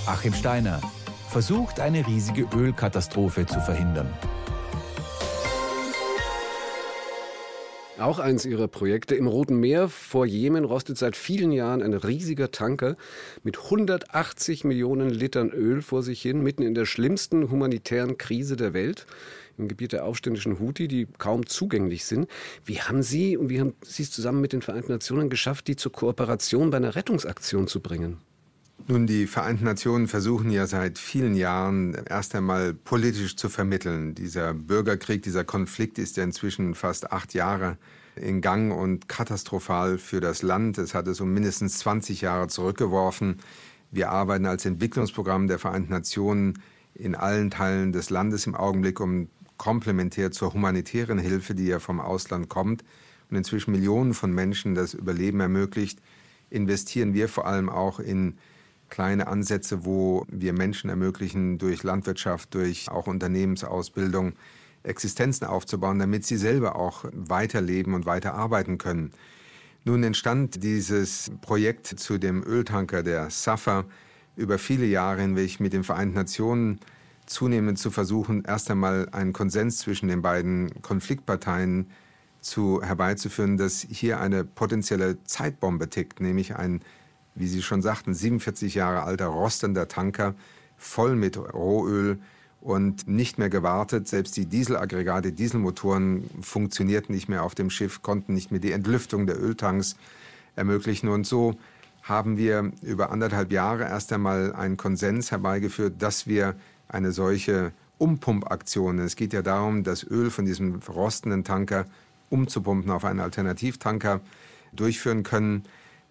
Achim 0.06 0.32
Steiner 0.32 0.80
versucht 1.28 1.78
eine 1.78 2.06
riesige 2.06 2.48
Ölkatastrophe 2.54 3.46
zu 3.46 3.60
verhindern. 3.60 4.12
Auch 7.98 8.20
eines 8.20 8.46
Ihrer 8.46 8.68
Projekte. 8.68 9.16
Im 9.16 9.26
Roten 9.26 9.58
Meer 9.58 9.88
vor 9.88 10.24
Jemen 10.24 10.64
rostet 10.64 10.98
seit 10.98 11.16
vielen 11.16 11.50
Jahren 11.50 11.82
ein 11.82 11.94
riesiger 11.94 12.52
Tanker 12.52 12.96
mit 13.42 13.58
180 13.58 14.62
Millionen 14.62 15.10
Litern 15.10 15.50
Öl 15.50 15.82
vor 15.82 16.04
sich 16.04 16.22
hin, 16.22 16.40
mitten 16.40 16.62
in 16.62 16.74
der 16.74 16.86
schlimmsten 16.86 17.50
humanitären 17.50 18.16
Krise 18.16 18.54
der 18.54 18.72
Welt 18.72 19.06
im 19.56 19.66
Gebiet 19.66 19.90
der 19.90 20.04
aufständischen 20.04 20.60
Houthi, 20.60 20.86
die 20.86 21.08
kaum 21.18 21.44
zugänglich 21.46 22.04
sind. 22.04 22.28
Wie 22.64 22.80
haben 22.80 23.02
Sie 23.02 23.36
und 23.36 23.48
wie 23.50 23.58
haben 23.58 23.74
Sie 23.82 24.04
es 24.04 24.12
zusammen 24.12 24.40
mit 24.40 24.52
den 24.52 24.62
Vereinten 24.62 24.92
Nationen 24.92 25.28
geschafft, 25.28 25.66
die 25.66 25.74
zur 25.74 25.90
Kooperation 25.90 26.70
bei 26.70 26.76
einer 26.76 26.94
Rettungsaktion 26.94 27.66
zu 27.66 27.80
bringen? 27.80 28.18
Nun, 28.86 29.06
die 29.06 29.26
Vereinten 29.26 29.64
Nationen 29.64 30.08
versuchen 30.08 30.50
ja 30.50 30.66
seit 30.66 30.98
vielen 30.98 31.34
Jahren 31.34 31.94
erst 32.08 32.34
einmal 32.34 32.72
politisch 32.72 33.36
zu 33.36 33.48
vermitteln. 33.48 34.14
Dieser 34.14 34.54
Bürgerkrieg, 34.54 35.22
dieser 35.22 35.44
Konflikt 35.44 35.98
ist 35.98 36.16
ja 36.16 36.24
inzwischen 36.24 36.74
fast 36.74 37.12
acht 37.12 37.34
Jahre 37.34 37.76
in 38.16 38.40
Gang 38.40 38.72
und 38.72 39.08
katastrophal 39.08 39.98
für 39.98 40.20
das 40.20 40.42
Land. 40.42 40.78
Es 40.78 40.94
hat 40.94 41.06
es 41.06 41.20
um 41.20 41.32
mindestens 41.32 41.78
20 41.78 42.22
Jahre 42.22 42.48
zurückgeworfen. 42.48 43.38
Wir 43.90 44.10
arbeiten 44.10 44.46
als 44.46 44.64
Entwicklungsprogramm 44.64 45.48
der 45.48 45.58
Vereinten 45.58 45.92
Nationen 45.92 46.62
in 46.94 47.14
allen 47.14 47.50
Teilen 47.50 47.92
des 47.92 48.10
Landes 48.10 48.46
im 48.46 48.54
Augenblick, 48.54 49.00
um 49.00 49.28
komplementär 49.56 50.30
zur 50.30 50.54
humanitären 50.54 51.18
Hilfe, 51.18 51.54
die 51.54 51.66
ja 51.66 51.78
vom 51.78 52.00
Ausland 52.00 52.48
kommt 52.48 52.84
und 53.30 53.36
inzwischen 53.36 53.72
Millionen 53.72 54.14
von 54.14 54.32
Menschen 54.32 54.74
das 54.74 54.94
Überleben 54.94 55.40
ermöglicht, 55.40 56.00
investieren 56.50 57.12
wir 57.12 57.28
vor 57.28 57.46
allem 57.46 57.68
auch 57.68 58.00
in 58.00 58.38
kleine 58.88 59.26
Ansätze, 59.26 59.84
wo 59.84 60.24
wir 60.28 60.52
Menschen 60.52 60.90
ermöglichen, 60.90 61.58
durch 61.58 61.82
Landwirtschaft, 61.82 62.54
durch 62.54 62.90
auch 62.90 63.06
Unternehmensausbildung 63.06 64.34
Existenzen 64.82 65.46
aufzubauen, 65.46 65.98
damit 65.98 66.24
sie 66.24 66.36
selber 66.36 66.76
auch 66.76 67.04
weiterleben 67.12 67.94
und 67.94 68.06
weiterarbeiten 68.06 68.78
können. 68.78 69.10
Nun 69.84 70.02
entstand 70.02 70.62
dieses 70.62 71.30
Projekt 71.40 71.86
zu 71.86 72.18
dem 72.18 72.42
Öltanker 72.42 73.02
der 73.02 73.30
Safa 73.30 73.84
über 74.36 74.58
viele 74.58 74.86
Jahre 74.86 75.22
hinweg 75.22 75.60
mit 75.60 75.72
den 75.72 75.84
Vereinten 75.84 76.14
Nationen 76.14 76.80
zunehmend 77.26 77.78
zu 77.78 77.90
versuchen, 77.90 78.44
erst 78.44 78.70
einmal 78.70 79.08
einen 79.12 79.32
Konsens 79.32 79.78
zwischen 79.78 80.08
den 80.08 80.22
beiden 80.22 80.80
Konfliktparteien 80.82 81.86
zu 82.40 82.82
herbeizuführen, 82.82 83.56
dass 83.56 83.86
hier 83.88 84.20
eine 84.20 84.44
potenzielle 84.44 85.22
Zeitbombe 85.24 85.88
tickt, 85.88 86.20
nämlich 86.20 86.56
ein 86.56 86.80
wie 87.38 87.46
Sie 87.46 87.62
schon 87.62 87.82
sagten, 87.82 88.14
47 88.14 88.74
Jahre 88.74 89.02
alter 89.02 89.26
rostender 89.26 89.88
Tanker 89.88 90.34
voll 90.76 91.16
mit 91.16 91.36
Rohöl 91.36 92.18
und 92.60 93.08
nicht 93.08 93.38
mehr 93.38 93.48
gewartet. 93.48 94.08
Selbst 94.08 94.36
die 94.36 94.46
Dieselaggregate, 94.46 95.32
Dieselmotoren 95.32 96.28
funktionierten 96.42 97.14
nicht 97.14 97.28
mehr 97.28 97.42
auf 97.42 97.54
dem 97.54 97.70
Schiff, 97.70 98.02
konnten 98.02 98.34
nicht 98.34 98.50
mehr 98.50 98.60
die 98.60 98.72
Entlüftung 98.72 99.26
der 99.26 99.40
Öltanks 99.40 99.96
ermöglichen. 100.56 101.08
Und 101.08 101.26
so 101.26 101.56
haben 102.02 102.36
wir 102.36 102.72
über 102.82 103.10
anderthalb 103.10 103.52
Jahre 103.52 103.84
erst 103.84 104.12
einmal 104.12 104.52
einen 104.54 104.76
Konsens 104.76 105.30
herbeigeführt, 105.30 105.94
dass 106.00 106.26
wir 106.26 106.56
eine 106.88 107.12
solche 107.12 107.72
Umpumpaktion, 107.98 108.98
es 109.00 109.16
geht 109.16 109.32
ja 109.32 109.42
darum, 109.42 109.82
das 109.82 110.04
Öl 110.04 110.30
von 110.30 110.44
diesem 110.44 110.76
rostenden 110.88 111.44
Tanker 111.44 111.86
umzupumpen 112.30 112.90
auf 112.90 113.04
einen 113.04 113.20
Alternativtanker 113.20 114.20
durchführen 114.72 115.22
können. 115.22 115.64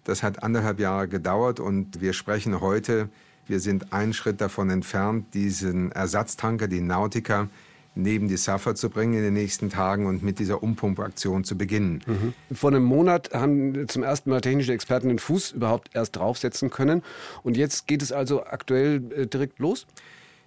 Das 0.08 0.22
hat 0.22 0.42
anderthalb 0.42 0.80
Jahre 0.80 1.06
gedauert 1.06 1.60
und 1.60 2.00
wir 2.00 2.14
sprechen 2.14 2.62
heute, 2.62 3.10
wir 3.46 3.60
sind 3.60 3.92
einen 3.92 4.14
Schritt 4.14 4.40
davon 4.40 4.70
entfernt, 4.70 5.34
diesen 5.34 5.92
Ersatztanker, 5.92 6.66
die 6.66 6.80
Nautica, 6.80 7.50
neben 7.94 8.26
die 8.26 8.38
Safa 8.38 8.74
zu 8.74 8.88
bringen 8.88 9.12
in 9.12 9.22
den 9.22 9.34
nächsten 9.34 9.68
Tagen 9.68 10.06
und 10.06 10.22
mit 10.22 10.38
dieser 10.38 10.62
Umpumpaktion 10.62 11.44
zu 11.44 11.58
beginnen. 11.58 12.02
Mhm. 12.06 12.56
Vor 12.56 12.70
einem 12.70 12.84
Monat 12.84 13.34
haben 13.34 13.86
zum 13.86 14.02
ersten 14.02 14.30
Mal 14.30 14.40
technische 14.40 14.72
Experten 14.72 15.08
den 15.08 15.18
Fuß 15.18 15.52
überhaupt 15.52 15.90
erst 15.92 16.16
draufsetzen 16.16 16.70
können. 16.70 17.02
Und 17.42 17.58
jetzt 17.58 17.86
geht 17.86 18.00
es 18.00 18.10
also 18.10 18.46
aktuell 18.46 19.02
äh, 19.14 19.26
direkt 19.26 19.58
los? 19.58 19.86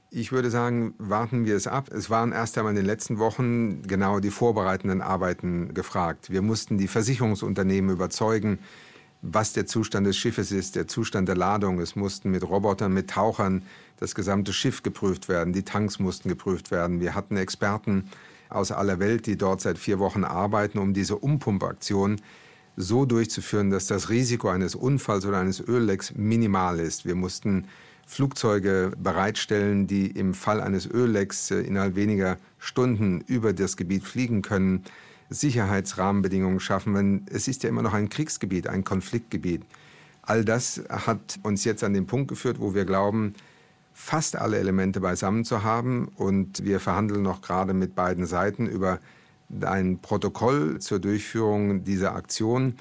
Ich 0.10 0.32
würde 0.32 0.50
sagen, 0.50 0.96
warten 0.98 1.46
wir 1.46 1.56
es 1.56 1.68
ab. 1.68 1.92
Es 1.94 2.10
waren 2.10 2.32
erst 2.32 2.58
einmal 2.58 2.72
in 2.72 2.78
den 2.78 2.86
letzten 2.86 3.20
Wochen 3.20 3.84
genau 3.84 4.20
die 4.20 4.32
vorbereitenden 4.32 5.02
Arbeiten 5.02 5.76
gefragt. 5.76 6.32
Wir 6.32 6.42
mussten 6.42 6.80
die 6.80 6.88
Versicherungsunternehmen 6.88 7.92
überzeugen, 7.92 8.58
was 9.22 9.54
der 9.54 9.66
Zustand 9.66 10.08
des 10.08 10.18
Schiffes 10.18 10.52
ist, 10.52 10.76
der 10.76 10.88
Zustand 10.88 11.28
der 11.28 11.36
Ladung. 11.36 11.80
Es 11.80 11.96
mussten 11.96 12.32
mit 12.32 12.48
Robotern, 12.48 12.94
mit 12.94 13.10
Tauchern 13.10 13.64
das 13.98 14.16
gesamte 14.16 14.52
Schiff 14.52 14.82
geprüft 14.82 15.30
werden, 15.30 15.54
die 15.54 15.64
Tanks 15.64 16.00
mussten 16.00 16.30
geprüft 16.30 16.72
werden. 16.72 17.00
Wir 17.00 17.14
hatten 17.14 17.38
Experten 17.38 18.10
aus 18.50 18.72
aller 18.72 19.00
Welt, 19.00 19.28
die 19.28 19.38
dort 19.38 19.62
seit 19.62 19.78
vier 19.78 20.00
Wochen 20.00 20.24
arbeiten, 20.24 20.80
um 20.80 20.94
diese 20.94 21.18
Umpumpaktion 21.18 22.20
so 22.76 23.06
durchzuführen, 23.06 23.70
dass 23.70 23.88
das 23.88 24.10
Risiko 24.10 24.50
eines 24.50 24.76
Unfalls 24.76 25.26
oder 25.26 25.40
eines 25.40 25.60
Öllecks 25.60 26.14
minimal 26.16 26.80
ist. 26.80 27.06
Wir 27.06 27.16
mussten 27.16 27.68
Flugzeuge 28.08 28.92
bereitstellen, 28.98 29.88
die 29.88 30.08
im 30.08 30.34
Fall 30.34 30.62
eines 30.62 30.86
Öllecks 30.86 31.52
äh, 31.52 31.62
innerhalb 31.62 31.96
weniger 31.96 32.38
Stunden 32.60 33.22
über 33.22 33.54
das 33.54 33.78
Gebiet 33.78 34.04
fliegen 34.04 34.42
können. 34.42 34.84
Sicherheitsrahmenbedingungen 35.32 36.60
schaffen. 36.60 36.94
Wenn, 36.94 37.26
es 37.32 37.48
ist 37.48 37.64
ja 37.64 37.70
immer 37.70 37.82
noch 37.82 37.94
ein 37.94 38.10
Kriegsgebiet, 38.10 38.68
ein 38.68 38.84
Konfliktgebiet. 38.84 39.64
All 40.22 40.46
das 40.46 40.84
hat 40.90 41.40
uns 41.42 41.64
jetzt 41.64 41.84
an 41.84 41.94
den 41.94 42.06
Punkt 42.06 42.28
geführt, 42.28 42.60
wo 42.60 42.76
wir 42.76 42.86
glauben, 42.86 43.34
fast 43.94 44.36
alle 44.36 44.60
Elemente 44.60 45.00
beisammen 45.00 45.46
zu 45.46 45.64
haben. 45.64 46.10
Und 46.16 46.64
wir 46.64 46.80
verhandeln 46.80 47.24
noch 47.24 47.42
gerade 47.42 47.74
mit 47.74 47.96
beiden 47.96 48.26
Seiten 48.26 48.68
über 48.68 49.00
ein 49.62 50.00
Protokoll 50.00 50.80
zur 50.80 51.00
Durchführung 51.00 51.84
dieser 51.84 52.16
Aktion. 52.16 52.76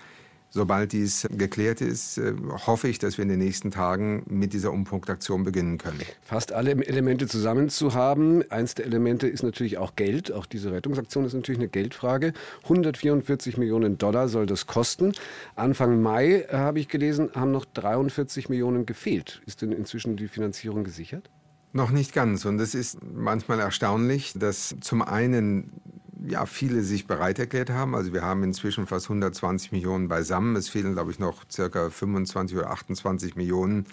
Sobald 0.53 0.91
dies 0.93 1.29
geklärt 1.31 1.81
ist, 1.81 2.19
äh, 2.19 2.35
hoffe 2.67 2.89
ich, 2.89 2.99
dass 2.99 3.19
wir 3.19 3.23
in 3.23 3.29
den 3.29 3.39
nächsten 3.39 3.71
Tagen 3.71 4.25
mit 4.29 4.53
dieser 4.53 4.73
Umpunktaktion 4.73 5.45
beginnen 5.45 5.79
können. 5.79 6.01
Fast 6.23 6.53
alle 6.53 6.73
Elemente 6.73 7.29
zusammen 7.29 7.69
zu 7.69 7.95
haben. 7.95 8.43
Eins 8.51 8.75
der 8.75 8.87
Elemente 8.87 9.29
ist 9.29 9.45
natürlich 9.45 9.79
auch 9.79 9.95
Geld. 9.95 10.33
Auch 10.33 10.47
diese 10.47 10.73
Rettungsaktion 10.73 11.25
ist 11.25 11.35
natürlich 11.35 11.61
eine 11.61 11.69
Geldfrage. 11.69 12.33
144 12.65 13.59
Millionen 13.59 13.97
Dollar 13.97 14.29
soll 14.29 14.47
das 14.47 14.67
kosten. 14.67 15.13
Anfang 15.55 16.03
Mai, 16.03 16.47
äh, 16.49 16.53
habe 16.53 16.81
ich 16.81 16.89
gelesen, 16.89 17.31
haben 17.35 17.53
noch 17.53 17.65
43 17.65 18.49
Millionen 18.49 18.87
gefehlt. 18.87 19.43
Ist 19.47 19.63
denn 19.63 19.71
inzwischen 19.71 20.17
die 20.17 20.27
Finanzierung 20.27 20.83
gesichert? 20.83 21.31
Noch 21.73 21.91
nicht 21.91 22.13
ganz. 22.13 22.45
Und 22.45 22.61
es 22.61 22.75
ist 22.75 22.99
manchmal 23.05 23.61
erstaunlich, 23.61 24.33
dass 24.37 24.75
zum 24.81 25.03
einen 25.03 25.81
ja, 26.27 26.47
viele 26.47 26.83
sich 26.83 27.07
bereit 27.07 27.39
erklärt 27.39 27.71
haben. 27.71 27.95
Also 27.95 28.13
wir 28.13 28.23
haben 28.23 28.43
inzwischen 28.43 28.87
fast 28.87 29.07
120 29.07 29.73
Millionen 29.73 30.09
beisammen. 30.09 30.57
Es 30.57 30.69
fehlen, 30.69 30.95
glaube 30.95 31.11
ich, 31.11 31.19
noch 31.19 31.45
circa 31.51 31.91
25 31.91 32.57
oder 32.59 32.71
28 32.71 33.37
Millionen 33.37 33.87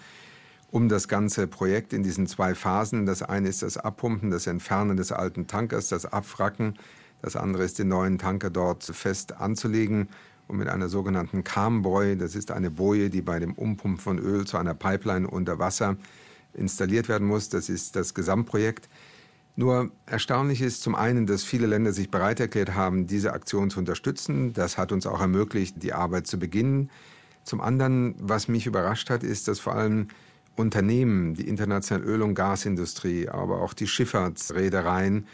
um 0.70 0.88
das 0.88 1.08
ganze 1.08 1.46
Projekt 1.46 1.92
in 1.92 2.02
diesen 2.02 2.26
zwei 2.26 2.54
Phasen. 2.54 3.06
Das 3.06 3.22
eine 3.22 3.48
ist 3.48 3.62
das 3.62 3.78
Abpumpen, 3.78 4.30
das 4.30 4.46
Entfernen 4.46 4.96
des 4.96 5.12
alten 5.12 5.46
Tankers, 5.46 5.88
das 5.88 6.04
Abwracken. 6.04 6.74
Das 7.22 7.36
andere 7.36 7.64
ist, 7.64 7.78
den 7.78 7.88
neuen 7.88 8.18
Tanker 8.18 8.50
dort 8.50 8.84
fest 8.84 9.40
anzulegen 9.40 10.08
und 10.46 10.56
mit 10.58 10.68
einer 10.68 10.88
sogenannten 10.88 11.44
Carmboy, 11.44 12.16
das 12.16 12.34
ist 12.34 12.50
eine 12.50 12.70
Boje, 12.70 13.10
die 13.10 13.22
bei 13.22 13.38
dem 13.38 13.54
Umpumpen 13.54 13.98
von 13.98 14.18
Öl 14.18 14.46
zu 14.46 14.56
einer 14.56 14.74
Pipeline 14.74 15.28
unter 15.28 15.58
Wasser 15.58 15.96
installiert 16.54 17.08
werden 17.08 17.26
muss. 17.26 17.48
Das 17.48 17.68
ist 17.68 17.96
das 17.96 18.14
Gesamtprojekt. 18.14 18.88
Nur 19.58 19.90
erstaunlich 20.06 20.60
ist 20.60 20.82
zum 20.82 20.94
einen, 20.94 21.26
dass 21.26 21.42
viele 21.42 21.66
Länder 21.66 21.92
sich 21.92 22.12
bereit 22.12 22.38
erklärt 22.38 22.76
haben, 22.76 23.08
diese 23.08 23.32
Aktion 23.32 23.70
zu 23.70 23.80
unterstützen. 23.80 24.52
Das 24.52 24.78
hat 24.78 24.92
uns 24.92 25.04
auch 25.04 25.20
ermöglicht, 25.20 25.82
die 25.82 25.92
Arbeit 25.92 26.28
zu 26.28 26.38
beginnen. 26.38 26.90
Zum 27.42 27.60
anderen, 27.60 28.14
was 28.20 28.46
mich 28.46 28.66
überrascht 28.66 29.10
hat, 29.10 29.24
ist, 29.24 29.48
dass 29.48 29.58
vor 29.58 29.74
allem 29.74 30.06
Unternehmen, 30.54 31.34
die 31.34 31.48
internationale 31.48 32.08
Öl- 32.08 32.22
und 32.22 32.36
Gasindustrie, 32.36 33.28
aber 33.28 33.60
auch 33.60 33.74
die 33.74 33.88
Schifffahrtsreedereien 33.88 35.26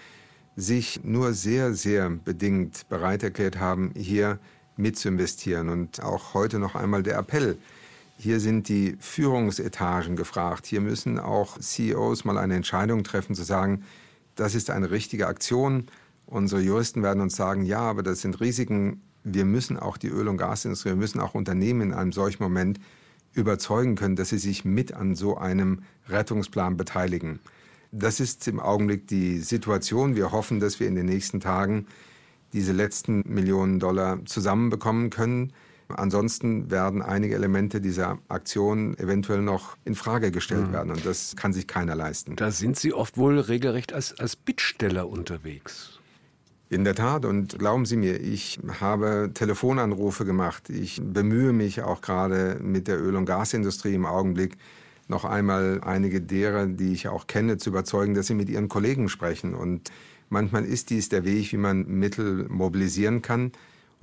sich 0.57 1.05
nur 1.05 1.35
sehr, 1.35 1.75
sehr 1.75 2.09
bedingt 2.09 2.89
bereit 2.89 3.22
erklärt 3.22 3.61
haben, 3.61 3.93
hier 3.95 4.39
mit 4.79 4.97
zu 4.97 5.09
investieren. 5.09 5.68
Und 5.68 6.03
auch 6.03 6.33
heute 6.33 6.59
noch 6.59 6.77
einmal 6.77 7.03
der 7.03 7.18
Appell. 7.18 7.59
Hier 8.16 8.41
sind 8.41 8.70
die 8.70 8.97
Führungsetagen 9.01 10.16
gefragt. 10.16 10.64
Hier 10.64 10.81
müssen 10.81 11.18
auch 11.18 11.59
CEOs 11.59 12.25
mal 12.25 12.39
eine 12.39 12.55
Entscheidung 12.55 13.05
treffen, 13.05 13.35
zu 13.35 13.43
sagen, 13.43 13.85
das 14.35 14.55
ist 14.55 14.70
eine 14.70 14.91
richtige 14.91 15.26
Aktion. 15.26 15.87
Unsere 16.26 16.61
Juristen 16.61 17.03
werden 17.03 17.20
uns 17.20 17.37
sagen, 17.37 17.64
ja, 17.64 17.80
aber 17.80 18.03
das 18.03 18.20
sind 18.20 18.41
Risiken. 18.41 19.03
Wir 19.22 19.45
müssen 19.45 19.78
auch 19.78 19.97
die 19.97 20.09
Öl- 20.09 20.28
und 20.28 20.37
Gasindustrie, 20.37 20.91
wir 20.91 20.97
müssen 20.97 21.20
auch 21.20 21.35
Unternehmen 21.35 21.80
in 21.80 21.93
einem 21.93 22.12
solchen 22.12 22.43
Moment 22.43 22.78
überzeugen 23.32 23.97
können, 23.97 24.16
dass 24.16 24.28
sie 24.28 24.39
sich 24.39 24.64
mit 24.64 24.93
an 24.93 25.14
so 25.14 25.37
einem 25.37 25.82
Rettungsplan 26.09 26.76
beteiligen. 26.76 27.41
Das 27.91 28.20
ist 28.20 28.47
im 28.49 28.61
Augenblick 28.61 29.07
die 29.07 29.39
Situation. 29.39 30.16
Wir 30.16 30.32
hoffen, 30.32 30.61
dass 30.61 30.80
wir 30.80 30.87
in 30.87 30.95
den 30.95 31.07
nächsten 31.07 31.41
Tagen 31.41 31.87
diese 32.53 32.72
letzten 32.72 33.22
Millionen 33.26 33.80
Dollar 33.80 34.24
zusammenbekommen 34.24 35.11
können. 35.11 35.53
Ansonsten 35.89 36.70
werden 36.70 37.03
einige 37.03 37.35
Elemente 37.35 37.80
dieser 37.80 38.18
Aktion 38.28 38.97
eventuell 38.99 39.43
noch 39.43 39.76
in 39.85 39.95
Frage 39.95 40.30
gestellt 40.30 40.68
mhm. 40.68 40.72
werden 40.72 40.91
und 40.93 41.05
das 41.05 41.37
kann 41.37 41.53
sich 41.53 41.66
keiner 41.66 41.95
leisten. 41.95 42.37
Da 42.37 42.51
sind 42.51 42.78
Sie 42.78 42.93
oft 42.93 43.18
wohl 43.18 43.39
regelrecht 43.39 43.93
als, 43.93 44.18
als 44.18 44.37
Bittsteller 44.37 45.09
unterwegs. 45.09 46.01
In 46.70 46.85
der 46.85 46.95
Tat. 46.95 47.24
Und 47.24 47.59
glauben 47.59 47.85
Sie 47.85 47.97
mir, 47.97 48.20
ich 48.20 48.59
habe 48.80 49.30
Telefonanrufe 49.35 50.24
gemacht. 50.24 50.70
Ich 50.70 51.01
bemühe 51.01 51.53
mich 51.53 51.82
auch 51.82 52.01
gerade 52.01 52.59
mit 52.61 52.89
der 52.89 53.01
Öl- 53.01 53.16
und 53.16 53.26
Gasindustrie 53.26 53.95
im 53.95 54.07
Augenblick, 54.07 54.57
noch 55.07 55.24
einmal 55.26 55.82
einige 55.85 56.22
derer, 56.22 56.66
die 56.66 56.93
ich 56.93 57.09
auch 57.09 57.26
kenne, 57.26 57.59
zu 57.59 57.70
überzeugen, 57.70 58.14
dass 58.14 58.26
sie 58.26 58.35
mit 58.35 58.49
ihren 58.49 58.68
Kollegen 58.68 59.11
sprechen. 59.11 59.55
Und 59.55 59.93
manchmal 60.30 60.64
ist 60.64 60.89
dies 60.89 61.11
der 61.11 61.24
Weg, 61.24 61.53
wie 61.53 61.59
man 61.59 61.87
Mittel 61.87 62.49
mobilisieren 62.49 63.20
kann. 63.20 63.53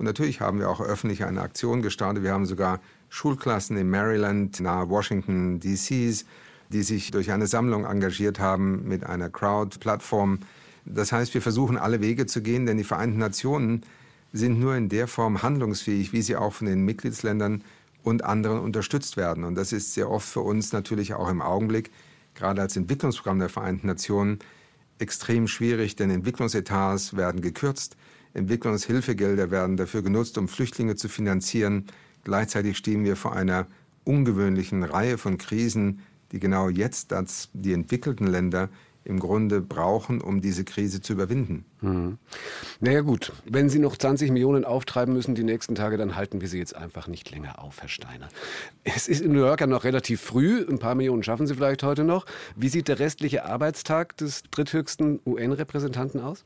Und 0.02 0.06
natürlich 0.06 0.40
haben 0.40 0.58
wir 0.58 0.68
auch 0.68 0.80
öffentlich 0.80 1.22
eine 1.22 1.40
Aktion 1.40 1.80
gestartet. 1.80 2.24
Wir 2.24 2.32
haben 2.32 2.44
sogar 2.44 2.80
Schulklassen 3.08 3.76
in 3.76 3.88
Maryland, 3.88 4.58
nahe 4.58 4.90
Washington, 4.90 5.60
D.C., 5.60 6.12
die 6.70 6.82
sich 6.82 7.12
durch 7.12 7.30
eine 7.30 7.46
Sammlung 7.46 7.84
engagiert 7.84 8.40
haben 8.40 8.82
mit 8.88 9.06
einer 9.06 9.30
Crowd-Plattform. 9.30 10.40
Das 10.84 11.12
heißt, 11.12 11.34
wir 11.34 11.40
versuchen 11.40 11.78
alle 11.78 12.00
Wege 12.00 12.26
zu 12.26 12.42
gehen, 12.42 12.66
denn 12.66 12.78
die 12.78 12.82
Vereinten 12.82 13.20
Nationen 13.20 13.82
sind 14.32 14.58
nur 14.58 14.74
in 14.74 14.88
der 14.88 15.06
Form 15.06 15.44
handlungsfähig, 15.44 16.12
wie 16.12 16.22
sie 16.22 16.34
auch 16.34 16.52
von 16.52 16.66
den 16.66 16.84
Mitgliedsländern 16.84 17.62
und 18.02 18.24
anderen 18.24 18.58
unterstützt 18.58 19.16
werden. 19.16 19.44
Und 19.44 19.54
das 19.54 19.72
ist 19.72 19.94
sehr 19.94 20.10
oft 20.10 20.28
für 20.28 20.40
uns 20.40 20.72
natürlich 20.72 21.14
auch 21.14 21.28
im 21.28 21.40
Augenblick, 21.40 21.92
gerade 22.34 22.60
als 22.60 22.74
Entwicklungsprogramm 22.76 23.38
der 23.38 23.50
Vereinten 23.50 23.86
Nationen, 23.86 24.40
extrem 24.98 25.46
schwierig, 25.46 25.94
denn 25.94 26.10
Entwicklungsetats 26.10 27.16
werden 27.16 27.40
gekürzt, 27.40 27.96
Entwicklungshilfegelder 28.34 29.50
werden 29.50 29.76
dafür 29.76 30.02
genutzt, 30.02 30.38
um 30.38 30.48
Flüchtlinge 30.48 30.96
zu 30.96 31.08
finanzieren. 31.08 31.86
Gleichzeitig 32.24 32.76
stehen 32.76 33.04
wir 33.04 33.16
vor 33.16 33.34
einer 33.34 33.66
ungewöhnlichen 34.04 34.82
Reihe 34.82 35.18
von 35.18 35.38
Krisen, 35.38 36.00
die 36.32 36.40
genau 36.40 36.68
jetzt 36.68 37.12
als 37.12 37.50
die 37.52 37.72
entwickelten 37.72 38.26
Länder 38.26 38.68
im 39.04 39.18
Grunde 39.18 39.60
brauchen, 39.60 40.20
um 40.20 40.40
diese 40.40 40.64
Krise 40.64 41.00
zu 41.00 41.12
überwinden. 41.12 41.64
Mhm. 41.80 42.18
Naja 42.80 43.00
gut, 43.00 43.32
wenn 43.44 43.68
Sie 43.68 43.78
noch 43.78 43.96
20 43.96 44.30
Millionen 44.30 44.64
auftreiben 44.64 45.12
müssen 45.12 45.34
die 45.34 45.42
nächsten 45.42 45.74
Tage, 45.74 45.96
dann 45.96 46.14
halten 46.14 46.40
wir 46.40 46.48
Sie 46.48 46.58
jetzt 46.58 46.76
einfach 46.76 47.08
nicht 47.08 47.30
länger 47.30 47.60
auf, 47.60 47.80
Herr 47.80 47.88
Steiner. 47.88 48.28
Es 48.84 49.08
ist 49.08 49.20
in 49.20 49.32
New 49.32 49.40
York 49.40 49.60
ja 49.60 49.66
noch 49.66 49.84
relativ 49.84 50.20
früh, 50.20 50.64
ein 50.68 50.78
paar 50.78 50.94
Millionen 50.94 51.22
schaffen 51.22 51.46
Sie 51.46 51.54
vielleicht 51.54 51.82
heute 51.82 52.04
noch. 52.04 52.26
Wie 52.54 52.68
sieht 52.68 52.88
der 52.88 53.00
restliche 53.00 53.44
Arbeitstag 53.44 54.16
des 54.18 54.44
dritthöchsten 54.50 55.20
UN-Repräsentanten 55.26 56.20
aus? 56.20 56.44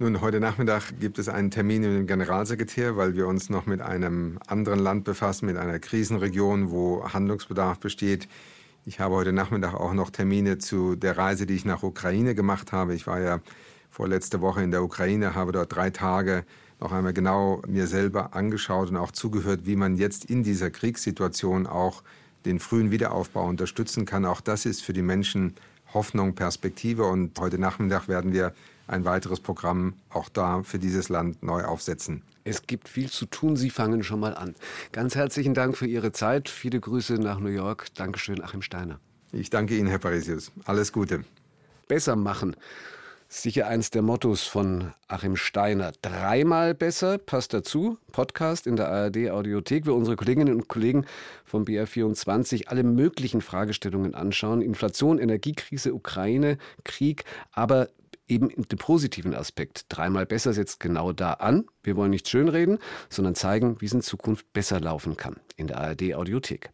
Nun, 0.00 0.20
heute 0.20 0.38
Nachmittag 0.38 1.00
gibt 1.00 1.18
es 1.18 1.28
einen 1.28 1.50
Termin 1.50 1.82
mit 1.82 1.90
dem 1.90 2.06
Generalsekretär, 2.06 2.96
weil 2.96 3.16
wir 3.16 3.26
uns 3.26 3.50
noch 3.50 3.66
mit 3.66 3.80
einem 3.80 4.38
anderen 4.46 4.78
Land 4.78 5.02
befassen, 5.02 5.46
mit 5.46 5.56
einer 5.56 5.80
Krisenregion, 5.80 6.70
wo 6.70 7.02
Handlungsbedarf 7.12 7.80
besteht. 7.80 8.28
Ich 8.86 9.00
habe 9.00 9.16
heute 9.16 9.32
Nachmittag 9.32 9.74
auch 9.74 9.94
noch 9.94 10.10
Termine 10.10 10.58
zu 10.58 10.94
der 10.94 11.18
Reise, 11.18 11.46
die 11.46 11.54
ich 11.54 11.64
nach 11.64 11.82
Ukraine 11.82 12.36
gemacht 12.36 12.70
habe. 12.70 12.94
Ich 12.94 13.08
war 13.08 13.18
ja 13.18 13.40
vorletzte 13.90 14.40
Woche 14.40 14.62
in 14.62 14.70
der 14.70 14.84
Ukraine, 14.84 15.34
habe 15.34 15.50
dort 15.50 15.74
drei 15.74 15.90
Tage 15.90 16.44
noch 16.78 16.92
einmal 16.92 17.12
genau 17.12 17.60
mir 17.66 17.88
selber 17.88 18.36
angeschaut 18.36 18.90
und 18.90 18.96
auch 18.96 19.10
zugehört, 19.10 19.62
wie 19.64 19.74
man 19.74 19.96
jetzt 19.96 20.26
in 20.26 20.44
dieser 20.44 20.70
Kriegssituation 20.70 21.66
auch 21.66 22.04
den 22.44 22.60
frühen 22.60 22.92
Wiederaufbau 22.92 23.48
unterstützen 23.48 24.04
kann. 24.04 24.26
Auch 24.26 24.42
das 24.42 24.64
ist 24.64 24.80
für 24.80 24.92
die 24.92 25.02
Menschen 25.02 25.54
Hoffnung, 25.92 26.36
Perspektive. 26.36 27.02
Und 27.02 27.36
heute 27.40 27.58
Nachmittag 27.58 28.06
werden 28.06 28.32
wir 28.32 28.52
ein 28.88 29.04
weiteres 29.04 29.40
Programm 29.40 29.94
auch 30.10 30.28
da 30.28 30.62
für 30.64 30.78
dieses 30.78 31.08
Land 31.08 31.42
neu 31.42 31.64
aufsetzen. 31.64 32.22
Es 32.44 32.66
gibt 32.66 32.88
viel 32.88 33.10
zu 33.10 33.26
tun. 33.26 33.56
Sie 33.56 33.70
fangen 33.70 34.02
schon 34.02 34.20
mal 34.20 34.34
an. 34.34 34.54
Ganz 34.92 35.14
herzlichen 35.14 35.54
Dank 35.54 35.76
für 35.76 35.86
Ihre 35.86 36.12
Zeit. 36.12 36.48
Viele 36.48 36.80
Grüße 36.80 37.14
nach 37.14 37.38
New 37.38 37.50
York. 37.50 37.86
Dankeschön, 37.94 38.42
Achim 38.42 38.62
Steiner. 38.62 38.98
Ich 39.32 39.50
danke 39.50 39.76
Ihnen, 39.76 39.88
Herr 39.88 39.98
Parisius. 39.98 40.50
Alles 40.64 40.92
Gute. 40.92 41.24
Besser 41.86 42.16
machen. 42.16 42.56
Sicher 43.30 43.66
eins 43.66 43.90
der 43.90 44.00
Mottos 44.00 44.44
von 44.44 44.92
Achim 45.06 45.36
Steiner. 45.36 45.92
Dreimal 46.00 46.74
besser, 46.74 47.18
passt 47.18 47.52
dazu. 47.52 47.98
Podcast 48.10 48.66
in 48.66 48.76
der 48.76 48.88
ARD 48.88 49.28
Audiothek, 49.28 49.84
wo 49.84 49.92
unsere 49.92 50.16
Kolleginnen 50.16 50.54
und 50.54 50.68
Kollegen 50.68 51.04
vom 51.44 51.64
BR24 51.64 52.68
alle 52.68 52.84
möglichen 52.84 53.42
Fragestellungen 53.42 54.14
anschauen. 54.14 54.62
Inflation, 54.62 55.18
Energiekrise, 55.18 55.92
Ukraine, 55.92 56.56
Krieg, 56.84 57.24
aber 57.52 57.90
eben 58.28 58.48
den 58.48 58.78
positiven 58.78 59.34
Aspekt. 59.34 59.86
Dreimal 59.88 60.26
besser 60.26 60.52
setzt 60.52 60.80
genau 60.80 61.12
da 61.12 61.34
an. 61.34 61.66
Wir 61.82 61.96
wollen 61.96 62.10
nicht 62.10 62.28
schönreden, 62.28 62.78
sondern 63.08 63.34
zeigen, 63.34 63.80
wie 63.80 63.86
es 63.86 63.92
in 63.92 64.02
Zukunft 64.02 64.52
besser 64.52 64.80
laufen 64.80 65.16
kann. 65.16 65.36
In 65.56 65.66
der 65.66 65.78
ARD 65.78 66.14
Audiothek. 66.14 66.70